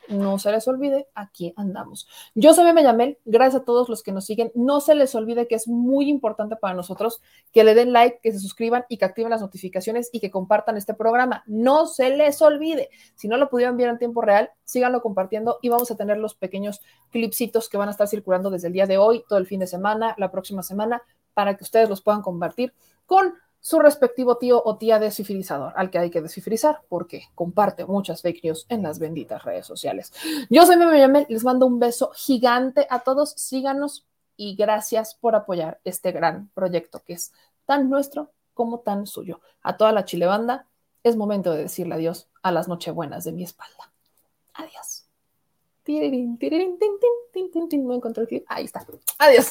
[0.09, 2.09] No se les olvide, aquí andamos.
[2.37, 4.53] Yo soy Meme Yamel, gracias a todos los que nos siguen.
[4.55, 7.21] No se les olvide que es muy importante para nosotros
[7.53, 10.77] que le den like, que se suscriban y que activen las notificaciones y que compartan
[10.77, 11.43] este programa.
[11.49, 12.89] No se les olvide.
[13.17, 16.37] Si no lo pudieron ver en tiempo real, síganlo compartiendo y vamos a tener los
[16.37, 19.59] pequeños clipsitos que van a estar circulando desde el día de hoy, todo el fin
[19.59, 21.03] de semana, la próxima semana
[21.37, 22.73] para que ustedes los puedan compartir
[23.05, 28.23] con su respectivo tío o tía descifrizador, al que hay que descifrizar porque comparte muchas
[28.23, 30.15] fake news en las benditas redes sociales.
[30.49, 35.35] Yo soy Meme Yamel, les mando un beso gigante a todos, síganos y gracias por
[35.35, 37.35] apoyar este gran proyecto que es
[37.67, 39.43] tan nuestro como tan suyo.
[39.61, 40.67] A toda la chilebanda,
[41.03, 43.93] es momento de decirle adiós a las nochebuenas de mi espalda.
[44.55, 45.05] Adiós.
[47.77, 48.45] No encontré el clip.
[48.49, 48.87] Ahí está.
[49.19, 49.51] Adiós.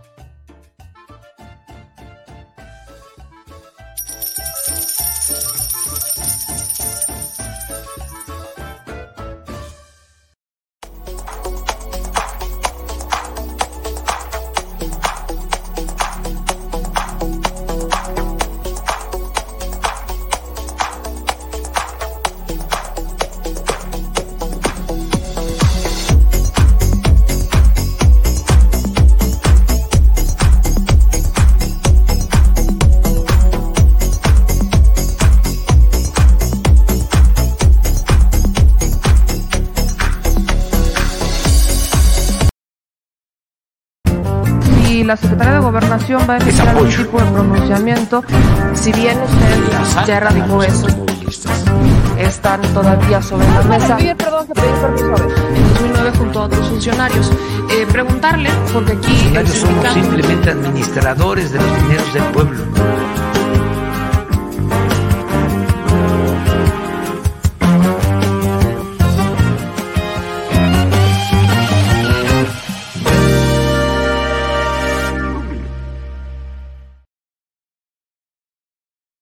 [46.11, 48.23] Gobernación va a emitir algún tipo de pronunciamiento,
[48.73, 50.87] si bien usted ya erradicó eso,
[52.17, 53.97] están todavía sobre la mesa.
[54.17, 55.15] perdón, que pedí permiso
[55.55, 57.31] En 2009 junto a otros funcionarios.
[57.69, 59.33] Eh, preguntarle, porque aquí...
[59.53, 62.65] Somos simplemente administradores de los dineros del pueblo.